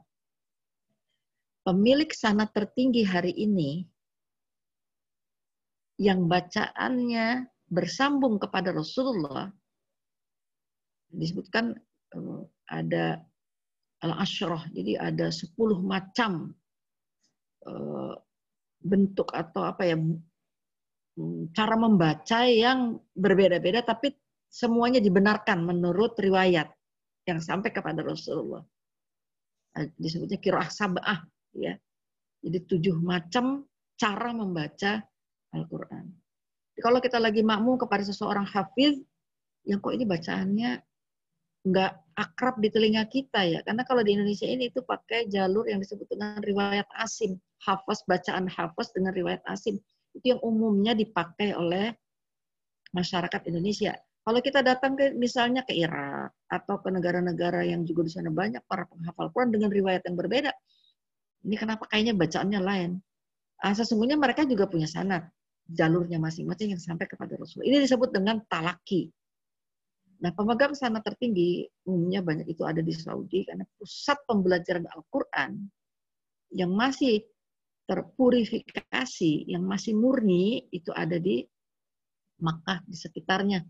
Pemilik 1.65 2.09
sanad 2.13 2.53
tertinggi 2.53 3.01
hari 3.01 3.33
ini 3.33 3.89
yang 5.97 6.29
bacaannya 6.29 7.49
bersambung 7.65 8.37
kepada 8.37 8.69
Rasulullah 8.69 9.49
disebutkan 11.09 11.73
eh, 12.13 12.41
ada 12.69 13.23
al-asyrah 14.03 14.69
jadi 14.75 14.99
ada 14.99 15.31
10 15.31 15.55
macam 15.81 16.51
eh, 17.65 18.13
bentuk 18.85 19.31
atau 19.33 19.65
apa 19.65 19.81
ya 19.87 19.97
cara 21.55 21.75
membaca 21.79 22.43
yang 22.43 22.99
berbeda-beda 23.15 23.83
tapi 23.87 24.11
semuanya 24.51 24.99
dibenarkan 24.99 25.63
menurut 25.63 26.19
riwayat 26.19 26.67
yang 27.23 27.39
sampai 27.39 27.71
kepada 27.71 28.03
Rasulullah 28.03 28.63
eh, 29.79 29.87
disebutnya 29.95 30.39
kirah 30.39 30.67
sabah 30.67 31.23
ya 31.55 31.75
jadi 32.43 32.59
tujuh 32.67 32.99
macam 32.99 33.63
cara 33.95 34.35
membaca 34.35 34.99
Al-Quran 35.55 36.25
kalau 36.83 36.99
kita 36.99 37.23
lagi 37.23 37.39
makmum 37.39 37.79
kepada 37.79 38.03
seseorang 38.03 38.43
hafiz, 38.43 38.99
yang 39.63 39.79
kok 39.79 39.95
ini 39.95 40.03
bacaannya 40.03 40.71
nggak 41.65 41.91
akrab 42.19 42.59
di 42.59 42.69
telinga 42.69 43.07
kita 43.07 43.41
ya. 43.47 43.59
Karena 43.63 43.87
kalau 43.87 44.03
di 44.03 44.13
Indonesia 44.13 44.45
ini 44.45 44.69
itu 44.69 44.83
pakai 44.83 45.31
jalur 45.31 45.65
yang 45.71 45.79
disebut 45.79 46.05
dengan 46.11 46.43
riwayat 46.43 46.85
asim. 46.99 47.39
Hafaz, 47.63 48.03
bacaan 48.05 48.51
hafaz 48.51 48.91
dengan 48.91 49.15
riwayat 49.15 49.41
asim. 49.47 49.79
Itu 50.15 50.25
yang 50.35 50.41
umumnya 50.41 50.95
dipakai 50.95 51.51
oleh 51.51 51.91
masyarakat 52.95 53.41
Indonesia. 53.51 53.91
Kalau 54.25 54.41
kita 54.41 54.65
datang 54.65 54.97
ke 54.97 55.13
misalnya 55.13 55.61
ke 55.61 55.75
Irak 55.75 56.33
atau 56.49 56.81
ke 56.81 56.89
negara-negara 56.89 57.61
yang 57.67 57.85
juga 57.85 58.07
di 58.07 58.11
sana 58.15 58.33
banyak 58.33 58.63
para 58.65 58.89
penghafal 58.89 59.29
Quran 59.29 59.53
dengan 59.53 59.69
riwayat 59.69 60.01
yang 60.07 60.17
berbeda, 60.17 60.49
ini 61.45 61.55
kenapa 61.59 61.85
kayaknya 61.91 62.17
bacaannya 62.17 62.61
lain? 62.63 62.91
Ah, 63.61 63.77
sesungguhnya 63.77 64.17
mereka 64.17 64.41
juga 64.49 64.65
punya 64.65 64.89
sanat 64.89 65.29
jalurnya 65.69 66.17
masing-masing 66.17 66.73
yang 66.73 66.81
sampai 66.81 67.05
kepada 67.05 67.37
Rasul. 67.37 67.65
Ini 67.65 67.85
disebut 67.85 68.09
dengan 68.13 68.41
talaki. 68.49 69.09
Nah, 70.25 70.31
pemegang 70.31 70.73
sana 70.73 71.03
tertinggi 71.03 71.67
umumnya 71.85 72.23
banyak 72.25 72.47
itu 72.49 72.63
ada 72.65 72.79
di 72.79 72.93
Saudi 72.95 73.45
karena 73.45 73.67
pusat 73.77 74.17
pembelajaran 74.25 74.87
Al-Quran 74.89 75.69
yang 76.55 76.71
masih 76.71 77.21
terpurifikasi, 77.85 79.49
yang 79.49 79.63
masih 79.65 79.93
murni 79.93 80.65
itu 80.73 80.89
ada 80.93 81.17
di 81.21 81.45
Makkah 82.41 82.83
di 82.83 82.97
sekitarnya, 82.97 83.63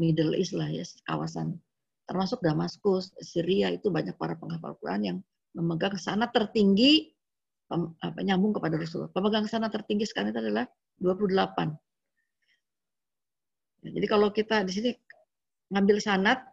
Middle 0.00 0.38
East 0.38 0.56
lah 0.56 0.70
ya, 0.72 0.86
kawasan 1.04 1.60
termasuk 2.06 2.38
Damaskus, 2.40 3.10
Syria 3.18 3.68
itu 3.74 3.90
banyak 3.90 4.14
para 4.14 4.38
penghafal 4.38 4.78
Quran 4.78 5.02
yang 5.02 5.18
memegang 5.58 5.98
sana 5.98 6.30
tertinggi 6.30 7.10
apa, 7.66 8.22
nyambung 8.22 8.54
kepada 8.54 8.78
Rasulullah. 8.78 9.10
Pemegang 9.10 9.50
sana 9.50 9.66
tertinggi 9.66 10.06
sekarang 10.06 10.30
itu 10.30 10.38
adalah 10.38 10.70
28. 11.02 11.74
Ya, 13.82 13.90
jadi 13.90 14.06
kalau 14.06 14.30
kita 14.30 14.62
di 14.62 14.72
sini 14.72 14.90
ngambil 15.74 15.98
sanat, 15.98 16.46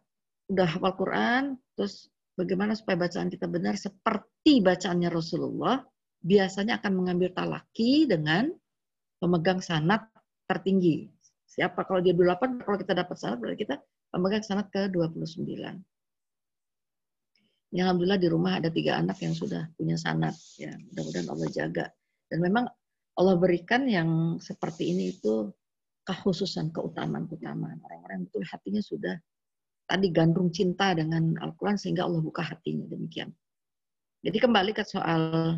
udah 0.49 0.65
hafal 0.65 0.93
Quran, 0.97 1.43
terus 1.77 2.09
bagaimana 2.33 2.73
supaya 2.73 3.05
bacaan 3.05 3.29
kita 3.29 3.45
benar 3.45 3.77
seperti 3.77 4.57
bacaannya 4.65 5.13
Rasulullah, 5.13 5.85
biasanya 6.23 6.79
akan 6.79 7.03
mengambil 7.03 7.29
talaki 7.35 8.07
dengan 8.07 8.47
pemegang 9.19 9.59
sanat 9.59 10.07
tertinggi. 10.47 11.11
Siapa 11.43 11.85
kalau 11.85 12.01
dia 12.01 12.15
28, 12.15 12.63
kalau 12.63 12.77
kita 12.79 12.93
dapat 12.95 13.15
sanat 13.19 13.37
berarti 13.37 13.59
kita 13.67 13.75
pemegang 14.09 14.41
sanat 14.41 14.71
ke 14.71 14.87
29. 14.89 15.43
Ya, 17.73 17.89
Alhamdulillah 17.89 18.21
di 18.21 18.29
rumah 18.29 18.61
ada 18.61 18.69
tiga 18.69 19.01
anak 19.01 19.17
yang 19.21 19.33
sudah 19.33 19.65
punya 19.75 19.97
sanat. 19.97 20.33
Ya, 20.61 20.73
mudah-mudahan 20.77 21.27
Allah 21.29 21.49
jaga. 21.49 21.85
Dan 22.29 22.39
memang 22.41 22.65
Allah 23.17 23.35
berikan 23.37 23.85
yang 23.89 24.37
seperti 24.37 24.93
ini 24.93 25.13
itu 25.13 25.49
kekhususan, 26.05 26.69
keutamaan-keutamaan. 26.69 27.81
Orang-orang 27.81 28.29
betul 28.29 28.45
hatinya 28.45 28.81
sudah 28.81 29.15
tadi 29.89 30.09
gandrung 30.13 30.53
cinta 30.53 30.93
dengan 30.93 31.33
Al-Quran 31.41 31.77
sehingga 31.77 32.05
Allah 32.05 32.21
buka 32.21 32.45
hatinya 32.45 32.85
demikian. 32.85 33.33
Jadi 34.23 34.37
kembali 34.39 34.71
ke 34.71 34.85
soal 34.87 35.57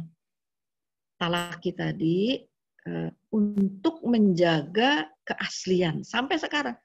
talaki 1.16 1.72
tadi, 1.76 2.40
uh, 2.88 3.10
untuk 3.34 4.04
menjaga 4.04 5.10
keaslian. 5.24 6.04
Sampai 6.06 6.40
sekarang, 6.40 6.76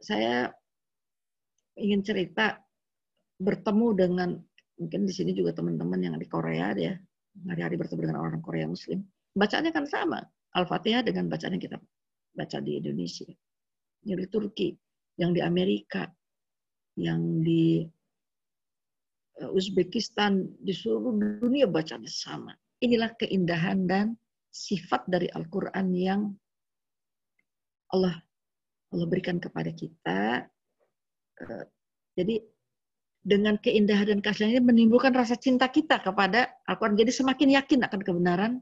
saya 0.00 0.52
ingin 1.76 2.00
cerita 2.04 2.60
bertemu 3.36 3.86
dengan, 3.96 4.30
mungkin 4.80 5.04
di 5.04 5.12
sini 5.12 5.36
juga 5.36 5.56
teman-teman 5.56 6.00
yang 6.00 6.16
di 6.16 6.28
Korea 6.28 6.72
ya, 6.76 6.96
hari-hari 7.48 7.76
bertemu 7.76 8.00
dengan 8.08 8.20
orang 8.24 8.40
Korea 8.40 8.64
Muslim 8.64 9.04
bacaannya 9.36 9.72
kan 9.76 9.84
sama. 9.84 10.24
Al-Fatihah 10.56 11.04
dengan 11.04 11.28
bacaan 11.28 11.60
yang 11.60 11.64
kita 11.68 11.76
baca 12.32 12.58
di 12.64 12.80
Indonesia. 12.80 13.28
Yang 14.08 14.18
di 14.24 14.26
Turki, 14.32 14.68
yang 15.20 15.36
di 15.36 15.44
Amerika, 15.44 16.08
yang 16.96 17.44
di 17.44 17.84
eh, 19.36 19.50
Uzbekistan, 19.52 20.48
di 20.56 20.72
seluruh 20.72 21.44
dunia 21.44 21.68
bacanya 21.68 22.08
sama. 22.08 22.56
Inilah 22.84 23.16
keindahan 23.16 23.88
dan 23.88 24.16
sifat 24.52 25.04
dari 25.08 25.28
Al-Quran 25.32 25.86
yang 25.96 26.20
Allah 27.92 28.20
Allah 28.92 29.06
berikan 29.08 29.36
kepada 29.40 29.72
kita. 29.72 30.44
Eh, 31.40 31.64
jadi 32.16 32.40
dengan 33.26 33.58
keindahan 33.58 34.16
dan 34.16 34.20
keaslian 34.22 34.54
ini 34.54 34.62
menimbulkan 34.62 35.10
rasa 35.10 35.34
cinta 35.34 35.66
kita 35.66 35.98
kepada 35.98 36.62
Al-Quran. 36.70 36.94
Jadi 36.94 37.10
semakin 37.10 37.48
yakin 37.58 37.80
akan 37.82 38.00
kebenaran 38.00 38.52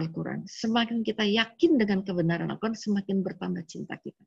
Al-Quran. 0.00 0.48
Semakin 0.48 1.04
kita 1.04 1.28
yakin 1.28 1.76
dengan 1.76 2.00
kebenaran 2.06 2.48
Al-Quran, 2.48 2.78
semakin 2.78 3.20
bertambah 3.20 3.66
cinta 3.68 4.00
kita. 4.00 4.22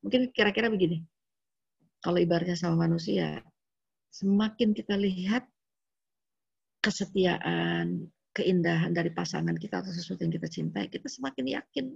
Mungkin 0.00 0.32
kira-kira 0.32 0.72
begini, 0.72 1.04
kalau 2.00 2.16
ibaratnya 2.16 2.56
sama 2.56 2.88
manusia, 2.88 3.44
semakin 4.08 4.72
kita 4.72 4.96
lihat 4.96 5.44
kesetiaan, 6.80 8.08
keindahan 8.30 8.94
dari 8.94 9.10
pasangan 9.10 9.54
kita 9.58 9.82
atau 9.82 9.90
sesuatu 9.90 10.22
yang 10.22 10.34
kita 10.34 10.48
cintai, 10.48 10.86
kita 10.86 11.10
semakin 11.10 11.60
yakin 11.60 11.86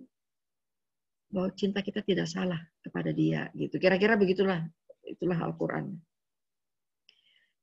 bahwa 1.30 1.50
cinta 1.54 1.82
kita 1.82 2.02
tidak 2.02 2.26
salah 2.30 2.58
kepada 2.82 3.10
dia. 3.10 3.50
Gitu. 3.54 3.78
Kira-kira 3.78 4.14
begitulah, 4.14 4.62
itulah 5.06 5.38
Al-Quran. 5.38 5.94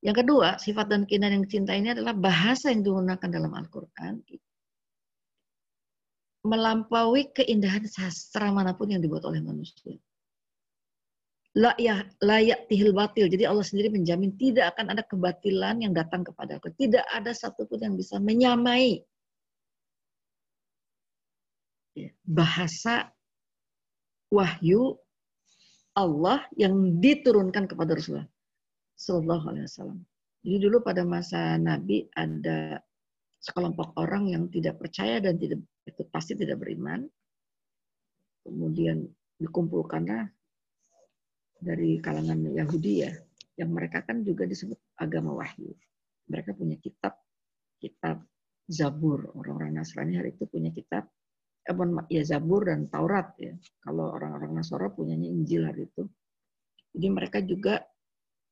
Yang 0.01 0.26
kedua, 0.26 0.57
sifat 0.57 0.89
dan 0.89 1.05
keindahan 1.05 1.39
yang 1.39 1.47
cinta 1.47 1.78
ini 1.78 1.93
adalah 1.93 2.17
bahasa 2.17 2.74
yang 2.74 2.82
digunakan 2.82 3.30
dalam 3.30 3.53
Al-Quran 3.53 4.17
melampaui 6.41 7.30
keindahan 7.38 7.86
sastra 7.86 8.49
mana 8.49 8.74
pun 8.74 8.89
yang 8.89 9.01
dibuat 9.01 9.22
oleh 9.30 9.45
manusia. 9.45 9.93
La 11.52 11.76
ya, 11.76 11.99
layak 12.24 12.72
tihil 12.72 12.95
batil. 12.95 13.28
Jadi 13.28 13.43
Allah 13.43 13.66
sendiri 13.68 13.91
menjamin 13.91 14.39
tidak 14.39 14.72
akan 14.76 14.95
ada 14.95 15.04
kebatilan 15.04 15.84
yang 15.84 15.91
datang 15.91 16.24
kepada 16.24 16.56
aku. 16.56 16.72
Tidak 16.72 17.04
ada 17.12 17.36
satupun 17.36 17.76
yang 17.84 17.95
bisa 17.99 18.24
menyamai 18.24 19.04
ya, 21.91 22.08
bahasa 22.24 23.12
wahyu 24.32 24.95
Allah 25.91 26.47
yang 26.56 27.04
diturunkan 27.04 27.68
kepada 27.68 27.99
Rasulullah 27.99 28.32
Sallallahu 28.95 29.45
Alaihi 29.52 29.68
Wasallam. 29.68 29.99
Jadi 30.41 30.58
dulu 30.58 30.78
pada 30.80 31.04
masa 31.04 31.60
Nabi 31.60 32.08
ada 32.16 32.80
sekelompok 33.43 33.91
orang 33.99 34.32
yang 34.32 34.47
tidak 34.47 34.80
percaya 34.80 35.20
dan 35.20 35.36
tidak 35.36 35.60
itu 35.84 36.02
pasti 36.08 36.39
tidak 36.39 36.64
beriman. 36.64 37.12
Kemudian 38.47 39.04
dikumpulkanlah 39.36 40.32
dari 41.62 42.01
kalangan 42.01 42.41
Yahudi 42.57 43.05
ya, 43.05 43.14
yang 43.62 43.70
mereka 43.70 44.01
kan 44.01 44.26
juga 44.26 44.49
disebut 44.49 44.76
agama 44.97 45.38
wahyu. 45.38 45.70
Mereka 46.26 46.57
punya 46.57 46.82
kitab, 46.82 47.22
kitab 47.78 48.26
Zabur. 48.66 49.30
Orang-orang 49.38 49.78
Nasrani 49.78 50.18
hari 50.18 50.34
itu 50.34 50.49
punya 50.49 50.74
kitab, 50.74 51.05
eh, 51.70 51.76
ya 52.09 52.24
Zabur 52.26 52.66
dan 52.66 52.89
Taurat 52.89 53.38
ya. 53.38 53.53
Kalau 53.86 54.09
orang-orang 54.09 54.57
Nasoro 54.57 54.89
punyanya 54.89 55.30
Injil 55.30 55.70
hari 55.70 55.86
itu. 55.86 56.09
Jadi 56.91 57.07
mereka 57.07 57.39
juga 57.45 57.86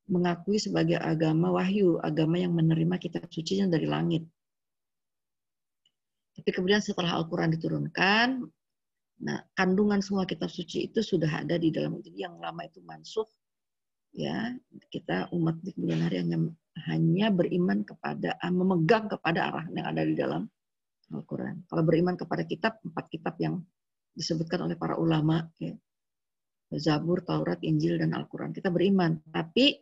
mengakui 0.10 0.58
sebagai 0.62 0.98
agama 0.98 1.54
wahyu, 1.54 1.98
agama 2.02 2.38
yang 2.42 2.54
menerima 2.54 2.96
kitab 2.98 3.30
suci 3.30 3.62
dari 3.66 3.86
langit. 3.86 4.26
Tapi 6.40 6.50
kemudian 6.56 6.80
setelah 6.80 7.20
Al-Quran 7.20 7.52
diturunkan, 7.52 8.48
nah 9.20 9.44
kandungan 9.52 10.00
semua 10.00 10.24
kitab 10.24 10.48
suci 10.48 10.88
itu 10.88 11.04
sudah 11.04 11.44
ada 11.44 11.60
di 11.60 11.76
dalam 11.76 12.00
jadi 12.00 12.32
yang 12.32 12.40
lama 12.40 12.64
itu 12.64 12.80
mansuh 12.84 13.28
ya 14.16 14.56
kita 14.90 15.30
umat 15.36 15.60
di 15.60 15.76
kemudian 15.76 16.02
hari 16.02 16.24
hanya 16.24 16.38
hanya 16.88 17.28
beriman 17.30 17.84
kepada 17.84 18.40
memegang 18.48 19.12
kepada 19.12 19.52
arah 19.52 19.66
yang 19.76 19.86
ada 19.92 20.02
di 20.08 20.16
dalam 20.16 20.48
Al-Quran. 21.10 21.66
Kalau 21.66 21.84
beriman 21.84 22.16
kepada 22.16 22.46
kitab 22.46 22.80
empat 22.86 23.06
kitab 23.10 23.36
yang 23.42 23.60
disebutkan 24.14 24.70
oleh 24.70 24.78
para 24.78 24.96
ulama 24.96 25.42
ya, 25.58 25.74
Zabur, 26.78 27.26
Taurat, 27.26 27.58
Injil 27.66 27.98
dan 27.98 28.14
Al-Quran 28.14 28.54
kita 28.54 28.70
beriman. 28.70 29.18
Tapi 29.26 29.74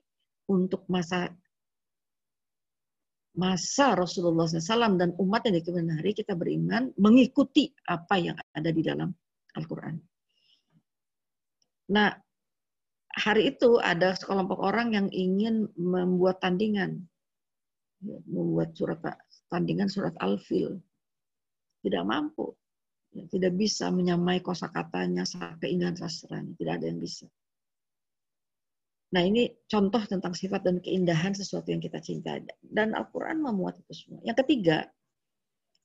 untuk 0.47 0.88
masa 0.88 1.27
masa 3.38 3.93
Rasulullah 3.93 4.49
SAW 4.49 4.97
dan 4.97 5.13
umat 5.21 5.45
yang 5.45 5.55
di 5.59 5.61
kemudian 5.61 6.01
hari 6.01 6.17
kita 6.17 6.33
beriman 6.33 6.89
mengikuti 6.97 7.69
apa 7.85 8.17
yang 8.17 8.33
ada 8.33 8.71
di 8.73 8.81
dalam 8.81 9.13
Al-Quran. 9.57 9.97
Nah, 11.91 12.13
hari 13.17 13.49
itu 13.49 13.81
ada 13.81 14.13
sekelompok 14.13 14.61
orang 14.61 14.93
yang 14.93 15.07
ingin 15.09 15.65
membuat 15.73 16.43
tandingan, 16.43 17.09
membuat 18.29 18.77
surat 18.77 19.01
tandingan 19.49 19.89
surat 19.89 20.13
Al-Fil. 20.21 20.77
Tidak 21.81 22.03
mampu, 22.03 22.51
tidak 23.31 23.53
bisa 23.55 23.89
menyamai 23.89 24.43
kosakatanya, 24.43 25.23
keindahan 25.57 25.95
sastranya, 25.95 26.51
tidak 26.59 26.73
ada 26.81 26.85
yang 26.91 26.99
bisa. 26.99 27.25
Nah 29.07 29.23
ini 29.23 29.47
contoh 29.71 30.03
tentang 30.03 30.35
sifat 30.35 30.67
dan 30.67 30.83
keindahan 30.83 31.31
sesuatu 31.31 31.71
yang 31.71 31.79
kita 31.79 32.03
cintai. 32.03 32.43
Dan 32.59 32.91
Al-Quran 32.91 33.39
memuat 33.39 33.79
itu 33.79 33.93
semua. 33.95 34.19
Yang 34.27 34.43
ketiga, 34.43 34.83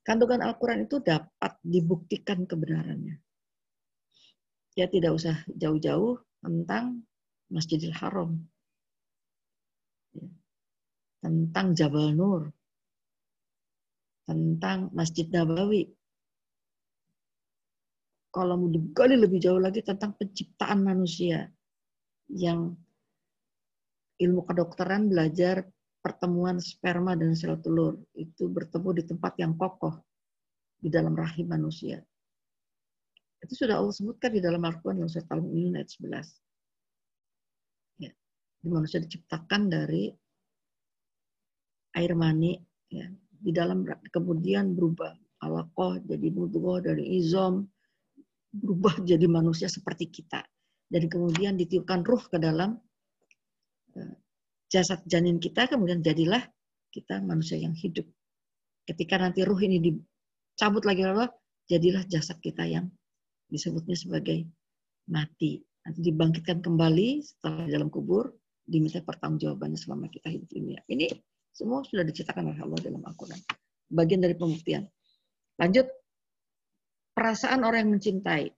kandungan 0.02 0.42
Al-Quran 0.42 0.90
itu 0.90 0.98
dapat 0.98 1.54
dibuktikan 1.62 2.42
kebenarannya. 2.50 3.14
Ya 4.72 4.88
tidak 4.88 5.20
usah 5.20 5.36
jauh-jauh 5.52 6.16
tentang 6.40 7.04
Masjidil 7.52 7.92
Haram. 7.92 8.40
Ya. 10.16 10.26
Tentang 11.20 11.76
Jabal 11.76 12.16
Nur. 12.16 12.48
Tentang 14.24 14.88
Masjid 14.96 15.28
Nabawi. 15.28 15.92
Kalau 18.32 18.56
mau 18.56 18.72
digali 18.72 19.20
lebih 19.20 19.44
jauh 19.44 19.60
lagi 19.60 19.84
tentang 19.84 20.16
penciptaan 20.16 20.80
manusia 20.80 21.52
yang 22.32 22.72
ilmu 24.16 24.40
kedokteran 24.48 25.12
belajar 25.12 25.68
pertemuan 26.00 26.56
sperma 26.56 27.12
dan 27.12 27.36
sel 27.36 27.60
telur 27.60 28.00
itu 28.16 28.48
bertemu 28.48 28.88
di 28.96 29.02
tempat 29.04 29.32
yang 29.36 29.52
kokoh 29.52 30.00
di 30.80 30.88
dalam 30.88 31.12
rahim 31.12 31.52
manusia. 31.52 32.00
Itu 33.42 33.66
sudah 33.66 33.82
Allah 33.82 33.90
sebutkan 33.90 34.30
di 34.30 34.40
dalam 34.40 34.62
Al-Quran 34.62 35.02
dalam 35.02 35.10
surat 35.10 35.26
Al-Mu'minun 35.34 35.74
ayat 35.74 35.90
11. 35.98 38.06
Ya. 38.06 38.14
Di 38.62 38.68
manusia 38.70 39.02
diciptakan 39.02 39.66
dari 39.66 40.14
air 41.98 42.14
mani, 42.14 42.54
ya. 42.88 43.10
di 43.42 43.50
dalam 43.50 43.82
kemudian 44.14 44.72
berubah 44.72 45.12
alakoh 45.42 45.98
jadi 46.06 46.30
mudghah 46.30 46.86
dari 46.86 47.18
izom 47.18 47.66
berubah 48.54 49.02
jadi 49.10 49.26
manusia 49.26 49.66
seperti 49.66 50.06
kita 50.08 50.40
dan 50.88 51.02
kemudian 51.10 51.58
ditiupkan 51.58 52.06
ruh 52.06 52.22
ke 52.30 52.38
dalam 52.38 52.78
jasad 54.72 55.04
janin 55.04 55.36
kita, 55.36 55.68
kemudian 55.68 56.00
jadilah 56.00 56.40
kita 56.88 57.20
manusia 57.20 57.60
yang 57.60 57.76
hidup. 57.76 58.08
Ketika 58.88 59.20
nanti 59.20 59.44
ruh 59.44 59.60
ini 59.60 59.84
dicabut 59.84 60.88
lagi 60.88 61.04
Allah, 61.04 61.28
jadilah 61.68 62.08
jasad 62.08 62.40
kita 62.40 62.64
yang 62.64 62.88
disebutnya 63.52 63.92
sebagai 63.92 64.48
mati. 65.12 65.60
Nanti 65.84 66.00
dibangkitkan 66.00 66.64
kembali 66.64 67.20
setelah 67.20 67.68
dalam 67.68 67.92
kubur, 67.92 68.32
diminta 68.64 69.04
pertanggungjawabannya 69.04 69.76
selama 69.76 70.08
kita 70.08 70.32
hidup 70.32 70.48
ini. 70.56 70.80
Ini 70.88 71.06
semua 71.52 71.84
sudah 71.84 72.06
diceritakan 72.08 72.56
oleh 72.56 72.60
Allah 72.64 72.80
dalam 72.80 73.02
Al-Quran. 73.04 73.40
Bagian 73.92 74.24
dari 74.24 74.32
pembuktian. 74.32 74.88
Lanjut, 75.60 75.84
perasaan 77.12 77.60
orang 77.60 77.84
yang 77.84 77.92
mencintai. 78.00 78.48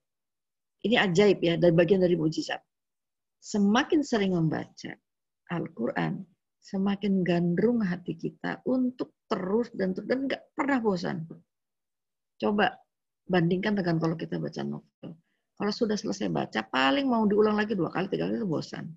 Ini 0.85 0.97
ajaib 1.11 1.43
ya, 1.43 1.59
dari 1.59 1.75
bagian 1.75 2.05
dari 2.05 2.15
mujizat. 2.15 2.61
Semakin 3.41 4.05
sering 4.05 4.37
membaca, 4.37 4.95
Al-Quran, 5.51 6.23
semakin 6.61 7.25
gandrung 7.25 7.85
hati 7.85 8.17
kita 8.17 8.65
untuk 8.69 9.17
terus 9.29 9.69
dan 9.77 9.93
terus 9.93 10.09
dan 10.09 10.29
nggak 10.29 10.43
pernah 10.57 10.79
bosan. 10.81 11.29
Coba 12.41 12.84
bandingkan 13.25 13.77
dengan 13.77 13.97
kalau 13.97 14.17
kita 14.17 14.37
baca 14.37 14.61
novel. 14.65 15.11
Kalau 15.55 15.73
sudah 15.73 15.95
selesai 15.95 16.29
baca, 16.29 16.67
paling 16.67 17.07
mau 17.07 17.25
diulang 17.31 17.55
lagi 17.55 17.79
dua 17.79 17.89
kali, 17.89 18.11
tiga 18.11 18.27
kali 18.27 18.43
itu 18.43 18.49
bosan. 18.49 18.91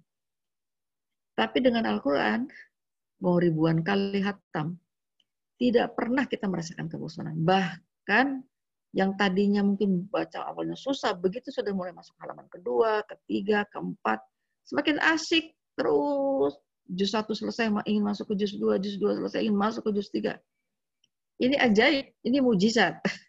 Tapi 1.38 1.58
dengan 1.62 1.86
Al-Quran, 1.86 2.50
mau 3.22 3.38
ribuan 3.38 3.86
kali 3.86 4.26
hatam, 4.26 4.74
tidak 5.62 5.94
pernah 5.94 6.26
kita 6.26 6.50
merasakan 6.50 6.90
kebosanan. 6.90 7.38
Bahkan 7.38 8.42
yang 8.98 9.14
tadinya 9.14 9.62
mungkin 9.62 10.10
baca 10.10 10.50
awalnya 10.50 10.74
susah, 10.74 11.14
begitu 11.14 11.54
sudah 11.54 11.70
mulai 11.74 11.94
masuk 11.94 12.18
halaman 12.18 12.50
kedua, 12.50 13.06
ketiga, 13.06 13.70
keempat, 13.70 14.18
semakin 14.66 14.98
asik 15.14 15.54
terus. 15.78 16.58
Juz 16.88 17.12
satu 17.12 17.36
selesai, 17.36 17.68
ingin 17.84 18.00
masuk 18.00 18.32
ke 18.32 18.40
juz 18.40 18.56
dua, 18.56 18.80
juz 18.80 18.96
dua 18.96 19.12
selesai, 19.20 19.44
ingin 19.44 19.60
masuk 19.60 19.92
ke 19.92 20.00
juz 20.00 20.08
tiga. 20.08 20.40
Ini 21.36 21.60
ajaib, 21.60 22.16
ini 22.24 22.38
mujizat. 22.40 22.96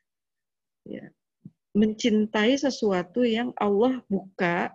ya. 0.89 1.05
Mencintai 1.77 2.57
sesuatu 2.57 3.23
yang 3.23 3.53
Allah 3.61 4.01
buka 4.09 4.73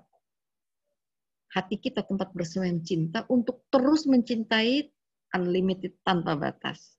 hati 1.52 1.82
kita 1.82 2.06
tempat 2.06 2.32
bersemayam 2.32 2.86
cinta 2.86 3.26
untuk 3.28 3.66
terus 3.74 4.06
mencintai 4.06 4.88
unlimited 5.34 5.98
tanpa 6.06 6.38
batas. 6.38 6.96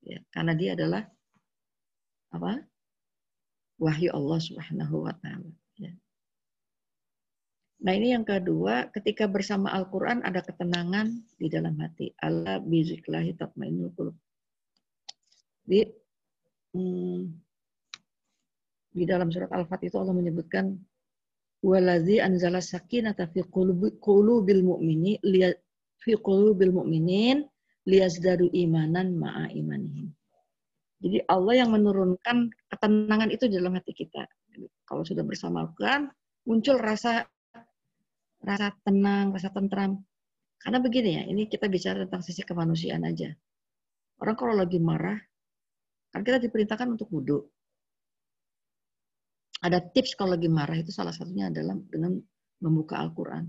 Ya, 0.00 0.24
karena 0.32 0.56
dia 0.56 0.72
adalah 0.72 1.04
apa? 2.32 2.64
wahyu 3.76 4.08
Allah 4.12 4.40
Subhanahu 4.40 5.04
wa 5.04 5.14
taala. 5.20 5.52
Ya. 5.76 5.92
Nah, 7.84 7.92
ini 7.92 8.16
yang 8.16 8.24
kedua, 8.24 8.88
ketika 8.88 9.28
bersama 9.28 9.68
Al-Qur'an 9.68 10.24
ada 10.24 10.40
ketenangan 10.40 11.12
di 11.36 11.46
dalam 11.52 11.76
hati. 11.76 12.08
Allah 12.24 12.56
biziklahi 12.64 13.36
tatmainnul 13.36 13.92
qulub. 13.92 14.16
Di 15.66 15.84
hmm, 16.72 17.45
di 18.96 19.04
dalam 19.04 19.28
surat 19.28 19.52
Al-Fatih 19.52 19.92
itu 19.92 20.00
Allah 20.00 20.16
menyebutkan 20.16 20.72
walazi 21.60 22.16
anzala 22.24 22.64
sakinata 22.64 23.28
fi 23.28 23.44
qulubil 23.44 24.64
mu'mini 24.64 25.20
fi 26.00 26.12
qulubil 26.16 26.72
mu'minin 26.72 27.44
liyazdadu 27.84 28.48
imanan 28.56 29.20
ma'a 29.20 29.52
imanihim. 29.52 30.08
Jadi 30.96 31.20
Allah 31.28 31.60
yang 31.60 31.70
menurunkan 31.76 32.48
ketenangan 32.72 33.28
itu 33.28 33.52
di 33.52 33.60
dalam 33.60 33.76
hati 33.76 33.92
kita. 33.92 34.24
Kalau 34.88 35.04
sudah 35.04 35.22
bersama 35.28 35.68
Al-Quran, 35.68 36.08
muncul 36.48 36.80
rasa 36.80 37.28
rasa 38.40 38.72
tenang, 38.80 39.36
rasa 39.36 39.52
tentram. 39.52 40.00
Karena 40.56 40.80
begini 40.80 41.10
ya, 41.20 41.22
ini 41.28 41.44
kita 41.52 41.68
bicara 41.68 42.08
tentang 42.08 42.24
sisi 42.24 42.40
kemanusiaan 42.40 43.04
aja. 43.04 43.28
Orang 44.24 44.40
kalau 44.40 44.56
lagi 44.56 44.80
marah, 44.80 45.20
kan 46.08 46.24
kita 46.24 46.40
diperintahkan 46.40 46.96
untuk 46.96 47.12
wudhu. 47.12 47.44
Ada 49.64 49.80
tips 49.92 50.18
kalau 50.18 50.36
lagi 50.36 50.52
marah 50.52 50.76
itu 50.76 50.92
salah 50.92 51.14
satunya 51.16 51.48
adalah 51.48 51.76
dengan 51.88 52.20
membuka 52.60 53.00
Al-Quran. 53.00 53.48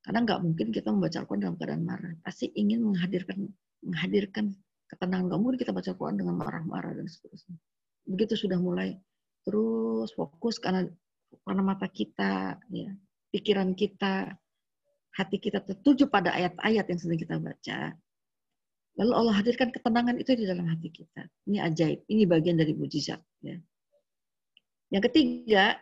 Karena 0.00 0.18
nggak 0.24 0.40
mungkin 0.46 0.66
kita 0.70 0.88
membaca 0.94 1.16
Al-Quran 1.20 1.42
dalam 1.42 1.56
keadaan 1.58 1.82
marah. 1.84 2.12
Pasti 2.22 2.48
ingin 2.54 2.86
menghadirkan 2.86 3.50
menghadirkan 3.84 4.54
ketenangan. 4.90 5.30
Gak 5.30 5.40
mungkin 5.40 5.58
kita 5.58 5.72
baca 5.72 5.90
Quran 5.94 6.16
dengan 6.18 6.34
marah-marah 6.36 6.92
dan 6.98 7.06
seterusnya. 7.06 7.56
Begitu 8.08 8.34
sudah 8.34 8.58
mulai 8.58 8.98
terus 9.46 10.12
fokus 10.12 10.60
karena 10.60 10.84
karena 11.46 11.62
mata 11.62 11.86
kita, 11.86 12.58
ya, 12.74 12.90
pikiran 13.30 13.72
kita, 13.78 14.34
hati 15.14 15.36
kita 15.38 15.62
tertuju 15.62 16.10
pada 16.10 16.34
ayat-ayat 16.34 16.84
yang 16.90 16.98
sedang 16.98 17.20
kita 17.20 17.36
baca. 17.38 17.94
Lalu 18.98 19.12
Allah 19.14 19.34
hadirkan 19.38 19.70
ketenangan 19.70 20.18
itu 20.18 20.34
di 20.34 20.44
dalam 20.44 20.66
hati 20.66 20.90
kita. 20.90 21.22
Ini 21.46 21.62
ajaib. 21.62 22.04
Ini 22.10 22.26
bagian 22.26 22.58
dari 22.58 22.74
mujizat. 22.74 23.22
Ya. 23.46 23.56
Yang 24.90 25.02
ketiga, 25.10 25.78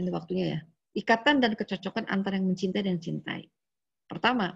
ini 0.00 0.08
waktunya 0.08 0.46
ya. 0.56 0.60
Ikatan 0.90 1.38
dan 1.38 1.54
kecocokan 1.54 2.08
antara 2.10 2.40
yang 2.40 2.50
mencintai 2.50 2.82
dan 2.82 2.98
cintai. 2.98 3.46
Pertama, 4.10 4.50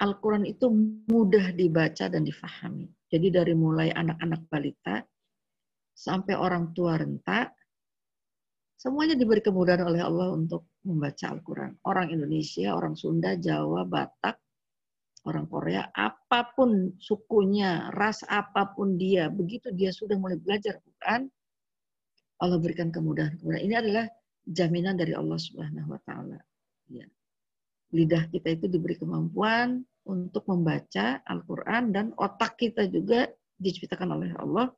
Al-Quran 0.00 0.48
itu 0.48 0.66
mudah 1.06 1.52
dibaca 1.54 2.08
dan 2.10 2.24
difahami. 2.24 2.88
Jadi 3.06 3.28
dari 3.28 3.54
mulai 3.54 3.92
anak-anak 3.92 4.48
balita 4.48 5.04
sampai 5.94 6.34
orang 6.34 6.72
tua 6.72 6.96
renta, 6.96 7.52
semuanya 8.80 9.14
diberi 9.14 9.44
kemudahan 9.44 9.84
oleh 9.84 10.00
Allah 10.00 10.32
untuk 10.32 10.72
membaca 10.88 11.28
Al-Quran. 11.30 11.76
Orang 11.84 12.08
Indonesia, 12.10 12.72
orang 12.72 12.96
Sunda, 12.96 13.36
Jawa, 13.36 13.84
Batak, 13.84 14.40
orang 15.28 15.44
Korea, 15.46 15.84
apa 15.92 16.48
pun 16.56 16.96
sukunya, 16.96 17.92
ras 17.92 18.24
apa 18.24 18.72
pun 18.72 18.96
dia, 18.96 19.28
begitu 19.28 19.68
dia 19.76 19.92
sudah 19.92 20.16
mulai 20.16 20.40
belajar 20.40 20.80
Quran, 20.80 21.28
Allah 22.40 22.56
berikan 22.56 22.88
kemudahan. 22.88 23.36
Kemudahan 23.36 23.64
ini 23.64 23.74
adalah 23.76 24.04
jaminan 24.48 24.96
dari 24.96 25.12
Allah 25.12 25.36
Subhanahu 25.36 25.92
wa 25.92 26.00
taala. 26.02 26.40
Ya. 26.88 27.04
Lidah 27.92 28.26
kita 28.32 28.56
itu 28.56 28.66
diberi 28.66 28.96
kemampuan 28.96 29.84
untuk 30.08 30.48
membaca 30.48 31.20
Al-Quran 31.22 31.92
dan 31.92 32.16
otak 32.16 32.56
kita 32.56 32.88
juga 32.88 33.28
diciptakan 33.60 34.16
oleh 34.16 34.32
Allah 34.40 34.72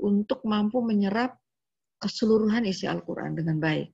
untuk 0.00 0.42
mampu 0.48 0.82
menyerap 0.82 1.38
keseluruhan 2.00 2.64
isi 2.66 2.88
Al-Quran 2.88 3.36
dengan 3.36 3.60
baik. 3.60 3.88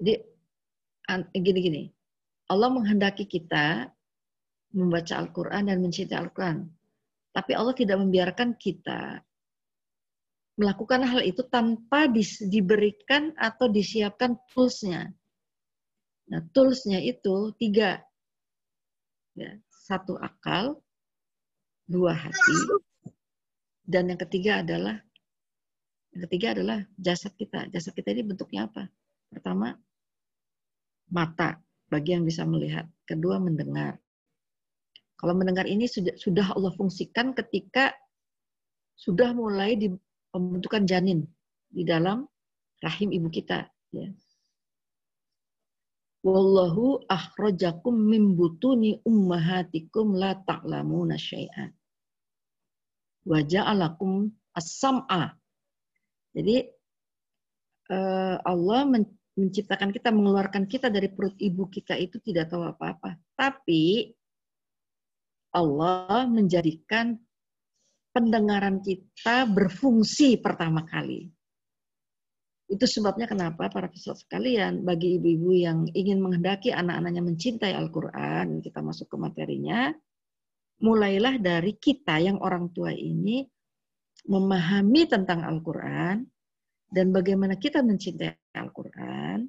Jadi 0.00 0.14
gini-gini, 1.36 1.88
Allah 2.50 2.68
menghendaki 2.72 3.28
kita 3.28 3.86
membaca 4.74 5.14
Al-Quran 5.20 5.68
dan 5.68 5.78
mencintai 5.84 6.16
Al-Quran. 6.16 6.68
Tapi 7.32 7.52
Allah 7.52 7.76
tidak 7.76 8.00
membiarkan 8.00 8.56
kita 8.56 9.20
melakukan 10.56 11.04
hal 11.04 11.20
itu 11.20 11.44
tanpa 11.46 12.08
diberikan 12.48 13.36
atau 13.36 13.68
disiapkan 13.68 14.40
toolsnya. 14.52 15.12
Nah, 16.32 16.40
toolsnya 16.50 16.98
itu 17.04 17.52
tiga. 17.60 18.00
Ya, 19.36 19.52
satu 19.68 20.16
akal, 20.16 20.80
dua 21.84 22.16
hati, 22.16 22.56
dan 23.84 24.08
yang 24.08 24.18
ketiga 24.18 24.64
adalah 24.64 24.96
yang 26.16 26.24
ketiga 26.26 26.56
adalah 26.56 26.80
jasad 26.96 27.36
kita. 27.36 27.68
Jasad 27.68 27.92
kita 27.92 28.16
ini 28.16 28.24
bentuknya 28.24 28.64
apa? 28.64 28.88
Pertama, 29.28 29.76
mata 31.12 31.60
bagi 31.92 32.16
yang 32.16 32.24
bisa 32.24 32.48
melihat. 32.48 32.88
Kedua, 33.04 33.36
mendengar. 33.36 34.00
Kalau 35.20 35.36
mendengar 35.36 35.68
ini 35.68 35.84
sudah 35.88 36.56
Allah 36.56 36.72
fungsikan 36.72 37.36
ketika 37.36 37.92
sudah 38.96 39.36
mulai 39.36 39.76
di 39.76 39.92
pembentukan 40.36 40.84
janin 40.84 41.24
di 41.72 41.80
dalam 41.80 42.28
rahim 42.84 43.08
ibu 43.08 43.32
kita. 43.32 43.72
Ya. 43.96 44.12
Wallahu 46.20 47.08
akhrajakum 47.08 47.96
min 47.96 48.36
butuni 48.36 49.00
ummahatikum 49.00 50.12
la 50.12 50.36
ta'lamuna 50.36 51.16
syai'an. 51.16 51.72
Wa 53.24 53.40
ja'alakum 53.40 54.28
as-sam'a. 54.52 55.32
Jadi 56.36 56.68
eh, 57.88 58.36
Allah 58.44 58.80
menciptakan 59.40 59.88
kita, 59.88 60.12
mengeluarkan 60.12 60.68
kita 60.68 60.92
dari 60.92 61.08
perut 61.08 61.32
ibu 61.40 61.64
kita 61.72 61.96
itu 61.96 62.20
tidak 62.20 62.52
tahu 62.52 62.68
apa-apa. 62.68 63.16
Tapi 63.32 64.12
Allah 65.56 66.28
menjadikan 66.28 67.16
pendengaran 68.16 68.80
kita 68.80 69.44
berfungsi 69.44 70.40
pertama 70.40 70.88
kali. 70.88 71.28
Itu 72.66 72.88
sebabnya 72.88 73.28
kenapa 73.28 73.68
para 73.68 73.92
peserta 73.92 74.24
sekalian, 74.24 74.80
bagi 74.82 75.20
ibu-ibu 75.20 75.52
yang 75.52 75.78
ingin 75.92 76.24
menghendaki 76.24 76.72
anak-anaknya 76.72 77.22
mencintai 77.22 77.76
Al-Quran, 77.76 78.64
kita 78.64 78.80
masuk 78.80 79.12
ke 79.12 79.16
materinya, 79.20 79.92
mulailah 80.80 81.36
dari 81.36 81.76
kita 81.76 82.16
yang 82.18 82.40
orang 82.40 82.72
tua 82.72 82.90
ini 82.96 83.44
memahami 84.26 85.06
tentang 85.06 85.44
Al-Quran 85.44 86.24
dan 86.88 87.06
bagaimana 87.12 87.54
kita 87.60 87.84
mencintai 87.84 88.56
Al-Quran, 88.56 89.46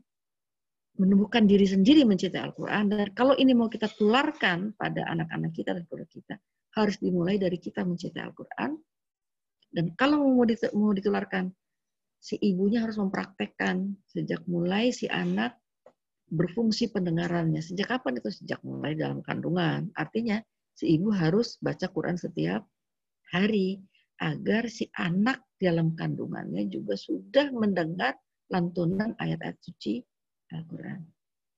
menemukan 1.01 1.43
diri 1.49 1.65
sendiri 1.65 2.05
mencintai 2.05 2.41
Al-Quran, 2.43 2.91
dan 2.91 3.09
kalau 3.15 3.34
ini 3.34 3.57
mau 3.57 3.72
kita 3.72 3.89
tularkan 3.97 4.78
pada 4.78 5.09
anak-anak 5.09 5.55
kita 5.55 5.74
dan 5.74 5.89
keluarga 5.89 6.09
kita, 6.11 6.36
harus 6.86 7.02
dimulai 7.02 7.42
dari 7.42 7.58
kita 7.58 7.82
mencintai 7.82 8.22
Al-Quran, 8.22 8.78
dan 9.74 9.86
kalau 10.00 10.24
mau 10.78 10.94
ditularkan 10.94 11.52
si 12.18 12.40
ibunya 12.42 12.82
harus 12.82 12.98
mempraktekkan 12.98 13.94
sejak 14.10 14.42
mulai 14.50 14.90
si 14.90 15.06
anak 15.12 15.60
berfungsi 16.28 16.92
pendengarannya. 16.92 17.64
Sejak 17.64 17.94
kapan 17.94 18.20
itu? 18.20 18.30
Sejak 18.32 18.60
mulai 18.64 18.98
dalam 18.98 19.24
kandungan. 19.24 19.92
Artinya 19.96 20.42
si 20.76 20.98
ibu 20.98 21.10
harus 21.14 21.56
baca 21.64 21.88
Quran 21.88 22.20
setiap 22.20 22.68
hari 23.32 23.80
agar 24.18 24.66
si 24.68 24.90
anak 24.98 25.46
dalam 25.62 25.94
kandungannya 25.94 26.68
juga 26.68 26.98
sudah 26.98 27.54
mendengar 27.54 28.18
lantunan 28.50 29.14
ayat-ayat 29.20 29.58
suci 29.62 30.02
Al-Quran. 30.54 31.04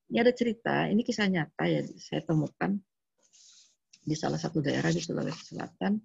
Ini 0.10 0.18
ada 0.26 0.34
cerita, 0.34 0.90
ini 0.90 1.06
kisah 1.06 1.30
nyata 1.30 1.70
ya 1.70 1.86
saya 2.02 2.26
temukan 2.26 2.82
di 4.10 4.18
salah 4.18 4.42
satu 4.42 4.66
daerah 4.66 4.90
di 4.90 4.98
Sulawesi 4.98 5.54
Selatan, 5.54 6.02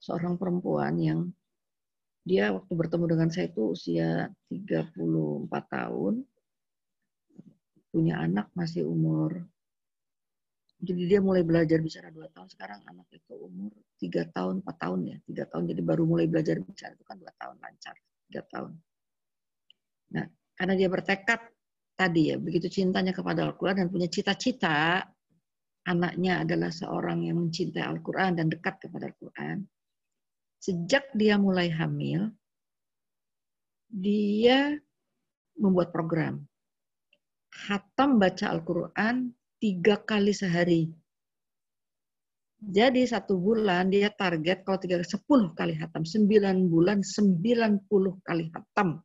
seorang 0.00 0.40
perempuan 0.40 0.96
yang 0.96 1.20
dia 2.24 2.48
waktu 2.50 2.72
bertemu 2.72 3.04
dengan 3.12 3.28
saya 3.28 3.52
itu 3.52 3.76
usia 3.76 4.32
34 4.48 4.96
tahun, 5.68 6.24
punya 7.92 8.24
anak 8.24 8.48
masih 8.56 8.88
umur 8.88 9.44
jadi 10.76 11.02
dia 11.16 11.20
mulai 11.24 11.40
belajar 11.40 11.80
bicara 11.80 12.12
dua 12.12 12.28
tahun 12.28 12.52
sekarang 12.52 12.84
anak 12.84 13.08
itu 13.08 13.32
umur 13.32 13.72
tiga 13.96 14.28
tahun 14.28 14.60
empat 14.60 14.76
tahun 14.76 15.00
ya 15.08 15.16
tiga 15.24 15.44
tahun 15.48 15.72
jadi 15.72 15.80
baru 15.80 16.04
mulai 16.04 16.28
belajar 16.28 16.60
bicara 16.60 16.92
itu 16.92 17.04
kan 17.08 17.16
dua 17.16 17.32
tahun 17.40 17.56
lancar 17.64 17.96
tiga 18.28 18.42
tahun. 18.52 18.72
Nah 20.12 20.26
karena 20.52 20.74
dia 20.76 20.88
bertekad 20.92 21.40
tadi 21.96 22.22
ya 22.28 22.36
begitu 22.36 22.68
cintanya 22.68 23.16
kepada 23.16 23.48
Al-Quran 23.48 23.80
dan 23.80 23.88
punya 23.88 24.08
cita-cita 24.12 25.00
anaknya 25.86 26.42
adalah 26.42 26.70
seorang 26.74 27.24
yang 27.24 27.38
mencintai 27.46 27.82
Al-Quran 27.82 28.38
dan 28.42 28.46
dekat 28.50 28.82
kepada 28.82 29.08
Al-Quran 29.10 29.62
sejak 30.58 31.08
dia 31.14 31.38
mulai 31.38 31.70
hamil 31.70 32.28
dia 33.86 34.74
membuat 35.56 35.94
program 35.94 36.42
hatam 37.64 38.20
baca 38.20 38.52
Al-Quran 38.52 39.32
tiga 39.56 39.96
kali 40.04 40.32
sehari. 40.36 40.92
Jadi 42.56 43.04
satu 43.04 43.36
bulan 43.36 43.92
dia 43.92 44.08
target 44.12 44.64
kalau 44.64 44.80
tiga 44.80 45.00
sepuluh 45.04 45.52
kali 45.52 45.76
hatam, 45.76 46.02
sembilan 46.04 46.68
bulan 46.68 47.04
sembilan 47.04 47.84
puluh 47.88 48.16
kali 48.24 48.48
hatam. 48.52 49.00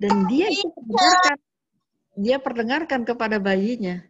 Dan 0.00 0.24
dia 0.32 0.48
itu 0.48 0.64
perdengarkan, 0.64 1.38
dia 2.16 2.42
perdengarkan 2.42 3.06
kepada 3.06 3.38
bayinya. 3.38 4.02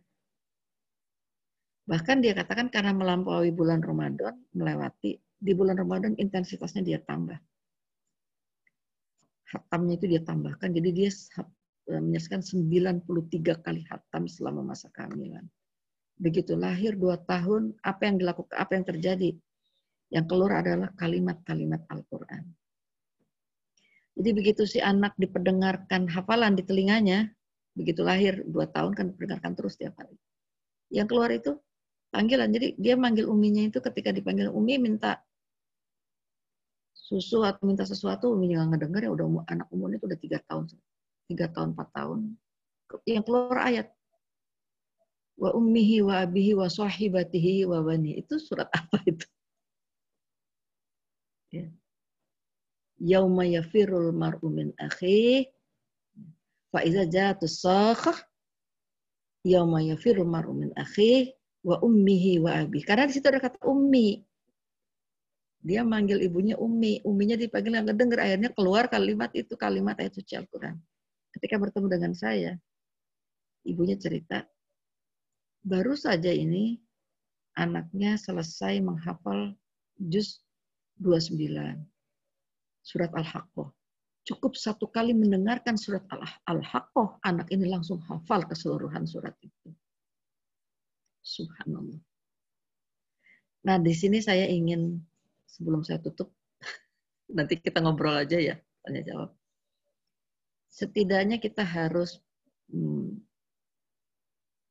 Bahkan 1.90 2.22
dia 2.22 2.32
katakan 2.38 2.70
karena 2.70 2.94
melampaui 2.94 3.50
bulan 3.50 3.82
Ramadan, 3.82 4.38
melewati 4.54 5.18
di 5.18 5.52
bulan 5.56 5.74
Ramadan 5.80 6.14
intensitasnya 6.14 6.86
dia 6.86 6.98
tambah. 7.02 7.36
Hatamnya 9.50 9.98
itu 9.98 10.06
dia 10.06 10.22
tambahkan, 10.22 10.70
jadi 10.70 10.88
dia 10.94 11.10
menyaksikan 11.90 12.38
93 12.38 13.02
kali 13.66 13.82
hatam 13.90 14.30
selama 14.30 14.62
masa 14.62 14.86
kehamilan. 14.94 15.42
Begitu 16.20 16.54
lahir 16.54 16.94
dua 16.94 17.18
tahun, 17.18 17.74
apa 17.82 18.06
yang 18.06 18.22
dilakukan, 18.22 18.54
apa 18.54 18.72
yang 18.78 18.86
terjadi? 18.86 19.30
Yang 20.14 20.24
keluar 20.30 20.62
adalah 20.62 20.94
kalimat-kalimat 20.94 21.82
Al-Quran. 21.90 22.44
Jadi 24.14 24.30
begitu 24.36 24.62
si 24.68 24.78
anak 24.78 25.16
diperdengarkan 25.18 26.06
hafalan 26.12 26.54
di 26.54 26.62
telinganya, 26.62 27.32
begitu 27.76 28.02
lahir 28.02 28.42
dua 28.46 28.66
tahun 28.66 28.92
kan 28.94 29.04
diperdengarkan 29.14 29.52
terus 29.54 29.78
tiap 29.78 29.94
hari. 29.98 30.14
Yang 30.90 31.06
keluar 31.10 31.30
itu 31.30 31.54
panggilan. 32.10 32.50
Jadi 32.50 32.74
dia 32.76 32.94
manggil 32.98 33.30
uminya 33.30 33.62
itu 33.62 33.78
ketika 33.78 34.10
dipanggil 34.10 34.50
umi 34.50 34.78
minta 34.78 35.22
susu 36.94 37.42
atau 37.42 37.66
minta 37.66 37.82
sesuatu, 37.86 38.30
uminya 38.34 38.62
nggak 38.66 38.86
ngedenger 38.86 39.02
ya 39.06 39.10
udah 39.10 39.26
anak 39.50 39.66
umurnya 39.74 39.98
itu 39.98 40.06
udah 40.06 40.20
tiga 40.20 40.38
tahun 40.46 40.70
tiga 41.30 41.46
tahun, 41.54 41.78
empat 41.78 41.88
tahun, 41.94 42.18
yang 43.06 43.22
keluar 43.22 43.62
ayat 43.62 43.86
wa 45.38 45.54
ummihi 45.54 46.02
wa 46.02 46.26
abihi 46.26 46.58
wa 46.58 46.66
sahibatihi 46.66 47.70
wa 47.70 47.78
bani. 47.86 48.18
Itu 48.18 48.42
surat 48.42 48.66
apa 48.78 48.98
itu? 49.06 49.26
Ya. 51.54 51.70
Yauma 53.00 53.46
yafirul 53.46 54.10
mar'u 54.10 54.50
min 54.50 54.74
akhi 54.76 55.46
fa 56.70 56.80
iza 56.86 57.04
jatus 57.06 57.62
sakhah 57.62 58.16
yauma 59.46 59.82
yafirul 59.82 60.26
mar'u 60.26 60.54
min 60.54 60.70
akhi 60.78 61.34
wa 61.66 61.76
ummihi 61.82 62.40
wa 62.40 62.64
abihi. 62.64 62.86
Karena 62.86 63.10
di 63.10 63.12
situ 63.14 63.26
ada 63.28 63.42
kata 63.42 63.60
ummi. 63.66 64.22
Dia 65.60 65.84
manggil 65.84 66.24
ibunya 66.24 66.56
ummi, 66.56 67.04
umminya 67.04 67.36
dipanggil 67.36 67.76
nggak 67.76 67.98
dengar 67.98 68.24
akhirnya 68.24 68.50
keluar 68.56 68.88
kalimat 68.88 69.28
itu 69.36 69.52
kalimat 69.60 69.92
ayat 70.00 70.16
suci 70.16 70.32
Al-Qur'an 70.32 70.80
ketika 71.34 71.56
bertemu 71.58 71.86
dengan 71.86 72.12
saya, 72.14 72.52
ibunya 73.62 73.94
cerita, 73.94 74.42
baru 75.62 75.94
saja 75.94 76.30
ini 76.30 76.78
anaknya 77.54 78.18
selesai 78.18 78.82
menghafal 78.82 79.54
juz 79.98 80.42
29, 80.98 81.80
surat 82.82 83.10
Al-Haqqah. 83.14 83.70
Cukup 84.30 84.54
satu 84.54 84.86
kali 84.86 85.10
mendengarkan 85.10 85.74
surat 85.74 86.06
Al-Haqqah, 86.46 87.18
anak 87.26 87.50
ini 87.50 87.66
langsung 87.66 87.98
hafal 88.06 88.46
keseluruhan 88.46 89.02
surat 89.02 89.34
itu. 89.42 89.74
Subhanallah. 91.26 91.98
Nah, 93.66 93.76
di 93.82 93.90
sini 93.90 94.22
saya 94.22 94.46
ingin, 94.46 95.02
sebelum 95.50 95.82
saya 95.82 95.98
tutup, 95.98 96.30
nanti 97.36 97.58
kita 97.58 97.82
ngobrol 97.82 98.14
aja 98.14 98.38
ya, 98.38 98.54
tanya 98.86 99.02
jawab 99.02 99.30
setidaknya 100.70 101.42
kita 101.42 101.66
harus 101.66 102.22
hmm, 102.70 103.18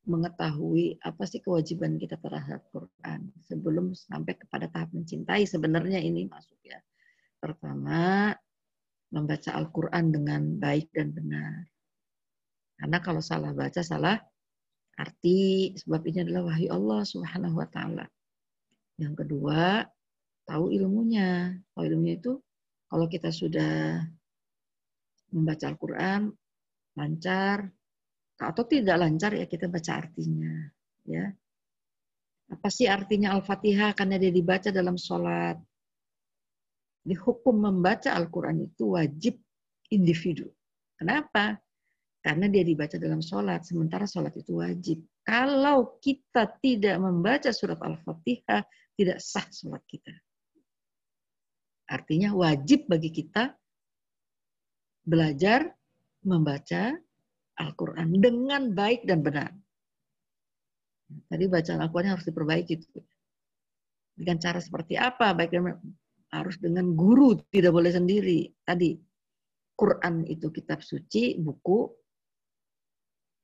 mengetahui 0.09 0.97
apa 1.05 1.27
sih 1.29 1.43
kewajiban 1.43 1.99
kita 2.01 2.17
terhadap 2.17 2.65
Quran 2.73 3.29
sebelum 3.45 3.93
sampai 3.93 4.33
kepada 4.39 4.71
tahap 4.71 4.89
mencintai 4.95 5.45
sebenarnya 5.45 6.01
ini 6.01 6.25
masuk 6.25 6.57
ya. 6.65 6.79
Pertama, 7.37 8.33
membaca 9.09 9.53
Al-Quran 9.53 10.05
dengan 10.13 10.41
baik 10.61 10.93
dan 10.93 11.13
benar. 11.13 11.65
Karena 12.79 12.97
kalau 13.03 13.19
salah 13.19 13.51
baca, 13.51 13.81
salah 13.83 14.15
arti. 14.95 15.73
Sebab 15.75 16.01
ini 16.07 16.23
adalah 16.27 16.53
wahyu 16.53 16.69
Allah 16.71 17.01
subhanahu 17.03 17.59
wa 17.59 17.67
ta'ala. 17.67 18.05
Yang 18.99 19.25
kedua, 19.25 19.83
tahu 20.47 20.71
ilmunya. 20.71 21.57
Tahu 21.75 21.83
ilmunya 21.89 22.15
itu 22.19 22.39
kalau 22.87 23.05
kita 23.05 23.29
sudah 23.29 24.03
membaca 25.29 25.65
Al-Quran 25.69 26.33
lancar 26.97 27.69
atau 28.39 28.63
tidak 28.65 28.97
lancar 28.97 29.35
ya 29.35 29.45
kita 29.45 29.69
baca 29.69 29.99
artinya 29.99 30.73
ya 31.05 31.29
apa 32.49 32.67
sih 32.71 32.89
artinya 32.89 33.37
Al-Fatihah 33.37 33.93
karena 33.93 34.17
dia 34.17 34.33
dibaca 34.33 34.73
dalam 34.73 34.97
sholat 34.97 35.59
di 37.09 37.17
hukum 37.17 37.57
membaca 37.65 38.13
Al-Quran 38.13 38.69
itu 38.69 38.93
wajib 38.93 39.41
individu 39.89 40.45
kenapa 41.01 41.57
karena 42.21 42.45
dia 42.45 42.61
dibaca 42.61 43.01
dalam 43.01 43.25
sholat 43.25 43.65
sementara 43.65 44.05
sholat 44.05 44.37
itu 44.37 44.61
wajib 44.61 45.01
kalau 45.25 45.97
kita 45.97 46.53
tidak 46.61 47.01
membaca 47.01 47.49
surat 47.49 47.81
Al-Fatihah 47.81 48.61
tidak 48.93 49.17
sah 49.17 49.49
sholat 49.49 49.81
kita 49.89 50.13
artinya 51.89 52.37
wajib 52.37 52.85
bagi 52.85 53.09
kita 53.09 53.57
belajar 55.09 55.65
membaca 56.21 56.93
Al-Quran 57.59 58.15
dengan 58.15 58.71
baik 58.71 59.03
dan 59.03 59.19
benar. 59.19 59.51
Tadi 61.27 61.45
bacaan 61.49 61.81
Al-Quran 61.83 62.13
harus 62.15 62.25
diperbaiki. 62.29 62.73
Dengan 64.15 64.37
cara 64.39 64.59
seperti 64.61 64.95
apa? 64.95 65.35
Baik 65.35 65.51
dan. 65.51 65.75
Harus 66.29 66.61
dengan 66.61 66.93
guru, 66.93 67.33
tidak 67.49 67.73
boleh 67.73 67.89
sendiri. 67.89 68.45
Tadi, 68.61 68.93
Quran 69.73 70.27
itu 70.29 70.51
kitab 70.53 70.83
suci, 70.85 71.39
buku. 71.39 71.89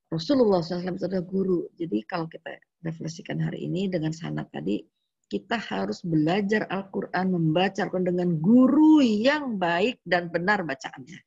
Rasulullah 0.06 0.62
SAW 0.62 0.94
itu 0.94 1.08
adalah 1.10 1.26
guru. 1.26 1.66
Jadi 1.74 1.98
kalau 2.06 2.30
kita 2.30 2.54
refleksikan 2.86 3.42
hari 3.42 3.66
ini 3.66 3.90
dengan 3.90 4.14
sanat 4.14 4.46
tadi, 4.54 4.78
kita 5.26 5.58
harus 5.58 6.06
belajar 6.06 6.70
Al-Quran, 6.70 7.34
membaca 7.34 7.82
Al-Quran 7.82 8.14
dengan 8.14 8.30
guru 8.38 9.02
yang 9.02 9.58
baik 9.58 9.98
dan 10.06 10.30
benar 10.30 10.62
bacaannya. 10.62 11.18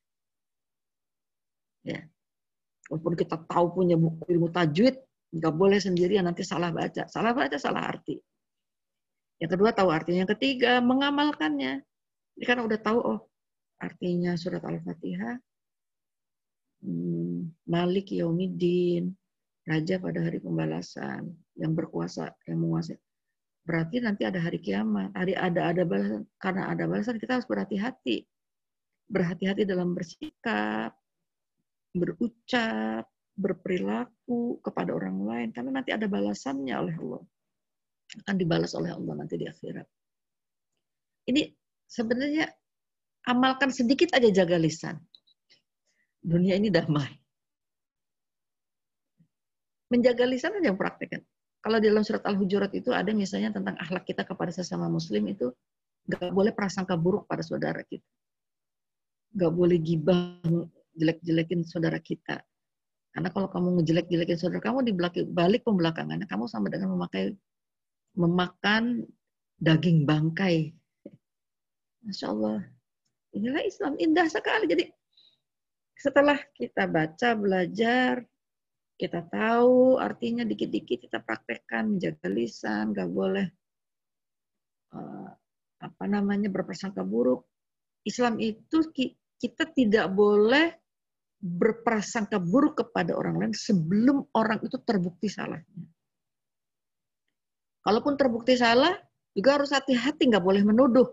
Ya. 1.84 2.00
Walaupun 2.88 3.14
kita 3.14 3.36
tahu 3.44 3.66
punya 3.76 4.00
buku 4.00 4.24
ilmu 4.32 4.48
tajwid, 4.48 4.96
nggak 5.36 5.54
boleh 5.54 5.78
sendirian 5.78 6.24
nanti 6.24 6.42
salah 6.42 6.72
baca. 6.72 7.06
Salah 7.06 7.36
baca, 7.36 7.56
salah 7.60 7.84
arti. 7.86 8.16
Yang 9.40 9.50
kedua 9.56 9.70
tahu 9.72 9.88
artinya. 9.88 10.28
Yang 10.28 10.32
ketiga 10.38 10.78
mengamalkannya. 10.84 11.80
Ini 12.36 12.44
kan 12.44 12.60
udah 12.60 12.78
tahu 12.78 12.98
oh 13.00 13.20
artinya 13.80 14.36
surat 14.36 14.60
Al-Fatihah. 14.60 15.40
Hmm, 16.80 17.52
Malik 17.68 18.12
Yaumiddin, 18.12 19.12
raja 19.68 20.00
pada 20.00 20.24
hari 20.24 20.40
pembalasan, 20.40 21.28
yang 21.56 21.76
berkuasa, 21.76 22.32
yang 22.48 22.60
menguasai. 22.60 22.96
Berarti 23.64 24.00
nanti 24.00 24.24
ada 24.24 24.40
hari 24.40 24.56
kiamat, 24.60 25.12
hari 25.12 25.36
ada 25.36 25.72
ada 25.72 25.84
balasan. 25.84 26.24
Karena 26.40 26.72
ada 26.72 26.84
balasan 26.88 27.20
kita 27.20 27.40
harus 27.40 27.48
berhati-hati. 27.48 28.24
Berhati-hati 29.12 29.68
dalam 29.68 29.92
bersikap, 29.92 30.96
berucap, 31.92 33.04
berperilaku 33.40 34.60
kepada 34.60 34.92
orang 34.92 35.24
lain 35.24 35.48
karena 35.50 35.80
nanti 35.80 35.90
ada 35.92 36.06
balasannya 36.06 36.74
oleh 36.76 36.94
Allah. 36.96 37.22
Akan 38.18 38.34
dibalas 38.34 38.74
oleh 38.74 38.90
Allah 38.90 39.14
nanti 39.14 39.38
di 39.38 39.46
akhirat. 39.46 39.86
Ini 41.30 41.46
sebenarnya 41.86 42.50
amalkan 43.30 43.70
sedikit 43.70 44.10
aja 44.16 44.26
jaga 44.34 44.58
lisan. 44.58 44.98
Dunia 46.18 46.58
ini 46.58 46.68
damai. 46.74 47.10
Menjaga 49.90 50.26
lisan 50.26 50.58
aja 50.58 50.70
yang 50.70 50.78
praktekkan. 50.78 51.22
kalau 51.60 51.76
di 51.76 51.92
dalam 51.92 52.00
surat 52.00 52.24
Al-Hujurat 52.24 52.72
itu 52.72 52.88
ada 52.88 53.12
misalnya 53.12 53.52
tentang 53.52 53.76
akhlak 53.76 54.08
kita 54.08 54.24
kepada 54.24 54.48
sesama 54.48 54.88
muslim 54.88 55.28
itu 55.28 55.52
nggak 56.08 56.32
boleh 56.32 56.56
prasangka 56.56 56.96
buruk 56.96 57.28
pada 57.28 57.44
saudara 57.44 57.84
kita. 57.84 58.06
Nggak 59.36 59.52
boleh 59.52 59.76
gibah 59.76 60.40
jelek-jelekin 60.96 61.60
saudara 61.68 62.00
kita. 62.00 62.40
Karena 63.12 63.28
kalau 63.28 63.52
kamu 63.52 63.82
ngejelek-jelekin 63.82 64.38
saudara 64.40 64.62
kamu 64.64 64.88
di 64.88 64.92
balik 65.28 65.62
pembelakangannya, 65.68 66.24
kamu 66.24 66.48
sama 66.48 66.72
dengan 66.72 66.96
memakai 66.96 67.36
memakan 68.16 69.06
daging 69.60 70.08
bangkai. 70.08 70.72
Masya 72.06 72.26
Allah. 72.32 72.60
Inilah 73.36 73.62
Islam 73.62 73.94
indah 74.00 74.26
sekali. 74.26 74.66
Jadi 74.66 74.84
setelah 75.94 76.40
kita 76.56 76.88
baca, 76.88 77.36
belajar, 77.36 78.24
kita 78.96 79.20
tahu 79.28 80.00
artinya 80.00 80.44
dikit-dikit 80.44 81.08
kita 81.08 81.18
praktekkan 81.24 81.96
menjaga 81.96 82.28
lisan, 82.28 82.92
nggak 82.92 83.08
boleh 83.08 83.46
uh, 84.96 85.30
apa 85.80 86.04
namanya 86.04 86.48
berprasangka 86.52 87.04
buruk. 87.04 87.46
Islam 88.04 88.40
itu 88.40 88.80
kita 89.40 89.72
tidak 89.76 90.08
boleh 90.12 90.72
berprasangka 91.40 92.36
buruk 92.36 92.84
kepada 92.84 93.16
orang 93.16 93.40
lain 93.40 93.54
sebelum 93.56 94.28
orang 94.36 94.60
itu 94.60 94.76
terbukti 94.84 95.28
salahnya. 95.32 95.84
Kalaupun 97.80 98.14
terbukti 98.20 98.60
salah, 98.60 98.92
juga 99.32 99.56
harus 99.56 99.72
hati-hati, 99.72 100.28
nggak 100.28 100.44
boleh 100.44 100.62
menuduh. 100.66 101.08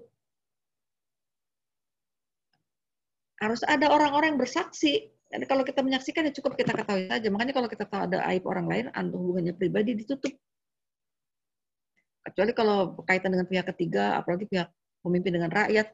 Harus 3.38 3.61
ada 3.63 3.88
orang-orang 3.93 4.36
yang 4.36 4.41
bersaksi. 4.41 5.13
Dan 5.28 5.43
kalau 5.43 5.68
kita 5.68 5.84
menyaksikan 5.84 6.28
ya 6.28 6.34
cukup 6.36 6.55
kita 6.55 6.72
ketahui 6.72 7.11
saja. 7.11 7.28
Makanya 7.28 7.53
kalau 7.55 7.68
kita 7.68 7.84
tahu 7.84 8.07
ada 8.07 8.24
aib 8.32 8.47
orang 8.47 8.65
lain, 8.68 8.86
hubungannya 9.11 9.53
pribadi 9.55 9.95
ditutup. 9.95 10.32
Kecuali 12.28 12.51
kalau 12.51 12.95
berkaitan 12.95 13.32
dengan 13.32 13.47
pihak 13.47 13.68
ketiga, 13.76 14.20
apalagi 14.20 14.47
pihak 14.47 14.68
pemimpin 14.99 15.32
dengan 15.39 15.51
rakyat, 15.51 15.88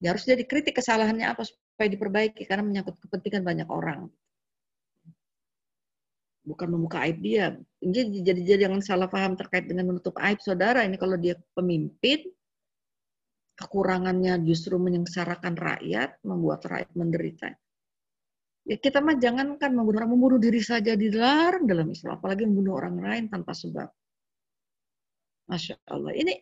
ya 0.00 0.12
harus 0.12 0.24
jadi 0.28 0.44
kritik 0.44 0.76
kesalahannya 0.76 1.28
apa 1.28 1.44
supaya 1.44 1.88
diperbaiki 1.88 2.44
karena 2.44 2.64
menyangkut 2.64 3.00
kepentingan 3.00 3.44
banyak 3.44 3.68
orang. 3.68 4.12
Bukan 6.40 6.68
membuka 6.72 7.04
aib 7.04 7.20
dia. 7.20 7.52
Jadi 7.80 8.24
jadi, 8.24 8.40
jadi 8.40 8.60
jangan 8.68 8.80
salah 8.80 9.08
paham 9.12 9.36
terkait 9.36 9.68
dengan 9.68 9.92
menutup 9.92 10.16
aib 10.20 10.40
saudara. 10.40 10.84
Ini 10.88 10.96
kalau 10.96 11.20
dia 11.20 11.36
pemimpin, 11.52 12.24
kekurangannya 13.60 14.40
justru 14.48 14.80
menyengsarakan 14.80 15.52
rakyat, 15.52 16.16
membuat 16.24 16.64
rakyat 16.64 16.90
menderita. 16.96 17.52
Ya 18.64 18.76
kita 18.80 19.04
mah 19.04 19.20
jangankan 19.20 19.72
membunuh 19.72 20.04
orang, 20.04 20.12
membunuh 20.12 20.38
diri 20.40 20.60
saja 20.64 20.96
dilarang 20.96 21.68
dalam 21.68 21.92
Islam, 21.92 22.16
apalagi 22.16 22.48
membunuh 22.48 22.80
orang 22.80 22.96
lain 23.00 23.24
tanpa 23.28 23.52
sebab. 23.52 23.88
Masya 25.50 25.76
Allah. 25.92 26.14
Ini 26.16 26.32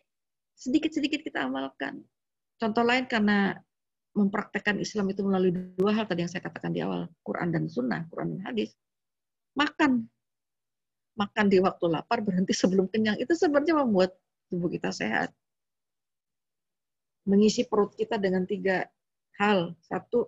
sedikit-sedikit 0.55 1.25
kita 1.25 1.43
amalkan. 1.43 1.99
Contoh 2.59 2.83
lain 2.83 3.07
karena 3.07 3.55
mempraktekkan 4.13 4.77
Islam 4.83 5.09
itu 5.09 5.23
melalui 5.23 5.51
dua 5.79 5.95
hal 5.95 6.05
tadi 6.05 6.27
yang 6.27 6.31
saya 6.31 6.43
katakan 6.43 6.75
di 6.75 6.83
awal, 6.83 7.07
Quran 7.23 7.49
dan 7.55 7.63
Sunnah, 7.71 8.03
Quran 8.11 8.37
dan 8.37 8.41
Hadis. 8.51 8.75
Makan. 9.57 10.05
Makan 11.19 11.45
di 11.51 11.57
waktu 11.59 11.85
lapar, 11.89 12.23
berhenti 12.23 12.55
sebelum 12.55 12.87
kenyang. 12.87 13.19
Itu 13.19 13.35
sebenarnya 13.35 13.83
membuat 13.83 14.15
tubuh 14.47 14.71
kita 14.71 14.93
sehat. 14.93 15.33
Mengisi 17.27 17.67
perut 17.67 17.93
kita 17.93 18.15
dengan 18.15 18.47
tiga 18.47 18.87
hal. 19.37 19.75
Satu, 19.83 20.25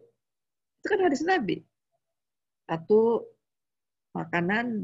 itu 0.82 0.86
kan 0.88 1.00
hadis 1.06 1.24
Nabi 1.24 1.64
satu 2.72 3.28
makanan 4.16 4.80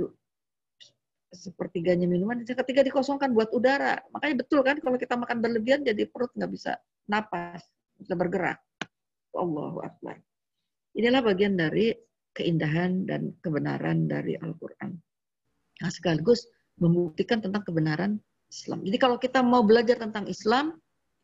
sepertiganya 1.32 2.04
minuman, 2.04 2.44
yang 2.44 2.60
ketiga 2.64 2.84
dikosongkan 2.84 3.32
buat 3.32 3.52
udara. 3.56 4.04
Makanya 4.12 4.44
betul 4.44 4.60
kan 4.64 4.76
kalau 4.84 5.00
kita 5.00 5.16
makan 5.16 5.40
berlebihan 5.40 5.88
jadi 5.88 6.04
perut 6.08 6.32
nggak 6.36 6.52
bisa 6.52 6.76
napas, 7.08 7.64
bisa 7.96 8.12
bergerak. 8.20 8.60
Allahu 9.32 9.80
Akbar. 9.84 10.20
Inilah 11.00 11.24
bagian 11.24 11.56
dari 11.56 11.96
keindahan 12.38 13.10
dan 13.10 13.34
kebenaran 13.42 14.06
dari 14.06 14.38
Al-Quran. 14.38 14.94
Nah, 15.82 15.90
sekaligus 15.90 16.46
membuktikan 16.78 17.42
tentang 17.42 17.66
kebenaran 17.66 18.22
Islam. 18.48 18.86
Jadi 18.86 18.98
kalau 19.02 19.18
kita 19.18 19.42
mau 19.42 19.66
belajar 19.66 19.98
tentang 19.98 20.30
Islam, 20.30 20.78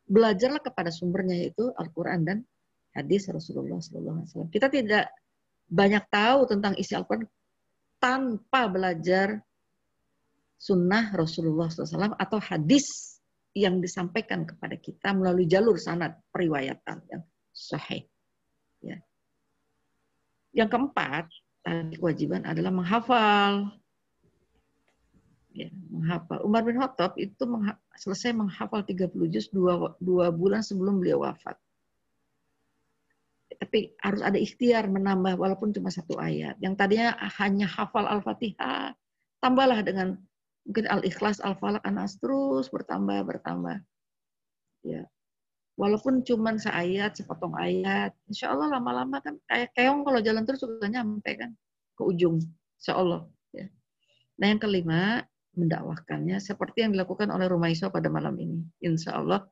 belajarlah 0.09 0.59
kepada 0.59 0.89
sumbernya 0.89 1.37
yaitu 1.37 1.69
Al-Quran 1.77 2.25
dan 2.25 2.37
hadis 2.97 3.29
Rasulullah 3.29 3.79
SAW. 3.79 4.49
Kita 4.49 4.67
tidak 4.67 5.13
banyak 5.69 6.03
tahu 6.09 6.49
tentang 6.49 6.73
isi 6.75 6.93
Al-Quran 6.97 7.25
tanpa 8.01 8.67
belajar 8.67 9.39
sunnah 10.59 11.11
Rasulullah 11.15 11.71
SAW 11.71 12.19
atau 12.19 12.39
hadis 12.39 13.19
yang 13.53 13.79
disampaikan 13.79 14.43
kepada 14.43 14.75
kita 14.75 15.13
melalui 15.13 15.45
jalur 15.45 15.77
sanad 15.77 16.17
periwayatan 16.33 16.97
yang 17.07 17.23
sahih. 17.53 18.09
Ya. 20.53 20.63
Yang 20.63 20.69
keempat, 20.77 21.25
tadi 21.65 21.95
kewajiban 21.97 22.45
adalah 22.45 22.69
menghafal. 22.69 23.73
Ya, 25.53 25.69
menghafal. 25.89 26.45
Umar 26.45 26.61
bin 26.65 26.77
Khattab 26.77 27.17
itu 27.17 27.43
mengha 27.45 27.77
selesai 27.97 28.33
menghafal 28.33 28.85
30 28.85 29.09
juz 29.33 29.49
dua, 29.49 29.97
dua 29.97 30.29
bulan 30.29 30.61
sebelum 30.61 31.01
beliau 31.01 31.25
wafat 31.25 31.57
tapi 33.63 33.93
harus 34.03 34.19
ada 34.19 34.35
ikhtiar 34.35 34.91
menambah 34.91 35.39
walaupun 35.39 35.71
cuma 35.71 35.87
satu 35.87 36.19
ayat. 36.19 36.59
Yang 36.59 36.73
tadinya 36.77 37.15
hanya 37.39 37.69
hafal 37.69 38.05
Al-Fatihah, 38.09 38.91
tambahlah 39.39 39.79
dengan 39.85 40.19
mungkin 40.67 40.85
Al-Ikhlas, 40.91 41.39
Al-Falaq, 41.39 41.83
Anas 41.87 42.19
terus 42.19 42.67
bertambah 42.67 43.23
bertambah. 43.23 43.79
Ya. 44.83 45.07
Walaupun 45.73 46.21
cuma 46.21 46.53
seayat, 46.53 47.17
sepotong 47.17 47.57
ayat, 47.57 48.13
insya 48.29 48.53
Allah 48.53 48.77
lama-lama 48.77 49.17
kan 49.25 49.41
kayak 49.49 49.73
keong 49.73 50.05
kalau 50.05 50.21
jalan 50.21 50.45
terus 50.45 50.61
juga 50.61 50.85
nyampe 50.85 51.33
kan 51.33 51.57
ke 51.97 52.01
ujung, 52.05 52.37
insya 52.77 52.93
Allah. 52.93 53.25
Ya. 53.49 53.73
Nah 54.37 54.45
yang 54.53 54.61
kelima, 54.61 55.25
mendakwahkannya 55.57 56.37
seperti 56.41 56.85
yang 56.85 56.93
dilakukan 56.93 57.29
oleh 57.29 57.49
Rumaiso 57.49 57.89
pada 57.89 58.09
malam 58.09 58.37
ini. 58.37 58.61
Insya 58.85 59.17
Allah 59.17 59.45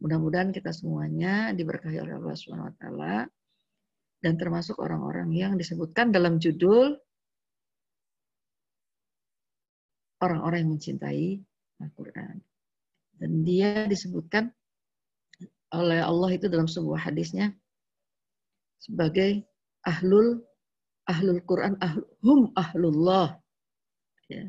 mudah-mudahan 0.00 0.52
kita 0.52 0.68
semuanya 0.72 1.52
diberkahi 1.56 1.96
oleh 1.96 2.16
Allah 2.16 2.34
Subhanahu 2.36 2.68
Wa 2.68 2.76
Taala 2.76 3.16
dan 4.24 4.40
termasuk 4.40 4.80
orang-orang 4.80 5.32
yang 5.36 5.52
disebutkan 5.60 6.12
dalam 6.12 6.40
judul 6.40 6.96
orang-orang 10.24 10.64
yang 10.64 10.72
mencintai 10.76 11.28
Al-Quran. 11.84 12.36
Dan 13.20 13.30
dia 13.44 13.84
disebutkan 13.84 14.48
oleh 15.74 16.00
Allah 16.00 16.30
itu 16.34 16.46
dalam 16.46 16.70
sebuah 16.70 17.10
hadisnya 17.10 17.50
sebagai 18.78 19.42
ahlul 19.84 20.44
ahlul 21.08 21.40
Quran 21.44 21.76
ahlul, 21.80 22.08
hum 22.24 22.40
ahlullah. 22.56 23.36
Ya. 24.28 24.48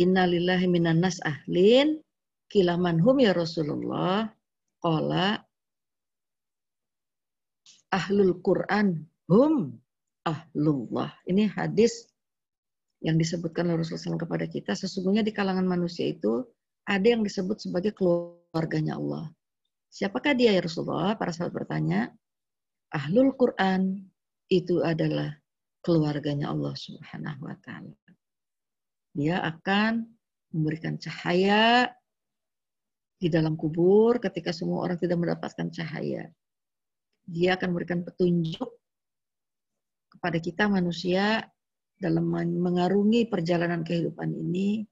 Innalillahi 0.00 0.66
minan 0.66 1.04
nas 1.04 1.20
ahlin 1.22 2.00
kilaman 2.48 2.98
hum 2.98 3.20
ya 3.20 3.36
Rasulullah 3.36 4.32
qala 4.80 5.44
ahlul 7.92 8.40
Quran 8.40 9.04
hum 9.28 9.78
ahlullah. 10.24 11.12
Ini 11.28 11.52
hadis 11.52 12.08
yang 13.04 13.20
disebutkan 13.20 13.68
oleh 13.68 13.84
Rasulullah 13.84 14.24
kepada 14.24 14.48
kita. 14.48 14.72
Sesungguhnya 14.72 15.20
di 15.20 15.30
kalangan 15.36 15.68
manusia 15.68 16.08
itu 16.08 16.44
ada 16.84 17.06
yang 17.06 17.24
disebut 17.24 17.64
sebagai 17.64 17.96
keluarganya 17.96 19.00
Allah. 19.00 19.32
Siapakah 19.88 20.36
dia 20.36 20.52
ya 20.52 20.62
Rasulullah? 20.64 21.16
Para 21.16 21.32
sahabat 21.32 21.64
bertanya. 21.64 22.12
Ahlul 22.94 23.34
Quran 23.34 24.06
itu 24.52 24.84
adalah 24.84 25.34
keluarganya 25.82 26.52
Allah 26.52 26.74
Subhanahu 26.76 27.46
wa 27.46 27.56
taala. 27.64 27.96
Dia 29.14 29.42
akan 29.42 30.06
memberikan 30.54 30.98
cahaya 30.98 31.90
di 33.18 33.26
dalam 33.30 33.54
kubur 33.54 34.18
ketika 34.18 34.50
semua 34.50 34.84
orang 34.84 34.98
tidak 34.98 35.18
mendapatkan 35.18 35.70
cahaya. 35.70 36.30
Dia 37.24 37.56
akan 37.56 37.72
memberikan 37.72 38.04
petunjuk 38.04 38.68
kepada 40.12 40.38
kita 40.38 40.68
manusia 40.68 41.42
dalam 41.98 42.28
mengarungi 42.34 43.26
perjalanan 43.30 43.86
kehidupan 43.86 44.34
ini 44.34 44.84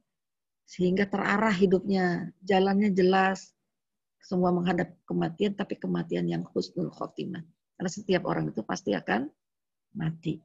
sehingga 0.66 1.05
terarah 1.09 1.52
hidupnya, 1.52 2.32
jalannya 2.44 2.94
jelas, 2.94 3.52
semua 4.22 4.55
menghadap 4.55 4.94
kematian 5.05 5.52
tapi 5.59 5.76
kematian 5.76 6.30
yang 6.30 6.47
husnul 6.55 6.89
khotimah. 6.94 7.43
Karena 7.76 7.90
setiap 7.90 8.22
orang 8.30 8.55
itu 8.55 8.62
pasti 8.62 8.94
akan 8.94 9.26
mati. 9.98 10.39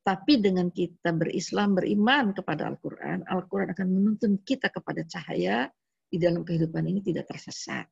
Tapi 0.00 0.40
dengan 0.40 0.72
kita 0.72 1.12
berislam, 1.14 1.76
beriman 1.76 2.32
kepada 2.32 2.66
Al-Quran, 2.66 3.22
Al-Quran 3.28 3.68
akan 3.70 3.86
menuntun 3.86 4.32
kita 4.42 4.72
kepada 4.72 5.04
cahaya 5.06 5.68
di 6.10 6.18
dalam 6.18 6.42
kehidupan 6.42 6.82
ini 6.88 7.04
tidak 7.04 7.30
tersesat. 7.30 7.86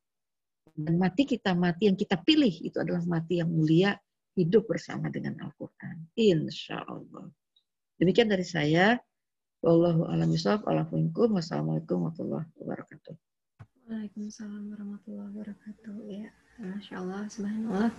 Dan 0.73 0.99
mati 0.99 1.29
kita 1.29 1.55
mati 1.55 1.87
yang 1.87 1.99
kita 1.99 2.19
pilih 2.23 2.51
itu 2.51 2.77
adalah 2.81 3.05
mati 3.07 3.39
yang 3.39 3.53
mulia, 3.53 3.95
hidup 4.39 4.71
bersama 4.71 5.11
dengan 5.11 5.39
Al-Quran. 5.43 6.11
Insya 6.15 6.83
Allah. 6.87 7.27
Demikian 7.99 8.31
dari 8.31 8.47
saya. 8.47 8.95
Wallahu 9.69 10.09
a'lam 10.09 10.33
bishawab. 10.33 10.65
Wassalamualaikum 10.65 12.09
warahmatullahi 12.09 12.49
wabarakatuh. 12.57 13.13
Waalaikumsalam 13.85 14.73
warahmatullahi 14.73 15.29
wabarakatuh. 15.29 15.95
Ya, 16.09 16.33
Masya 16.57 17.05
Allah, 17.05 17.29
subhanallah. 17.29 17.93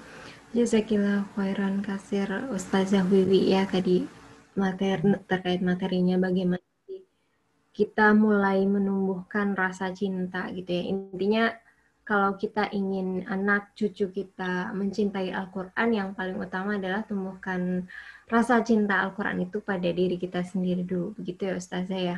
Jazakillah 0.57 1.29
khairan 1.37 1.85
kasir 1.85 2.25
Ustazah 2.49 3.05
Wiwi 3.05 3.53
ya 3.53 3.69
tadi 3.69 4.09
materi 4.57 5.13
terkait 5.29 5.61
materinya 5.61 6.17
bagaimana 6.17 6.65
kita 7.69 8.17
mulai 8.17 8.65
menumbuhkan 8.65 9.53
rasa 9.53 9.93
cinta 9.93 10.49
gitu 10.49 10.73
ya. 10.73 10.83
Intinya 10.89 11.53
kalau 12.09 12.33
kita 12.41 12.73
ingin 12.73 13.21
anak 13.29 13.77
cucu 13.77 14.09
kita 14.09 14.73
mencintai 14.73 15.29
Al-Quran, 15.29 15.89
yang 15.93 16.09
paling 16.17 16.41
utama 16.41 16.81
adalah 16.81 17.05
tumbuhkan 17.05 17.85
rasa 18.25 18.65
cinta 18.65 19.05
Al-Quran 19.05 19.45
itu 19.45 19.61
pada 19.61 19.85
diri 19.85 20.17
kita 20.17 20.41
sendiri 20.41 20.81
dulu. 20.81 21.13
Begitu 21.21 21.53
ya 21.53 21.53
Ustazah 21.61 22.01
ya? 22.01 22.17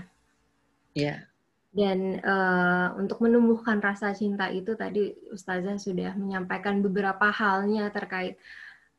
Iya. 0.95 1.27
Dan 1.75 2.23
uh, 2.23 2.95
untuk 2.95 3.19
menumbuhkan 3.19 3.83
rasa 3.83 4.15
cinta 4.15 4.47
itu 4.47 4.79
tadi 4.79 5.11
Ustazah 5.27 5.75
sudah 5.75 6.15
menyampaikan 6.15 6.79
beberapa 6.79 7.27
halnya 7.27 7.91
terkait 7.91 8.39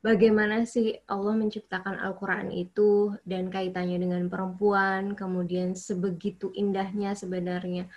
bagaimana 0.05 0.69
sih 0.69 1.01
Allah 1.09 1.33
menciptakan 1.41 2.05
Al-Quran 2.05 2.53
itu 2.53 3.17
dan 3.25 3.49
kaitannya 3.49 3.97
dengan 3.97 4.29
perempuan, 4.29 5.17
kemudian 5.17 5.73
sebegitu 5.73 6.53
indahnya 6.53 7.17
sebenarnya 7.17 7.89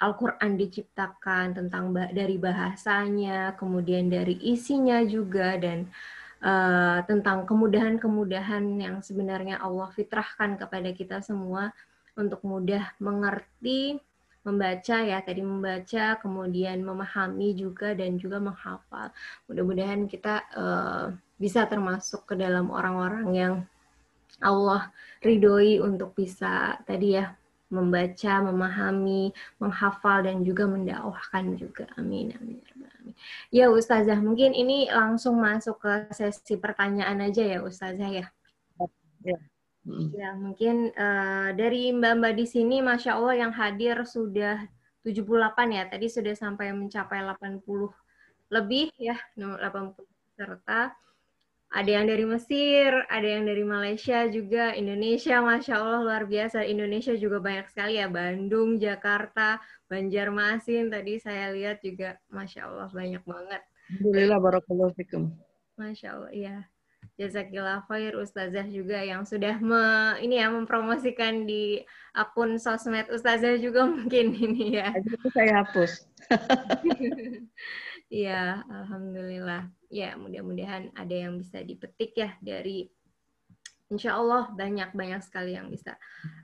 Al-Quran 0.00 0.56
diciptakan 0.56 1.52
tentang 1.52 1.92
dari 1.92 2.40
bahasanya, 2.40 3.52
kemudian 3.60 4.08
dari 4.08 4.40
isinya 4.40 5.04
juga, 5.04 5.60
dan 5.60 5.92
uh, 6.40 7.04
tentang 7.04 7.44
kemudahan-kemudahan 7.44 8.64
yang 8.80 9.04
sebenarnya 9.04 9.60
Allah 9.60 9.92
fitrahkan 9.92 10.56
kepada 10.56 10.90
kita 10.96 11.20
semua 11.20 11.76
untuk 12.16 12.40
mudah 12.48 12.96
mengerti, 12.96 14.00
membaca 14.40 14.96
ya 15.04 15.20
tadi 15.20 15.44
membaca, 15.44 16.16
kemudian 16.16 16.80
memahami 16.80 17.52
juga 17.52 17.92
dan 17.92 18.16
juga 18.16 18.40
menghafal. 18.40 19.12
Mudah-mudahan 19.52 20.08
kita 20.08 20.34
uh, 20.56 21.06
bisa 21.36 21.68
termasuk 21.68 22.24
ke 22.24 22.34
dalam 22.40 22.72
orang-orang 22.72 23.28
yang 23.36 23.54
Allah 24.40 24.88
ridhoi 25.20 25.84
untuk 25.84 26.16
bisa 26.16 26.80
tadi 26.88 27.20
ya 27.20 27.36
membaca, 27.70 28.34
memahami, 28.42 29.30
menghafal 29.62 30.26
dan 30.26 30.42
juga 30.42 30.66
mendakwahkan 30.66 31.54
juga. 31.54 31.86
Amin 31.94 32.34
amin. 32.36 32.58
Ya 33.54 33.70
Ustazah, 33.70 34.18
mungkin 34.18 34.52
ini 34.52 34.90
langsung 34.90 35.38
masuk 35.38 35.78
ke 35.82 36.10
sesi 36.12 36.58
pertanyaan 36.58 37.22
aja 37.22 37.42
ya 37.46 37.58
Ustazah 37.62 38.10
ya. 38.10 38.26
Ya, 39.20 39.38
ya 40.12 40.30
mungkin 40.36 40.92
uh, 40.96 41.52
dari 41.54 41.92
Mbak-mbak 41.92 42.34
di 42.36 42.46
sini 42.48 42.80
Masya 42.80 43.16
Allah 43.16 43.48
yang 43.48 43.52
hadir 43.54 44.02
sudah 44.04 44.66
78 45.06 45.76
ya. 45.76 45.82
Tadi 45.88 46.06
sudah 46.10 46.34
sampai 46.36 46.74
mencapai 46.74 47.22
80 47.24 47.64
lebih 48.50 48.90
ya, 48.98 49.16
80 49.38 49.94
peserta 50.34 50.96
ada 51.70 51.86
yang 51.86 52.10
dari 52.10 52.26
Mesir, 52.26 52.90
ada 53.06 53.22
yang 53.22 53.46
dari 53.46 53.62
Malaysia 53.62 54.26
juga, 54.26 54.74
Indonesia, 54.74 55.38
masya 55.38 55.78
Allah 55.78 56.02
luar 56.02 56.26
biasa. 56.26 56.66
Indonesia 56.66 57.14
juga 57.14 57.38
banyak 57.38 57.70
sekali 57.70 58.02
ya, 58.02 58.10
Bandung, 58.10 58.82
Jakarta, 58.82 59.62
Banjarmasin. 59.86 60.90
Tadi 60.90 61.22
saya 61.22 61.54
lihat 61.54 61.78
juga, 61.78 62.18
masya 62.26 62.66
Allah 62.66 62.90
banyak 62.90 63.22
banget. 63.22 63.62
Alhamdulillah, 63.86 64.38
barakallahu 64.42 64.92
fikum. 64.98 65.30
Masya 65.78 66.08
Allah, 66.18 66.30
iya. 66.34 66.56
Jazakillah 67.14 67.86
khair 67.86 68.18
Ustazah 68.18 68.66
juga 68.66 68.98
yang 69.06 69.22
sudah 69.22 69.60
me, 69.62 70.16
ini 70.24 70.40
ya 70.40 70.50
mempromosikan 70.50 71.46
di 71.46 71.84
akun 72.16 72.58
sosmed 72.58 73.06
Ustazah 73.14 73.62
juga 73.62 73.86
mungkin 73.94 74.34
ini 74.34 74.74
ya. 74.74 74.90
Itu 74.98 75.30
saya 75.30 75.62
hapus. 75.62 76.02
Iya, 78.10 78.66
alhamdulillah. 78.66 79.70
Ya, 79.86 80.18
mudah-mudahan 80.18 80.90
ada 80.98 81.14
yang 81.14 81.38
bisa 81.38 81.62
dipetik 81.62 82.18
ya 82.18 82.34
dari 82.42 82.90
Insya 83.90 84.18
Allah 84.18 84.50
banyak-banyak 84.54 85.18
sekali 85.22 85.58
yang 85.58 85.66
bisa 85.66 85.98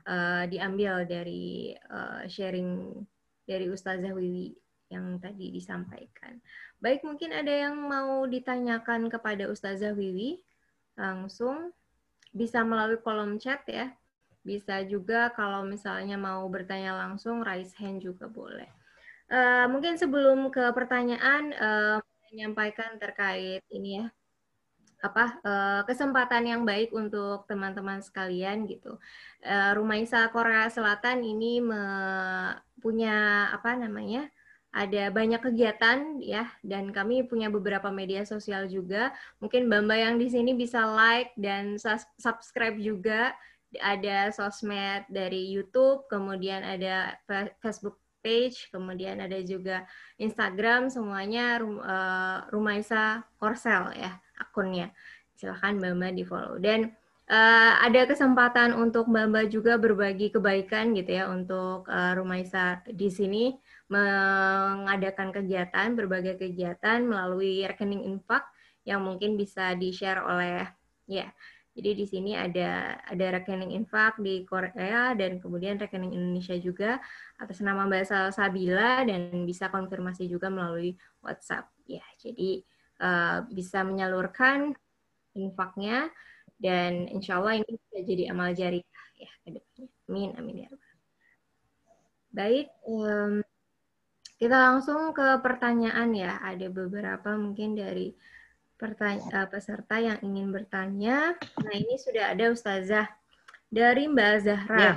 uh, 0.06 0.46
diambil 0.50 1.06
dari 1.06 1.74
uh, 1.90 2.26
sharing 2.26 2.90
dari 3.46 3.70
Ustazah 3.70 4.10
Wiwi 4.10 4.50
yang 4.90 5.22
tadi 5.22 5.54
disampaikan. 5.54 6.42
Baik, 6.82 7.06
mungkin 7.06 7.30
ada 7.30 7.50
yang 7.50 7.74
mau 7.78 8.26
ditanyakan 8.26 9.06
kepada 9.10 9.46
Ustazah 9.46 9.94
Wiwi 9.94 10.42
langsung 10.98 11.70
bisa 12.34 12.66
melalui 12.66 12.98
kolom 13.02 13.38
chat 13.38 13.62
ya. 13.70 13.94
Bisa 14.42 14.82
juga 14.86 15.30
kalau 15.34 15.66
misalnya 15.66 16.18
mau 16.18 16.46
bertanya 16.50 16.94
langsung 16.94 17.42
raise 17.46 17.74
hand 17.78 18.02
juga 18.02 18.26
boleh. 18.30 18.70
Uh, 19.26 19.66
mungkin 19.70 19.98
sebelum 19.98 20.54
ke 20.54 20.70
pertanyaan, 20.70 21.50
uh, 21.58 21.98
menyampaikan 22.30 22.94
terkait 22.98 23.62
ini 23.74 24.02
ya, 24.02 24.06
apa 25.02 25.38
uh, 25.42 25.80
kesempatan 25.82 26.46
yang 26.46 26.62
baik 26.62 26.94
untuk 26.94 27.42
teman-teman 27.50 28.02
sekalian 28.02 28.70
gitu. 28.70 28.98
Uh, 29.42 29.74
Rumaisa 29.74 30.30
Korea 30.30 30.70
Selatan 30.70 31.26
ini 31.26 31.58
me, 31.58 31.82
punya 32.78 33.50
apa 33.50 33.74
namanya? 33.74 34.30
Ada 34.76 35.08
banyak 35.08 35.40
kegiatan 35.40 36.20
ya, 36.20 36.52
dan 36.60 36.92
kami 36.92 37.24
punya 37.24 37.48
beberapa 37.48 37.88
media 37.88 38.28
sosial 38.28 38.68
juga. 38.68 39.08
Mungkin 39.40 39.72
Bamba 39.72 39.96
yang 39.96 40.20
di 40.20 40.28
sini 40.28 40.52
bisa 40.52 40.84
like 40.84 41.32
dan 41.40 41.80
subscribe 42.20 42.76
juga. 42.76 43.32
Ada 43.80 44.30
sosmed 44.36 45.08
dari 45.08 45.48
YouTube, 45.48 46.04
kemudian 46.12 46.60
ada 46.60 47.16
Facebook 47.64 47.98
page, 48.26 48.66
kemudian 48.74 49.22
ada 49.22 49.38
juga 49.46 49.86
Instagram, 50.18 50.90
semuanya 50.90 51.62
uh, 51.62 52.50
Rumaisa 52.50 53.22
Korsel 53.38 53.94
ya 53.94 54.18
akunnya. 54.42 54.90
Silahkan 55.38 55.78
Mbak 55.78 55.94
Mbak 55.94 56.12
di 56.18 56.24
follow. 56.26 56.58
Dan 56.58 56.90
uh, 57.30 57.72
ada 57.78 58.02
kesempatan 58.10 58.74
untuk 58.74 59.06
Mbak 59.06 59.26
Mbak 59.30 59.46
juga 59.54 59.78
berbagi 59.78 60.34
kebaikan 60.34 60.98
gitu 60.98 61.22
ya 61.22 61.30
untuk 61.30 61.86
uh, 61.86 62.12
Rumaisa 62.18 62.82
di 62.90 63.06
sini 63.06 63.54
mengadakan 63.86 65.30
kegiatan, 65.30 65.94
berbagai 65.94 66.42
kegiatan 66.42 67.06
melalui 67.06 67.62
rekening 67.62 68.02
infak 68.02 68.42
yang 68.82 69.06
mungkin 69.06 69.38
bisa 69.38 69.78
di-share 69.78 70.18
oleh 70.26 70.66
ya 71.06 71.30
jadi 71.76 71.92
di 71.92 72.08
sini 72.08 72.32
ada 72.32 72.96
ada 73.04 73.26
rekening 73.36 73.76
infak 73.76 74.16
di 74.16 74.48
Korea 74.48 75.12
dan 75.12 75.36
kemudian 75.36 75.76
rekening 75.76 76.16
Indonesia 76.16 76.56
juga 76.56 76.96
atas 77.36 77.60
nama 77.60 77.84
Mbak 77.84 78.32
Sabila 78.32 79.04
dan 79.04 79.44
bisa 79.44 79.68
konfirmasi 79.68 80.24
juga 80.24 80.48
melalui 80.48 80.96
WhatsApp. 81.20 81.68
Ya, 81.84 82.00
jadi 82.16 82.64
uh, 83.04 83.44
bisa 83.52 83.84
menyalurkan 83.84 84.72
infaknya 85.36 86.08
dan 86.56 87.12
insya 87.12 87.44
Allah 87.44 87.60
ini 87.60 87.68
bisa 87.68 87.98
jadi 88.00 88.32
amal 88.32 88.56
jari 88.56 88.80
ya 89.20 89.30
ke 89.44 89.48
depannya. 89.60 89.86
Amin, 90.08 90.30
amin 90.40 90.56
ya 90.64 90.70
Baik, 92.32 92.72
um, 92.88 93.44
kita 94.40 94.56
langsung 94.56 95.12
ke 95.12 95.40
pertanyaan 95.44 96.12
ya. 96.12 96.40
Ada 96.40 96.68
beberapa 96.72 97.36
mungkin 97.36 97.76
dari 97.76 98.12
pertanya, 98.76 99.24
uh, 99.32 99.48
peserta 99.48 99.96
yang 99.98 100.20
ingin 100.20 100.52
bertanya. 100.52 101.34
Nah, 101.60 101.74
ini 101.74 101.96
sudah 101.96 102.36
ada 102.36 102.52
Ustazah 102.52 103.08
dari 103.72 104.06
Mbak 104.06 104.32
Zahra. 104.44 104.78
Ya. 104.78 104.92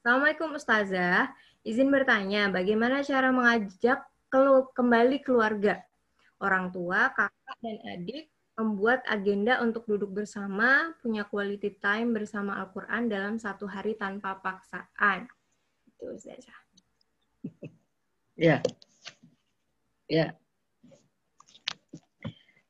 Assalamualaikum 0.00 0.52
Ustazah. 0.54 1.32
Izin 1.62 1.88
bertanya, 1.88 2.52
bagaimana 2.52 3.00
cara 3.06 3.32
mengajak 3.32 4.04
kelu 4.28 4.68
kembali 4.76 5.22
keluarga? 5.24 5.80
Orang 6.42 6.74
tua, 6.74 7.10
kakak, 7.14 7.56
dan 7.62 7.78
adik 7.86 8.26
membuat 8.58 9.00
agenda 9.08 9.62
untuk 9.64 9.88
duduk 9.88 10.12
bersama, 10.12 10.92
punya 11.00 11.24
quality 11.24 11.78
time 11.80 12.12
bersama 12.12 12.60
Al-Quran 12.60 13.08
dalam 13.08 13.34
satu 13.40 13.64
hari 13.64 13.96
tanpa 13.96 14.36
paksaan. 14.38 15.26
Itu 15.88 16.12
Ustazah. 16.12 16.58
Ya. 18.32 18.64
Ya. 20.08 20.32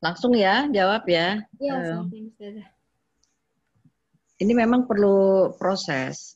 Langsung 0.02 0.34
ya, 0.34 0.66
jawab 0.66 1.06
ya. 1.06 1.38
Iya, 1.62 2.02
uh, 2.02 2.10
Ini 4.42 4.50
memang 4.50 4.90
perlu 4.90 5.54
proses. 5.54 6.34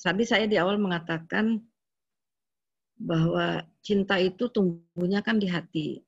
Tadi 0.00 0.24
saya 0.24 0.48
di 0.48 0.56
awal 0.56 0.80
mengatakan 0.80 1.60
bahwa 2.96 3.60
cinta 3.84 4.16
itu 4.16 4.48
tumbuhnya 4.48 5.20
kan 5.20 5.36
di 5.36 5.52
hati. 5.52 6.00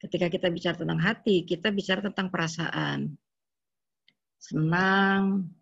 Ketika 0.00 0.32
kita 0.32 0.48
bicara 0.48 0.80
tentang 0.80 0.96
hati, 0.96 1.44
kita 1.44 1.68
bicara 1.68 2.00
tentang 2.00 2.32
perasaan. 2.32 3.12
Senang, 4.40 5.52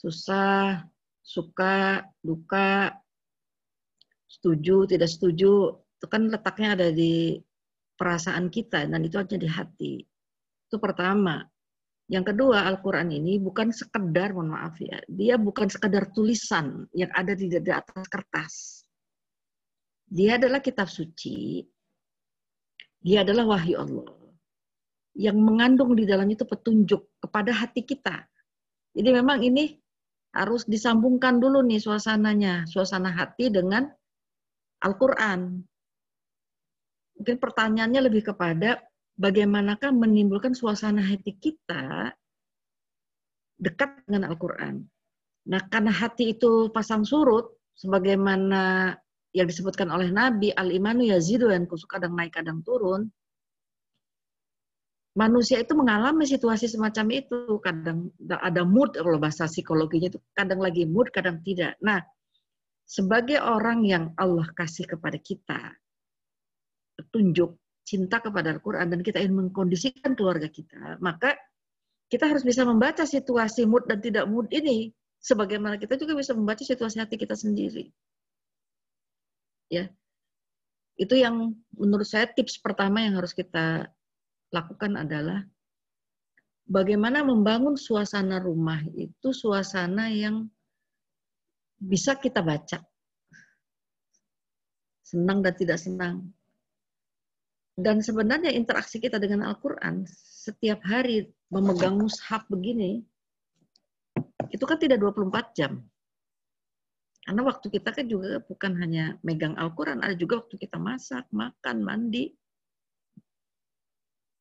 susah, 0.00 0.88
suka, 1.20 2.08
duka, 2.24 2.96
setuju, 4.32 4.88
tidak 4.88 5.12
setuju, 5.12 5.76
itu 5.76 6.06
kan 6.08 6.32
letaknya 6.32 6.72
ada 6.72 6.88
di 6.88 7.36
perasaan 8.00 8.48
kita 8.48 8.88
dan 8.88 9.04
itu 9.04 9.20
hanya 9.20 9.36
di 9.36 9.48
hati. 9.48 9.94
Itu 10.64 10.80
pertama. 10.80 11.44
Yang 12.08 12.34
kedua, 12.34 12.66
Al-Quran 12.66 13.12
ini 13.12 13.38
bukan 13.38 13.70
sekedar, 13.70 14.32
mohon 14.34 14.56
maaf 14.56 14.80
ya, 14.80 14.98
dia 15.06 15.38
bukan 15.38 15.70
sekedar 15.70 16.10
tulisan 16.10 16.88
yang 16.90 17.12
ada 17.14 17.36
di, 17.36 17.46
di 17.46 17.70
atas 17.70 18.08
kertas. 18.08 18.82
Dia 20.10 20.40
adalah 20.40 20.58
kitab 20.58 20.90
suci, 20.90 21.62
dia 22.98 23.22
adalah 23.22 23.54
wahyu 23.54 23.78
Allah 23.78 24.10
yang 25.14 25.38
mengandung 25.38 25.94
di 25.98 26.06
dalamnya 26.06 26.38
itu 26.38 26.46
petunjuk 26.46 27.02
kepada 27.18 27.50
hati 27.50 27.82
kita. 27.82 28.26
Jadi 28.94 29.10
memang 29.10 29.42
ini 29.42 29.74
harus 30.34 30.66
disambungkan 30.66 31.42
dulu 31.42 31.62
nih 31.66 31.82
suasananya, 31.82 32.66
suasana 32.70 33.10
hati 33.10 33.50
dengan 33.50 33.86
Al-Quran. 34.82 35.62
Mungkin 37.20 37.36
pertanyaannya 37.36 38.00
lebih 38.08 38.32
kepada 38.32 38.80
bagaimanakah 39.20 39.92
menimbulkan 39.92 40.56
suasana 40.56 41.04
hati 41.04 41.36
kita 41.36 42.16
dekat 43.60 44.00
dengan 44.08 44.32
Al-Quran. 44.32 44.80
Nah, 45.52 45.60
karena 45.68 45.92
hati 45.92 46.32
itu 46.32 46.72
pasang 46.72 47.04
surut, 47.04 47.52
sebagaimana 47.76 48.96
yang 49.36 49.44
disebutkan 49.44 49.92
oleh 49.92 50.08
Nabi, 50.08 50.48
al-imanu 50.56 51.04
yazidu 51.04 51.52
dan 51.52 51.68
kadang 51.68 52.16
naik 52.16 52.32
kadang 52.32 52.64
turun, 52.64 53.12
manusia 55.12 55.60
itu 55.60 55.76
mengalami 55.76 56.24
situasi 56.24 56.72
semacam 56.72 57.20
itu. 57.20 57.60
Kadang 57.60 58.08
ada 58.32 58.64
mood, 58.64 58.96
kalau 58.96 59.20
bahasa 59.20 59.44
psikologinya 59.44 60.08
itu 60.08 60.20
kadang 60.32 60.64
lagi 60.64 60.88
mood, 60.88 61.12
kadang 61.12 61.44
tidak. 61.44 61.76
Nah, 61.84 62.00
sebagai 62.88 63.44
orang 63.44 63.84
yang 63.84 64.04
Allah 64.16 64.48
kasih 64.56 64.88
kepada 64.88 65.20
kita, 65.20 65.76
petunjuk, 67.00 67.56
cinta 67.88 68.20
kepada 68.20 68.52
Al-Quran 68.54 68.92
dan 68.92 69.00
kita 69.00 69.18
ingin 69.18 69.48
mengkondisikan 69.48 70.12
keluarga 70.14 70.46
kita, 70.46 71.00
maka 71.00 71.34
kita 72.10 72.26
harus 72.26 72.42
bisa 72.42 72.66
membaca 72.66 73.06
situasi 73.06 73.64
mood 73.64 73.86
dan 73.86 74.02
tidak 74.02 74.26
mood 74.26 74.50
ini 74.50 74.90
sebagaimana 75.22 75.78
kita 75.78 75.94
juga 76.00 76.18
bisa 76.18 76.34
membaca 76.34 76.60
situasi 76.60 76.98
hati 76.98 77.14
kita 77.14 77.38
sendiri. 77.38 77.92
Ya. 79.70 79.86
Itu 80.98 81.14
yang 81.16 81.54
menurut 81.72 82.04
saya 82.04 82.26
tips 82.28 82.58
pertama 82.60 83.00
yang 83.00 83.16
harus 83.16 83.30
kita 83.32 83.88
lakukan 84.50 84.98
adalah 84.98 85.46
bagaimana 86.66 87.22
membangun 87.22 87.78
suasana 87.78 88.42
rumah 88.42 88.82
itu 88.98 89.30
suasana 89.30 90.10
yang 90.10 90.50
bisa 91.78 92.18
kita 92.18 92.42
baca. 92.42 92.82
Senang 95.06 95.40
dan 95.42 95.54
tidak 95.56 95.78
senang, 95.78 96.30
dan 97.80 98.04
sebenarnya 98.04 98.52
interaksi 98.52 99.00
kita 99.00 99.16
dengan 99.16 99.48
Al-Quran 99.48 100.04
setiap 100.40 100.80
hari 100.84 101.28
memegang 101.52 102.00
mushaf 102.00 102.44
begini, 102.48 103.04
itu 104.52 104.64
kan 104.64 104.80
tidak 104.80 105.00
24 105.00 105.56
jam. 105.56 105.84
Karena 107.20 107.42
waktu 107.44 107.66
kita 107.68 107.92
kan 107.92 108.06
juga 108.08 108.40
bukan 108.40 108.72
hanya 108.80 109.20
megang 109.20 109.54
Al-Quran, 109.54 110.00
ada 110.00 110.16
juga 110.16 110.40
waktu 110.40 110.56
kita 110.56 110.80
masak, 110.80 111.28
makan, 111.30 111.84
mandi, 111.84 112.32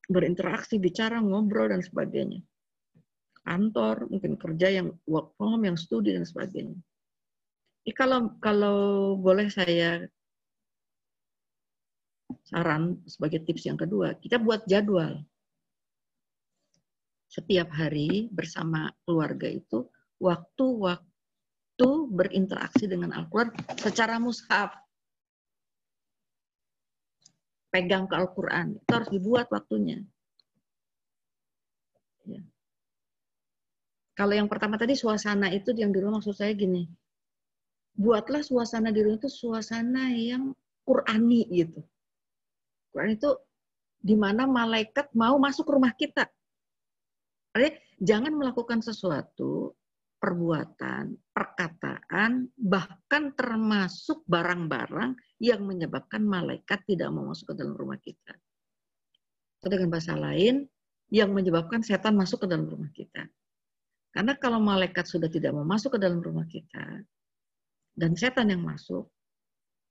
berinteraksi, 0.09 0.81
bicara, 0.81 1.21
ngobrol, 1.21 1.69
dan 1.69 1.83
sebagainya. 1.83 2.41
Kantor, 3.45 4.09
mungkin 4.09 4.39
kerja 4.39 4.67
yang 4.81 4.87
work 5.05 5.35
from 5.37 5.53
home, 5.53 5.67
yang 5.69 5.77
studi, 5.77 6.15
dan 6.15 6.25
sebagainya. 6.25 6.79
Kalau 7.93 8.37
kalau 8.37 8.77
boleh 9.17 9.49
saya 9.49 10.05
saran 12.45 13.01
sebagai 13.05 13.45
tips 13.45 13.69
yang 13.69 13.77
kedua, 13.77 14.17
kita 14.17 14.41
buat 14.41 14.65
jadwal. 14.65 15.21
Setiap 17.29 17.69
hari 17.69 18.25
bersama 18.33 18.89
keluarga 19.05 19.45
itu 19.45 19.85
waktu-waktu 20.17 21.89
berinteraksi 22.09 22.89
dengan 22.89 23.13
Al-Quran 23.13 23.53
secara 23.77 24.17
mushaf. 24.17 24.73
Pegang 27.69 28.09
ke 28.09 28.17
Al-Quran, 28.17 28.81
itu 28.81 28.89
harus 28.89 29.09
dibuat 29.13 29.45
waktunya. 29.53 30.01
Ya. 32.25 32.41
Kalau 34.17 34.33
yang 34.33 34.49
pertama 34.49 34.81
tadi 34.81 34.97
suasana 34.97 35.53
itu 35.53 35.69
yang 35.77 35.93
di 35.93 36.01
rumah 36.01 36.17
maksud 36.17 36.33
saya 36.33 36.57
gini, 36.57 36.89
buatlah 37.93 38.41
suasana 38.41 38.89
di 38.89 39.05
rumah 39.05 39.21
itu 39.21 39.29
suasana 39.29 40.09
yang 40.17 40.57
Qurani 40.81 41.45
gitu. 41.53 41.85
Quran 42.89 43.15
itu 43.15 43.31
di 43.99 44.15
mana 44.15 44.47
malaikat 44.47 45.11
mau 45.13 45.35
masuk 45.37 45.67
rumah 45.67 45.91
kita. 45.93 46.25
Artinya, 47.51 47.75
jangan 47.99 48.33
melakukan 48.37 48.79
sesuatu, 48.79 49.75
perbuatan, 50.19 51.15
perkataan, 51.31 52.51
bahkan 52.55 53.31
termasuk 53.35 54.23
barang-barang 54.27 55.15
yang 55.39 55.63
menyebabkan 55.63 56.23
malaikat 56.23 56.83
tidak 56.87 57.09
mau 57.11 57.27
masuk 57.31 57.51
ke 57.51 57.55
dalam 57.59 57.75
rumah 57.75 57.99
kita. 57.99 58.35
Atau 59.59 59.67
dengan 59.71 59.91
bahasa 59.91 60.15
lain, 60.15 60.67
yang 61.09 61.33
menyebabkan 61.33 61.81
setan 61.81 62.15
masuk 62.15 62.45
ke 62.45 62.47
dalam 62.47 62.69
rumah 62.69 62.91
kita. 62.93 63.25
Karena 64.13 64.33
kalau 64.37 64.61
malaikat 64.61 65.05
sudah 65.09 65.27
tidak 65.27 65.53
mau 65.57 65.65
masuk 65.65 65.97
ke 65.97 65.99
dalam 65.99 66.21
rumah 66.21 66.45
kita, 66.45 67.03
dan 67.97 68.11
setan 68.15 68.53
yang 68.53 68.63
masuk, 68.63 69.09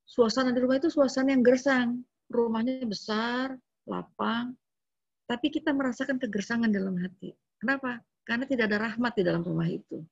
suasana 0.09 0.55
di 0.55 0.61
rumah 0.63 0.81
itu 0.81 0.89
suasana 0.89 1.35
yang 1.35 1.45
gersang, 1.45 2.03
rumahnya 2.29 2.85
besar, 2.85 3.57
lapang, 3.89 4.53
tapi 5.29 5.53
kita 5.53 5.73
merasakan 5.73 6.17
kegersangan 6.17 6.73
dalam 6.73 6.97
hati. 7.01 7.33
Kenapa? 7.61 8.01
Karena 8.25 8.45
tidak 8.45 8.73
ada 8.73 8.93
rahmat 8.93 9.13
di 9.17 9.23
dalam 9.25 9.45
rumah 9.45 9.69
itu. 9.69 10.05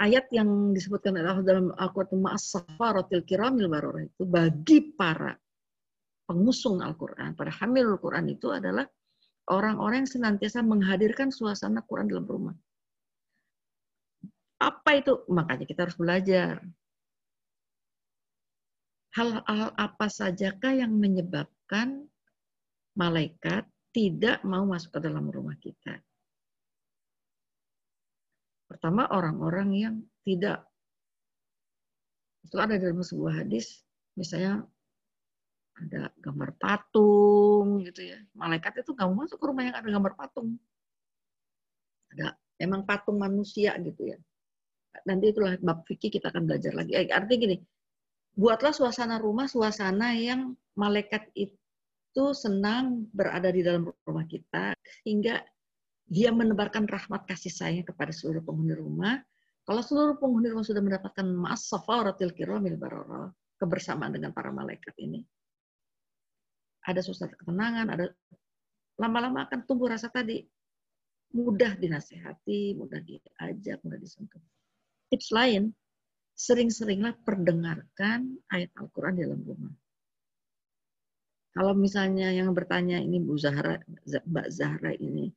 Ayat 0.00 0.32
yang 0.32 0.72
disebutkan 0.72 1.14
Allah 1.20 1.44
dalam 1.44 1.70
Al-Quran 1.76 3.22
kiramil 3.22 3.68
barorah 3.68 4.02
itu 4.08 4.24
bagi 4.24 4.92
para 4.96 5.36
pengusung 6.26 6.80
Al-Quran, 6.80 7.36
para 7.36 7.52
hamil 7.52 7.92
Al-Quran 7.92 8.32
itu 8.32 8.48
adalah 8.50 8.88
orang-orang 9.52 10.04
yang 10.04 10.10
senantiasa 10.10 10.64
menghadirkan 10.64 11.28
suasana 11.28 11.84
Quran 11.84 12.08
dalam 12.08 12.24
rumah. 12.24 12.56
Apa 14.62 15.02
itu? 15.02 15.26
Makanya 15.28 15.66
kita 15.66 15.84
harus 15.86 15.98
belajar 15.98 16.62
hal-hal 19.12 19.70
apa 19.76 20.06
sajakah 20.08 20.72
yang 20.72 20.92
menyebabkan 20.96 22.08
malaikat 22.96 23.68
tidak 23.92 24.40
mau 24.44 24.64
masuk 24.64 24.96
ke 24.96 25.00
dalam 25.04 25.28
rumah 25.28 25.56
kita? 25.60 26.00
Pertama, 28.72 29.04
orang-orang 29.12 29.68
yang 29.76 29.94
tidak 30.24 30.64
itu 32.48 32.56
ada 32.56 32.76
dalam 32.80 33.04
sebuah 33.04 33.44
hadis, 33.44 33.84
misalnya 34.16 34.64
ada 35.76 36.12
gambar 36.20 36.56
patung 36.56 37.80
gitu 37.84 38.12
ya. 38.12 38.18
Malaikat 38.36 38.84
itu 38.84 38.92
nggak 38.92 39.08
mau 39.08 39.24
masuk 39.24 39.36
ke 39.40 39.46
rumah 39.48 39.62
yang 39.68 39.76
ada 39.76 39.88
gambar 39.88 40.12
patung. 40.16 40.56
Ada 42.12 42.36
emang 42.60 42.84
patung 42.84 43.16
manusia 43.16 43.76
gitu 43.80 44.12
ya. 44.12 44.18
Nanti 45.08 45.32
itulah 45.32 45.56
bab 45.60 45.88
fikih 45.88 46.12
kita 46.12 46.28
akan 46.28 46.44
belajar 46.44 46.76
lagi. 46.76 46.92
Eh, 46.92 47.08
artinya 47.08 47.38
gini, 47.48 47.56
buatlah 48.32 48.72
suasana 48.72 49.20
rumah 49.20 49.48
suasana 49.48 50.16
yang 50.16 50.56
malaikat 50.76 51.28
itu 51.36 52.24
senang 52.32 53.08
berada 53.12 53.52
di 53.52 53.60
dalam 53.60 53.88
rumah 54.04 54.24
kita 54.24 54.72
hingga 55.04 55.40
dia 56.08 56.28
menebarkan 56.28 56.84
rahmat 56.88 57.24
kasih 57.24 57.52
sayang 57.52 57.86
kepada 57.88 58.12
seluruh 58.12 58.44
penghuni 58.44 58.76
rumah. 58.76 59.16
Kalau 59.62 59.80
seluruh 59.80 60.18
penghuni 60.18 60.50
rumah 60.52 60.66
sudah 60.66 60.82
mendapatkan 60.82 61.24
mas 61.24 61.70
safaratil 61.70 62.34
kiramil 62.34 62.76
barara, 62.76 63.30
kebersamaan 63.56 64.10
dengan 64.10 64.34
para 64.34 64.50
malaikat 64.50 64.92
ini, 64.98 65.22
ada 66.82 66.98
suasana 66.98 67.32
ketenangan, 67.32 67.86
ada 67.94 68.10
lama-lama 68.98 69.46
akan 69.46 69.62
tumbuh 69.64 69.88
rasa 69.88 70.10
tadi 70.10 70.42
mudah 71.32 71.78
dinasehati, 71.80 72.76
mudah 72.76 73.00
diajak, 73.00 73.80
mudah 73.86 73.96
disentuh. 73.96 74.42
Tips 75.08 75.32
lain, 75.32 75.72
sering-seringlah 76.42 77.22
perdengarkan 77.22 78.34
ayat 78.50 78.74
Al-Quran 78.74 79.14
dalam 79.14 79.40
rumah. 79.46 79.70
Kalau 81.54 81.78
misalnya 81.78 82.34
yang 82.34 82.50
bertanya 82.50 82.98
ini 82.98 83.22
Bu 83.22 83.38
Zahra, 83.38 83.78
Mbak 84.08 84.48
Zahra 84.50 84.90
ini 84.98 85.30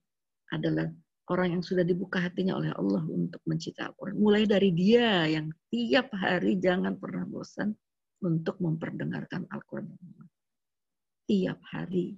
adalah 0.50 0.90
orang 1.30 1.60
yang 1.60 1.64
sudah 1.64 1.86
dibuka 1.86 2.24
hatinya 2.26 2.58
oleh 2.58 2.74
Allah 2.74 3.06
untuk 3.06 3.38
mencintai 3.46 3.86
Al-Quran. 3.86 4.18
Mulai 4.18 4.50
dari 4.50 4.74
dia 4.74 5.30
yang 5.30 5.54
tiap 5.70 6.10
hari 6.18 6.58
jangan 6.58 6.98
pernah 6.98 7.28
bosan 7.30 7.70
untuk 8.26 8.58
memperdengarkan 8.58 9.46
Al-Quran. 9.54 9.94
Tiap 11.30 11.60
hari. 11.70 12.18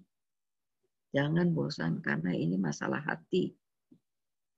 Jangan 1.11 1.51
bosan 1.51 1.99
karena 1.99 2.31
ini 2.31 2.55
masalah 2.55 3.03
hati. 3.03 3.51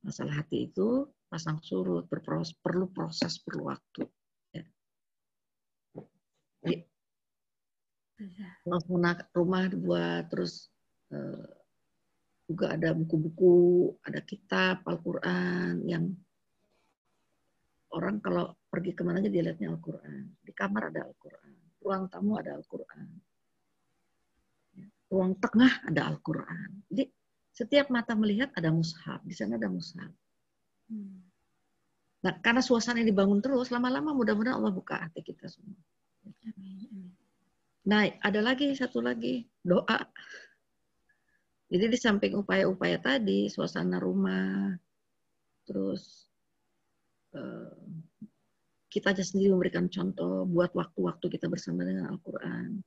Masalah 0.06 0.44
hati 0.44 0.70
itu 0.70 1.08
pasang 1.32 1.64
surut, 1.64 2.06
berproses, 2.06 2.54
perlu 2.60 2.92
proses, 2.94 3.40
perlu 3.42 3.72
waktu. 3.72 4.06
Ya. 6.66 6.68
Jadi, 6.68 6.78
langsung 8.68 9.00
rumah 9.32 9.64
dibuat 9.72 10.28
terus 10.28 10.68
uh, 11.16 11.48
juga 12.50 12.76
ada 12.76 12.92
buku-buku, 12.92 13.94
ada 14.04 14.20
kitab 14.26 14.84
Al-Quran 14.84 15.86
yang 15.88 16.12
orang 17.96 18.20
kalau 18.20 18.58
pergi 18.68 18.92
ke 18.94 19.02
mana 19.06 19.22
aja 19.24 19.30
dia 19.32 19.46
lihatnya 19.46 19.72
Al-Quran. 19.72 20.36
Di 20.44 20.52
kamar 20.52 20.92
ada 20.92 21.06
Al-Quran, 21.06 21.54
ruang 21.80 22.10
tamu 22.12 22.36
ada 22.36 22.58
Al-Quran, 22.58 23.08
ruang 25.14 25.34
tengah 25.40 25.74
ada 25.88 26.02
Al-Quran. 26.10 26.70
Jadi 26.92 27.04
setiap 27.54 27.88
mata 27.94 28.14
melihat 28.16 28.52
ada 28.56 28.70
mushaf, 28.74 29.22
di 29.24 29.36
sana 29.36 29.56
ada 29.56 29.70
mushaf. 29.72 30.12
Hmm. 30.90 31.22
Nah, 32.20 32.36
karena 32.44 32.60
suasana 32.60 33.00
dibangun 33.00 33.40
terus, 33.40 33.72
lama-lama 33.72 34.12
mudah-mudahan 34.12 34.60
Allah 34.60 34.76
buka 34.76 35.00
hati 35.00 35.24
kita 35.24 35.48
semua. 35.48 35.80
Nah, 37.90 38.06
ada 38.22 38.40
lagi 38.46 38.70
satu 38.78 39.02
lagi 39.02 39.50
doa. 39.66 40.00
Jadi 41.70 41.86
di 41.90 41.98
samping 41.98 42.34
upaya-upaya 42.38 43.02
tadi, 43.02 43.50
suasana 43.50 44.02
rumah, 44.02 44.74
terus 45.66 46.26
eh, 47.34 47.78
kita 48.90 49.14
aja 49.14 49.22
sendiri 49.22 49.54
memberikan 49.54 49.86
contoh 49.86 50.50
buat 50.50 50.74
waktu-waktu 50.74 51.26
kita 51.30 51.46
bersama 51.46 51.86
dengan 51.86 52.10
Al-Quran. 52.10 52.82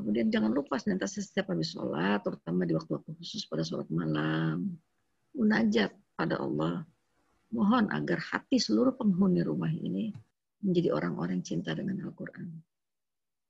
Kemudian 0.00 0.32
jangan 0.32 0.56
lupa 0.56 0.80
senantiasa 0.80 1.20
setiap 1.20 1.52
habis 1.52 1.76
sholat, 1.76 2.24
terutama 2.24 2.64
di 2.64 2.72
waktu-waktu 2.72 3.12
khusus 3.20 3.44
pada 3.44 3.60
sholat 3.60 3.88
malam, 3.92 4.80
munajat 5.36 5.92
pada 6.16 6.40
Allah. 6.40 6.84
Mohon 7.52 7.92
agar 7.92 8.16
hati 8.24 8.56
seluruh 8.56 8.96
penghuni 8.96 9.44
rumah 9.44 9.68
ini 9.68 10.16
menjadi 10.60 10.92
orang-orang 10.92 11.40
cinta 11.40 11.72
dengan 11.72 12.00
Al-Quran. 12.04 12.48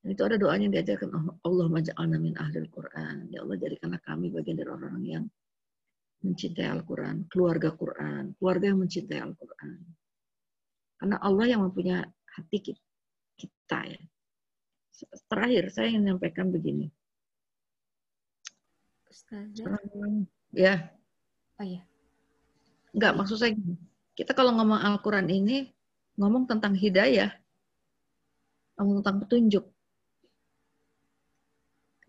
Dan 0.00 0.08
itu 0.16 0.22
ada 0.24 0.40
doanya 0.40 0.64
yang 0.70 0.74
diajarkan 0.80 1.10
Allah 1.44 1.66
maja'alna 1.68 2.16
min 2.16 2.34
ahlil 2.40 2.68
Quran. 2.72 3.28
Ya 3.28 3.44
Allah 3.44 3.56
jadikanlah 3.60 4.00
kami 4.00 4.32
bagian 4.32 4.56
dari 4.56 4.68
orang-orang 4.72 5.04
yang 5.04 5.24
mencintai 6.24 6.68
Al-Quran, 6.68 7.28
keluarga 7.28 7.72
Quran, 7.76 8.32
keluarga 8.40 8.64
yang 8.72 8.80
mencintai 8.80 9.20
Al-Quran. 9.20 9.78
Karena 11.00 11.16
Allah 11.20 11.46
yang 11.48 11.60
mempunyai 11.64 12.04
hati 12.36 12.58
kita 13.36 13.78
ya. 13.88 14.00
Terakhir 15.28 15.72
saya 15.72 15.92
ingin 15.92 16.04
menyampaikan 16.08 16.52
begini. 16.52 16.92
Ustazah. 19.08 19.80
Ya. 20.52 20.92
Oh 21.56 21.64
iya. 21.64 21.84
Enggak, 22.92 23.16
maksud 23.16 23.36
saya 23.40 23.56
gini. 23.56 23.80
Kita 24.12 24.36
kalau 24.36 24.52
ngomong 24.56 24.76
Al-Quran 24.76 25.28
ini, 25.32 25.72
ngomong 26.20 26.44
tentang 26.44 26.76
hidayah, 26.76 27.32
ngomong 28.76 29.00
tentang 29.00 29.24
petunjuk. 29.24 29.64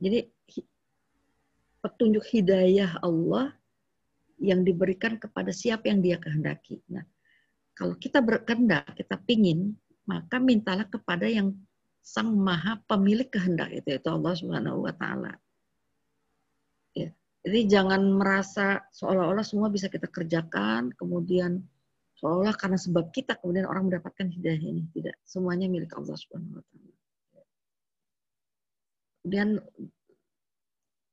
Jadi 0.03 0.27
petunjuk 1.79 2.25
hidayah 2.27 2.99
Allah 2.99 3.55
yang 4.41 4.67
diberikan 4.67 5.15
kepada 5.15 5.55
siapa 5.55 5.87
yang 5.87 6.03
dia 6.03 6.19
kehendaki. 6.19 6.83
Nah, 6.91 7.07
kalau 7.71 7.95
kita 7.95 8.19
berkehendak, 8.19 8.99
kita 8.99 9.15
pingin, 9.23 9.79
maka 10.03 10.43
mintalah 10.43 10.83
kepada 10.89 11.29
yang 11.29 11.55
sang 12.01 12.33
maha 12.35 12.81
pemilik 12.89 13.29
kehendak 13.29 13.71
itu, 13.71 13.95
itu 13.95 14.09
Allah 14.09 14.33
Subhanahu 14.35 14.83
wa 14.83 14.93
taala. 14.97 15.33
Ya. 16.97 17.13
Jadi 17.45 17.59
jangan 17.69 18.01
merasa 18.17 18.81
seolah-olah 18.91 19.45
semua 19.45 19.69
bisa 19.69 19.87
kita 19.87 20.09
kerjakan, 20.09 20.91
kemudian 20.97 21.61
seolah 22.21 22.53
karena 22.53 22.77
sebab 22.77 23.09
kita 23.09 23.33
kemudian 23.41 23.65
orang 23.65 23.89
mendapatkan 23.89 24.29
hidayah 24.29 24.61
ini. 24.61 24.85
Tidak, 24.93 25.25
semuanya 25.25 25.65
milik 25.65 25.89
Allah 25.97 26.13
Subhanahu 26.13 26.61
wa 26.61 26.63
taala. 26.69 26.93
Kemudian 29.21 29.49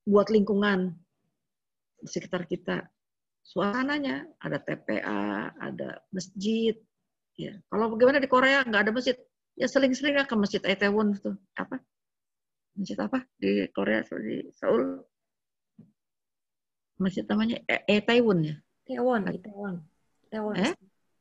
buat 0.04 0.28
lingkungan 0.28 0.92
di 2.04 2.08
sekitar 2.08 2.44
kita. 2.44 2.88
Suasananya 3.40 4.28
ada 4.44 4.60
TPA, 4.60 5.52
ada 5.56 6.04
masjid. 6.12 6.76
Ya. 7.40 7.56
Kalau 7.72 7.96
bagaimana 7.96 8.20
di 8.20 8.28
Korea 8.28 8.60
nggak 8.60 8.82
ada 8.84 8.92
masjid, 8.92 9.16
ya 9.56 9.64
sering-sering 9.64 10.20
ke 10.20 10.36
masjid 10.36 10.60
Itaewon 10.60 11.16
itu 11.16 11.32
apa? 11.56 11.80
Masjid 12.76 12.98
apa 13.00 13.24
di 13.40 13.64
Korea 13.72 14.04
di 14.04 14.44
Seoul? 14.52 15.00
Masjid 17.00 17.24
namanya 17.24 17.56
Itaewon 17.88 18.38
ya? 18.44 18.56
Itaewon, 18.84 19.22
Itaewon. 19.32 19.74
Itaewon. 20.28 20.54
Eh? 20.60 20.74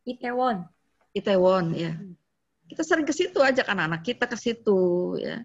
Itaewon. 0.07 0.63
Itaewon 1.11 1.65
ya. 1.75 1.91
Hmm. 1.91 2.15
Kita 2.67 2.83
sering 2.83 3.07
ke 3.07 3.11
situ 3.11 3.39
ajak 3.43 3.67
anak-anak 3.67 4.01
kita 4.03 4.27
ke 4.27 4.35
situ 4.39 5.15
ya 5.19 5.43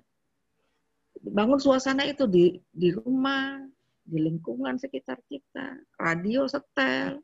bangun 1.23 1.63
suasana 1.63 2.03
itu 2.03 2.27
di 2.27 2.59
di 2.75 2.91
rumah, 2.91 3.63
di 4.03 4.19
lingkungan 4.19 4.75
sekitar 4.77 5.23
kita, 5.31 5.79
radio 5.95 6.51
setel, 6.51 7.23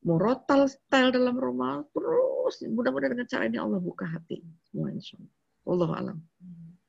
murotal 0.00 0.64
setel 0.66 1.12
dalam 1.12 1.36
rumah, 1.36 1.84
terus 1.92 2.64
mudah-mudahan 2.64 3.12
dengan 3.20 3.28
cara 3.28 3.44
ini 3.44 3.60
Allah 3.60 3.78
buka 3.78 4.08
hati 4.08 4.40
semua 4.64 4.88
insya 4.88 5.20
Allah. 5.68 5.90
alam. 5.92 6.18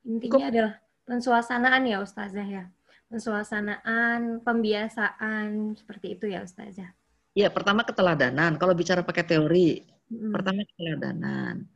Intinya 0.08 0.48
Kok, 0.48 0.50
adalah 0.50 0.74
pensuasanaan 1.04 1.82
ya 1.84 2.00
Ustazah 2.00 2.48
ya. 2.48 2.64
Pensuasanaan, 3.12 4.42
pembiasaan 4.42 5.76
seperti 5.76 6.16
itu 6.18 6.26
ya 6.32 6.42
Ustazah. 6.42 6.88
Ya, 7.34 7.50
pertama 7.50 7.82
keteladanan. 7.82 8.54
Kalau 8.62 8.78
bicara 8.78 9.02
pakai 9.02 9.26
teori, 9.26 9.82
hmm. 10.06 10.30
pertama 10.30 10.62
keteladanan. 10.62 11.66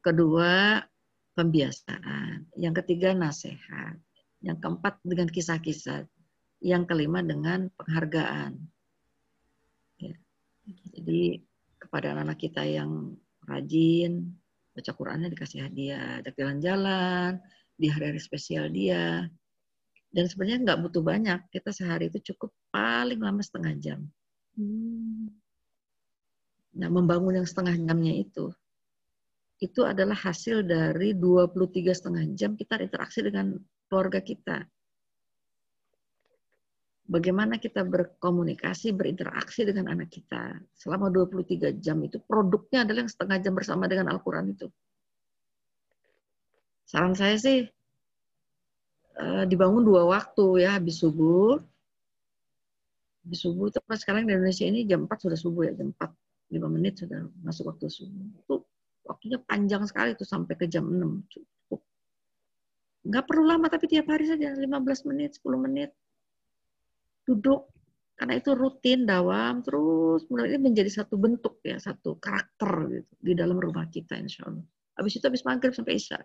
Kedua, 0.00 0.80
pembiasaan. 1.36 2.48
Yang 2.56 2.74
ketiga 2.82 3.12
nasihat. 3.12 4.00
Yang 4.40 4.58
keempat 4.64 5.04
dengan 5.04 5.28
kisah-kisah. 5.28 6.08
Yang 6.64 6.82
kelima 6.88 7.20
dengan 7.20 7.68
penghargaan. 7.76 8.56
Ya. 10.00 10.16
Jadi 10.96 11.44
kepada 11.76 12.16
anak-anak 12.16 12.38
kita 12.40 12.62
yang 12.64 13.12
rajin, 13.44 14.32
baca 14.72 14.92
Qurannya 14.96 15.28
dikasih 15.28 15.68
hadiah, 15.68 16.24
ajak 16.24 16.40
jalan-jalan, 16.40 17.36
di 17.76 17.92
hari-hari 17.92 18.22
spesial 18.22 18.72
dia. 18.72 19.28
Dan 20.08 20.24
sebenarnya 20.24 20.72
nggak 20.72 20.80
butuh 20.88 21.04
banyak, 21.04 21.40
kita 21.52 21.68
sehari 21.68 22.08
itu 22.08 22.32
cukup 22.32 22.48
paling 22.72 23.20
lama 23.20 23.44
setengah 23.44 23.76
jam. 23.76 24.00
Hmm. 24.56 25.32
Nah, 26.72 26.88
membangun 26.88 27.40
yang 27.40 27.48
setengah 27.48 27.76
jamnya 27.76 28.16
itu 28.16 28.52
itu 29.62 29.86
adalah 29.86 30.18
hasil 30.18 30.66
dari 30.66 31.14
23 31.14 31.94
setengah 31.94 32.24
jam 32.34 32.58
kita 32.58 32.82
interaksi 32.82 33.22
dengan 33.22 33.54
keluarga 33.86 34.18
kita. 34.18 34.66
Bagaimana 37.06 37.62
kita 37.62 37.86
berkomunikasi, 37.86 38.90
berinteraksi 38.90 39.62
dengan 39.62 39.94
anak 39.94 40.10
kita 40.10 40.58
selama 40.74 41.14
23 41.14 41.78
jam 41.78 42.02
itu 42.02 42.18
produknya 42.26 42.82
adalah 42.82 43.06
yang 43.06 43.12
setengah 43.12 43.38
jam 43.38 43.54
bersama 43.54 43.86
dengan 43.86 44.10
Al-Quran 44.10 44.50
itu. 44.50 44.66
Saran 46.90 47.14
saya 47.14 47.38
sih 47.38 47.62
eh, 49.14 49.44
dibangun 49.46 49.86
dua 49.86 50.10
waktu 50.10 50.66
ya 50.66 50.74
habis 50.74 50.98
subuh. 50.98 51.62
Habis 53.22 53.38
subuh 53.46 53.70
itu 53.70 53.78
sekarang 54.02 54.26
di 54.26 54.34
Indonesia 54.34 54.66
ini 54.66 54.82
jam 54.82 55.06
4 55.06 55.14
sudah 55.14 55.38
subuh 55.38 55.62
ya, 55.70 55.72
jam 55.78 55.94
4 55.94 56.10
5 56.52 56.68
menit 56.68 57.00
sudah 57.00 57.24
masuk 57.40 57.72
waktu 57.72 57.88
subuh. 57.88 58.26
Itu 58.44 58.54
waktunya 59.08 59.38
panjang 59.40 59.82
sekali 59.88 60.12
tuh 60.12 60.28
sampai 60.28 60.54
ke 60.58 60.68
jam 60.68 60.84
6. 60.84 61.24
Cukup. 61.32 61.80
Nggak 63.08 63.24
perlu 63.24 63.44
lama, 63.48 63.66
tapi 63.72 63.88
tiap 63.88 64.06
hari 64.12 64.28
saja, 64.28 64.52
15 64.52 65.08
menit, 65.08 65.40
10 65.40 65.58
menit. 65.58 65.90
Duduk, 67.24 67.72
karena 68.18 68.38
itu 68.38 68.52
rutin, 68.52 69.08
dawam, 69.08 69.64
terus 69.64 70.28
ini 70.28 70.58
menjadi 70.60 71.02
satu 71.02 71.16
bentuk 71.16 71.58
ya, 71.64 71.80
satu 71.80 72.20
karakter 72.20 73.00
gitu 73.00 73.12
di 73.18 73.32
dalam 73.32 73.56
rumah 73.56 73.88
kita 73.88 74.14
insya 74.20 74.46
Allah. 74.46 74.66
Habis 74.94 75.18
itu 75.18 75.24
habis 75.24 75.42
maghrib 75.42 75.72
sampai 75.72 75.96
isya. 75.96 76.20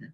Ya. 0.00 0.10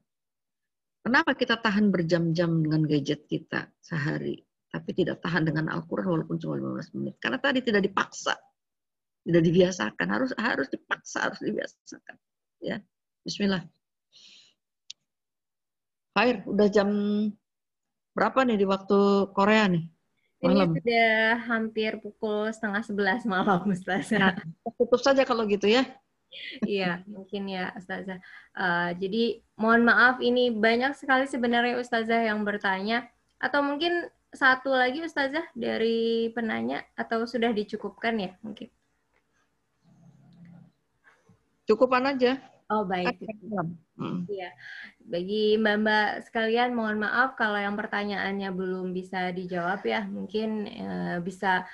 Kenapa 1.07 1.32
kita 1.39 1.57
tahan 1.62 1.95
berjam-jam 1.95 2.61
dengan 2.61 2.82
gadget 2.85 3.24
kita 3.31 3.70
sehari, 3.78 4.43
tapi 4.74 4.90
tidak 4.90 5.22
tahan 5.22 5.46
dengan 5.46 5.70
Al-Quran 5.70 6.10
walaupun 6.10 6.42
cuma 6.42 6.59
15 6.59 6.98
menit? 6.98 7.14
Karena 7.22 7.38
tadi 7.38 7.62
tidak 7.62 7.86
dipaksa 7.86 8.34
tidak 9.24 9.42
dibiasakan 9.42 10.06
harus 10.12 10.30
harus 10.36 10.68
dipaksa 10.68 11.32
harus 11.32 11.40
dibiasakan 11.40 12.16
ya 12.60 12.76
Bismillah 13.24 13.64
Air 16.14 16.46
udah 16.46 16.68
jam 16.70 16.88
berapa 18.14 18.46
nih 18.46 18.60
di 18.60 18.66
waktu 18.68 19.32
Korea 19.34 19.66
nih 19.66 19.84
malam. 20.44 20.76
Ini 20.76 20.84
sudah 20.84 21.16
hampir 21.48 21.92
pukul 22.05 22.52
setengah 22.52 22.84
sebelas 22.84 23.24
malam 23.24 23.64
Ustazah. 23.64 24.20
Nah, 24.20 24.36
tutup 24.76 25.01
saja 25.01 25.24
kalau 25.24 25.48
gitu 25.48 25.64
ya. 25.64 25.88
Iya, 26.68 27.01
mungkin 27.09 27.48
ya 27.48 27.72
Ustazah. 27.72 28.20
Uh, 28.52 28.92
jadi 29.01 29.40
mohon 29.56 29.88
maaf 29.88 30.20
ini 30.20 30.52
banyak 30.52 31.01
sekali 31.01 31.24
sebenarnya 31.24 31.80
Ustazah 31.80 32.28
yang 32.28 32.44
bertanya. 32.44 33.09
Atau 33.40 33.64
mungkin 33.64 34.05
satu 34.35 34.74
lagi 34.74 35.01
Ustazah 35.01 35.47
dari 35.55 36.28
penanya 36.35 36.82
atau 36.98 37.24
sudah 37.24 37.55
dicukupkan 37.55 38.15
ya 38.19 38.31
mungkin? 38.43 38.69
Cukupan 41.65 42.05
aja. 42.12 42.36
Oh 42.69 42.85
baik. 42.85 43.20
Hmm. 43.94 44.27
Iya. 44.27 44.51
Bagi 45.05 45.56
mbak-mbak 45.61 46.27
sekalian, 46.28 46.74
mohon 46.74 46.98
maaf 46.98 47.39
kalau 47.39 47.61
yang 47.61 47.77
pertanyaannya 47.78 48.51
belum 48.51 48.90
bisa 48.90 49.31
dijawab 49.31 49.85
ya, 49.86 50.02
mungkin 50.09 50.66
uh, 50.66 51.16
bisa 51.23 51.69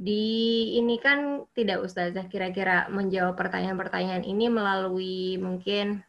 di 0.00 0.74
ini 0.80 0.96
kan 0.96 1.44
tidak 1.52 1.84
Ustazah 1.84 2.24
kira-kira 2.26 2.88
menjawab 2.88 3.36
pertanyaan-pertanyaan 3.36 4.24
ini 4.24 4.48
melalui 4.48 5.36
mungkin 5.36 6.00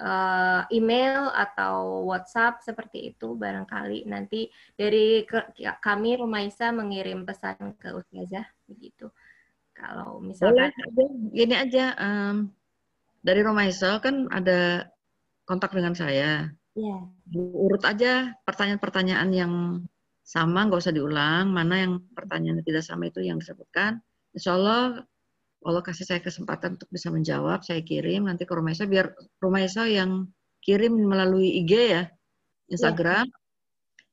uh, 0.00 0.64
email 0.72 1.28
atau 1.36 2.08
WhatsApp 2.08 2.64
seperti 2.64 3.12
itu 3.14 3.36
barangkali 3.36 4.08
nanti 4.08 4.48
dari 4.74 5.22
ke, 5.28 5.54
kami 5.78 6.16
Rumaisa 6.16 6.72
mengirim 6.72 7.28
pesan 7.28 7.76
ke 7.76 7.92
Ustazah 7.92 8.48
begitu. 8.66 9.12
Kalau 9.76 10.20
misalnya 10.20 10.72
gini 11.32 11.54
aja 11.56 11.96
um, 11.96 12.52
dari 13.20 13.40
Rumaisa 13.44 14.00
kan 14.00 14.28
ada 14.32 14.88
kontak 15.44 15.72
dengan 15.76 15.92
saya. 15.96 16.48
Yeah. 16.78 17.00
Urut 17.34 17.82
aja 17.82 18.32
pertanyaan-pertanyaan 18.46 19.30
yang 19.34 19.54
sama, 20.22 20.70
nggak 20.70 20.80
usah 20.86 20.94
diulang. 20.94 21.50
Mana 21.50 21.82
yang 21.82 21.92
pertanyaannya 22.14 22.62
tidak 22.62 22.86
sama 22.86 23.10
itu 23.10 23.20
yang 23.24 23.42
disebutkan. 23.42 23.98
Insya 24.30 24.54
Allah, 24.54 25.02
Allah 25.60 25.84
kasih 25.84 26.08
saya 26.08 26.20
kesempatan 26.24 26.80
untuk 26.80 26.88
bisa 26.88 27.12
menjawab, 27.12 27.60
saya 27.60 27.84
kirim 27.84 28.24
nanti 28.24 28.48
ke 28.48 28.52
Rumaisa, 28.56 28.88
biar 28.88 29.12
Rumaisa 29.36 29.84
yang 29.84 30.32
kirim 30.64 30.96
melalui 30.96 31.60
IG 31.60 31.72
ya, 31.92 32.02
Instagram. 32.72 33.28
Ya. 33.28 33.36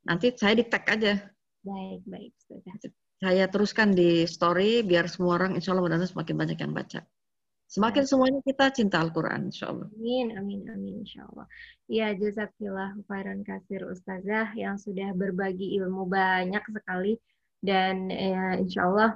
Nanti 0.08 0.36
saya 0.36 0.60
di 0.60 0.66
tag 0.68 0.84
aja. 0.88 1.24
Baik, 1.64 2.02
baik. 2.04 2.32
Sudah. 2.44 2.76
Saya 3.18 3.46
teruskan 3.48 3.96
di 3.96 4.28
story, 4.28 4.84
biar 4.84 5.08
semua 5.08 5.40
orang 5.40 5.56
insya 5.56 5.72
Allah 5.72 5.88
mudah 5.88 6.04
semakin 6.04 6.36
banyak 6.36 6.60
yang 6.60 6.74
baca. 6.76 7.02
Semakin 7.68 8.08
semuanya 8.08 8.40
kita 8.48 8.72
cinta 8.72 9.04
Al-Quran, 9.04 9.52
insya 9.52 9.76
Allah. 9.76 9.92
Amin, 9.92 10.32
amin, 10.40 10.62
amin, 10.72 11.04
insya 11.04 11.28
Allah. 11.28 11.44
Ya, 11.92 12.16
jazakillah 12.16 12.96
khairan 13.12 13.44
kasir 13.44 13.84
Ustazah 13.84 14.56
yang 14.56 14.80
sudah 14.80 15.12
berbagi 15.12 15.76
ilmu 15.76 16.08
banyak 16.08 16.64
sekali. 16.72 17.20
Dan 17.60 18.08
ya, 18.08 18.56
insya 18.56 18.88
Allah 18.88 19.12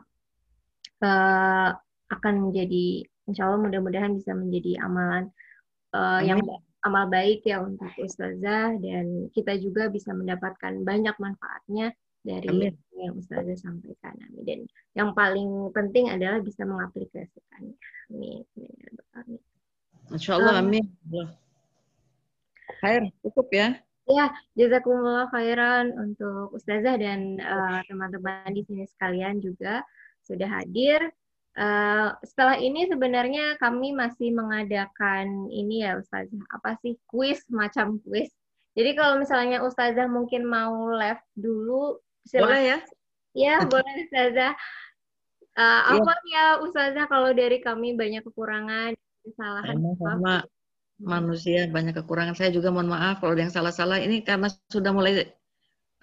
uh, 0.99 1.69
akan 2.11 2.49
menjadi, 2.49 3.07
insya 3.25 3.47
Allah 3.47 3.63
mudah-mudahan 3.63 4.13
bisa 4.19 4.35
menjadi 4.35 4.83
amalan 4.83 5.31
uh, 5.95 6.19
yang 6.19 6.43
amal 6.83 7.07
baik 7.07 7.47
ya 7.47 7.63
untuk 7.63 7.88
Ustazah. 7.97 8.75
Dan 8.77 9.31
kita 9.31 9.55
juga 9.57 9.88
bisa 9.88 10.11
mendapatkan 10.11 10.83
banyak 10.83 11.15
manfaatnya 11.17 11.95
dari 12.21 12.51
Amin. 12.51 12.73
yang 12.99 13.15
Ustazah 13.17 13.57
sampaikan. 13.57 14.13
Amin. 14.29 14.43
Dan 14.43 14.59
yang 14.93 15.15
paling 15.15 15.71
penting 15.71 16.11
adalah 16.11 16.43
bisa 16.43 16.67
mengaplikasikannya. 16.67 17.75
Amin. 18.11 18.43
Amin. 19.15 19.41
Masya 20.11 20.31
Allah, 20.35 20.59
um, 20.59 20.67
amin. 20.67 20.85
Khair, 22.83 23.07
cukup 23.23 23.47
ya. 23.53 23.79
Ya, 24.09 24.27
jazakumullah 24.59 25.29
khairan 25.31 25.93
untuk 25.95 26.51
Ustazah 26.51 26.99
dan 26.99 27.39
eh, 27.39 27.79
teman-teman 27.88 28.49
uh, 28.49 28.51
di 28.51 28.65
sini 28.67 28.83
sekalian 28.89 29.39
juga 29.39 29.85
sudah 30.25 30.49
hadir. 30.49 31.13
Uh, 31.51 32.15
setelah 32.23 32.55
ini 32.55 32.87
sebenarnya 32.87 33.59
kami 33.59 33.91
masih 33.91 34.31
mengadakan 34.31 35.51
ini 35.51 35.83
ya 35.83 35.99
Ustazah, 35.99 36.47
apa 36.47 36.79
sih 36.79 36.95
kuis 37.11 37.43
macam 37.51 37.99
kuis. 38.07 38.31
Jadi 38.71 38.95
kalau 38.95 39.19
misalnya 39.19 39.59
Ustazah 39.59 40.07
mungkin 40.07 40.47
mau 40.47 40.95
live 40.95 41.19
dulu 41.35 41.99
boleh 42.31 42.61
ya? 42.63 42.77
Ya, 43.35 43.55
boleh 43.67 43.93
Ustazah. 44.07 44.55
Uh, 45.59 45.99
apa 45.99 46.13
ya 46.31 46.45
Ustazah 46.63 47.05
kalau 47.11 47.35
dari 47.35 47.59
kami 47.59 47.99
banyak 47.99 48.23
kekurangan, 48.23 48.95
kesalahan. 49.27 49.75
Sama, 49.99 50.47
manusia 51.03 51.67
banyak 51.67 51.99
kekurangan. 51.99 52.31
Saya 52.31 52.55
juga 52.55 52.71
mohon 52.71 52.87
maaf 52.95 53.19
kalau 53.19 53.35
ada 53.35 53.43
yang 53.43 53.51
salah-salah. 53.51 53.99
Ini 53.99 54.23
karena 54.23 54.47
sudah 54.71 54.95
mulai 54.95 55.27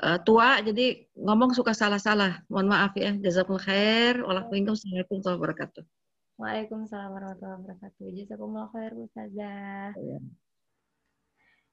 uh, 0.03 0.19
tua, 0.23 0.63
jadi 0.63 1.07
ngomong 1.19 1.55
suka 1.55 1.75
salah-salah. 1.75 2.43
Mohon 2.47 2.69
maaf 2.71 2.93
ya. 2.95 3.15
Jazakumullah 3.19 3.67
khair. 3.67 4.15
Waalaikumsalam 4.23 4.95
warahmatullahi 5.03 5.39
wabarakatuh. 5.39 5.85
Waalaikumsalam 6.39 7.11
warahmatullahi 7.11 7.59
wabarakatuh. 7.63 8.07
Jazakumullah 8.15 8.69
khair 8.71 8.93
Ustazah. 8.95 9.91
Ya. 9.99 10.19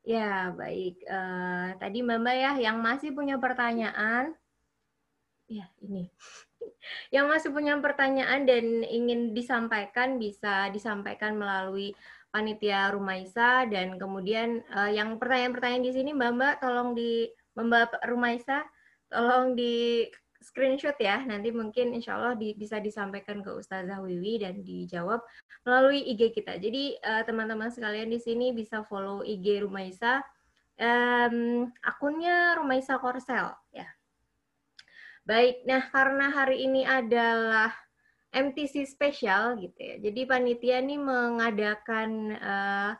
Ya, 0.06 0.53
baik. 0.53 1.02
Uh, 1.10 1.73
tadi 1.81 2.06
Mbak 2.06 2.19
Mbak 2.22 2.35
ya, 2.38 2.52
yang 2.69 2.77
masih 2.77 3.10
punya 3.18 3.41
pertanyaan, 3.41 4.38
ya 5.49 5.65
ini, 5.81 6.14
yang 7.15 7.26
masih 7.26 7.49
punya 7.49 7.73
pertanyaan 7.81 8.45
dan 8.45 8.85
ingin 8.85 9.34
disampaikan 9.34 10.22
bisa 10.22 10.69
disampaikan 10.69 11.34
melalui 11.41 11.97
panitia 12.30 12.93
Rumaisa 12.93 13.65
dan 13.65 13.97
kemudian 13.97 14.61
uh, 14.77 14.93
yang 14.93 15.18
pertanyaan-pertanyaan 15.18 15.85
di 15.89 15.93
sini 15.95 16.11
Mbak 16.14 16.31
Mbak 16.38 16.56
tolong 16.61 16.93
di 16.93 17.26
Mbak 17.56 18.03
Rumaisa 18.06 18.68
tolong 19.07 19.56
di 19.56 20.06
screenshot 20.45 20.95
ya. 21.02 21.23
Nanti 21.26 21.49
mungkin 21.49 21.98
insya 21.98 22.19
Allah 22.19 22.38
di, 22.38 22.53
bisa 22.53 22.77
disampaikan 22.77 23.41
ke 23.41 23.49
Ustazah 23.49 23.98
Wiwi 24.03 24.45
dan 24.45 24.61
dijawab 24.61 25.26
melalui 25.65 26.06
IG 26.14 26.36
kita. 26.38 26.61
Jadi 26.61 26.99
eh, 26.99 27.23
teman-teman 27.26 27.72
uh, 27.72 27.73
sekalian 27.73 28.14
di 28.14 28.22
sini 28.22 28.53
bisa 28.53 28.86
follow 28.86 29.26
IG 29.26 29.65
Rumaisa. 29.65 30.22
Um, 30.76 31.72
akunnya 31.82 32.60
Rumaisa 32.60 32.99
Korsel 32.99 33.48
ya. 33.72 33.88
Baik, 35.26 35.65
nah 35.65 35.82
karena 35.90 36.30
hari 36.30 36.69
ini 36.69 36.86
adalah 36.86 37.73
MTC 38.30 38.86
spesial 38.86 39.57
gitu 39.57 39.80
ya. 39.80 39.95
Jadi 39.98 40.22
panitia 40.27 40.84
ini 40.84 40.99
mengadakan 40.99 42.36
uh, 42.36 42.91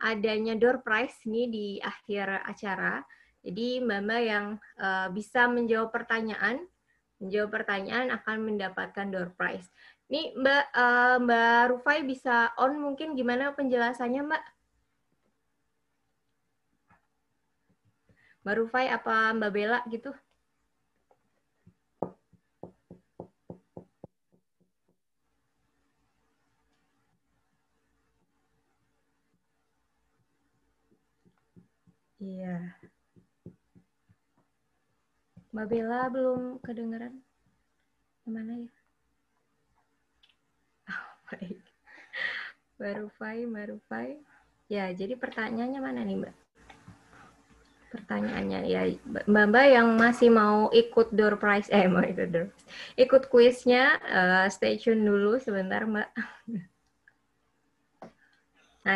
adanya 0.00 0.56
door 0.56 0.80
prize 0.82 1.14
nih 1.28 1.46
di 1.46 1.66
akhir 1.78 2.48
acara. 2.48 3.04
Jadi 3.48 3.80
mbak-mbak 3.80 4.22
yang 4.28 4.46
uh, 4.76 5.08
bisa 5.08 5.48
menjawab 5.48 5.88
pertanyaan 5.88 6.68
menjawab 7.16 7.50
pertanyaan 7.50 8.12
akan 8.12 8.36
mendapatkan 8.44 9.08
door 9.08 9.32
prize. 9.34 9.72
Nih 10.12 10.36
Mbak 10.36 10.64
uh, 10.76 11.16
Mbak 11.24 11.62
Rufai 11.72 11.98
bisa 12.04 12.52
on 12.60 12.76
mungkin 12.76 13.16
gimana 13.16 13.56
penjelasannya 13.56 14.22
Mbak? 14.28 14.44
Mbak 18.44 18.56
Rufai 18.60 18.86
apa 18.92 19.32
Mbak 19.32 19.50
Bella 19.56 19.80
gitu? 19.88 20.12
Iya. 32.18 32.87
Mbak 35.48 35.66
Bella 35.72 36.12
belum 36.12 36.60
kedengeran. 36.60 37.14
Ke 38.24 38.28
mana 38.28 38.52
ya? 38.56 38.70
Oh, 40.88 41.08
baik. 41.28 41.60
Mbak 42.76 42.94
Rufai, 43.04 43.38
Mbak 43.48 43.66
Rufai. 43.72 44.08
Ya, 44.68 44.92
jadi 44.92 45.16
pertanyaannya 45.16 45.80
mana 45.80 46.00
nih, 46.04 46.16
Mbak? 46.20 46.34
Pertanyaannya 47.88 48.60
ya, 48.68 48.82
Mbak-mbak 49.04 49.66
yang 49.72 49.88
masih 49.96 50.28
mau 50.28 50.68
ikut 50.68 51.08
door 51.12 51.40
prize, 51.40 51.72
eh 51.72 51.88
mau 51.88 52.04
ikut 52.04 52.28
door. 52.28 52.48
Ikut 53.00 53.32
kuisnya, 53.32 53.96
uh, 54.04 54.46
stay 54.52 54.76
tune 54.76 55.00
dulu 55.04 55.40
sebentar, 55.40 55.88
Mbak. 55.88 56.08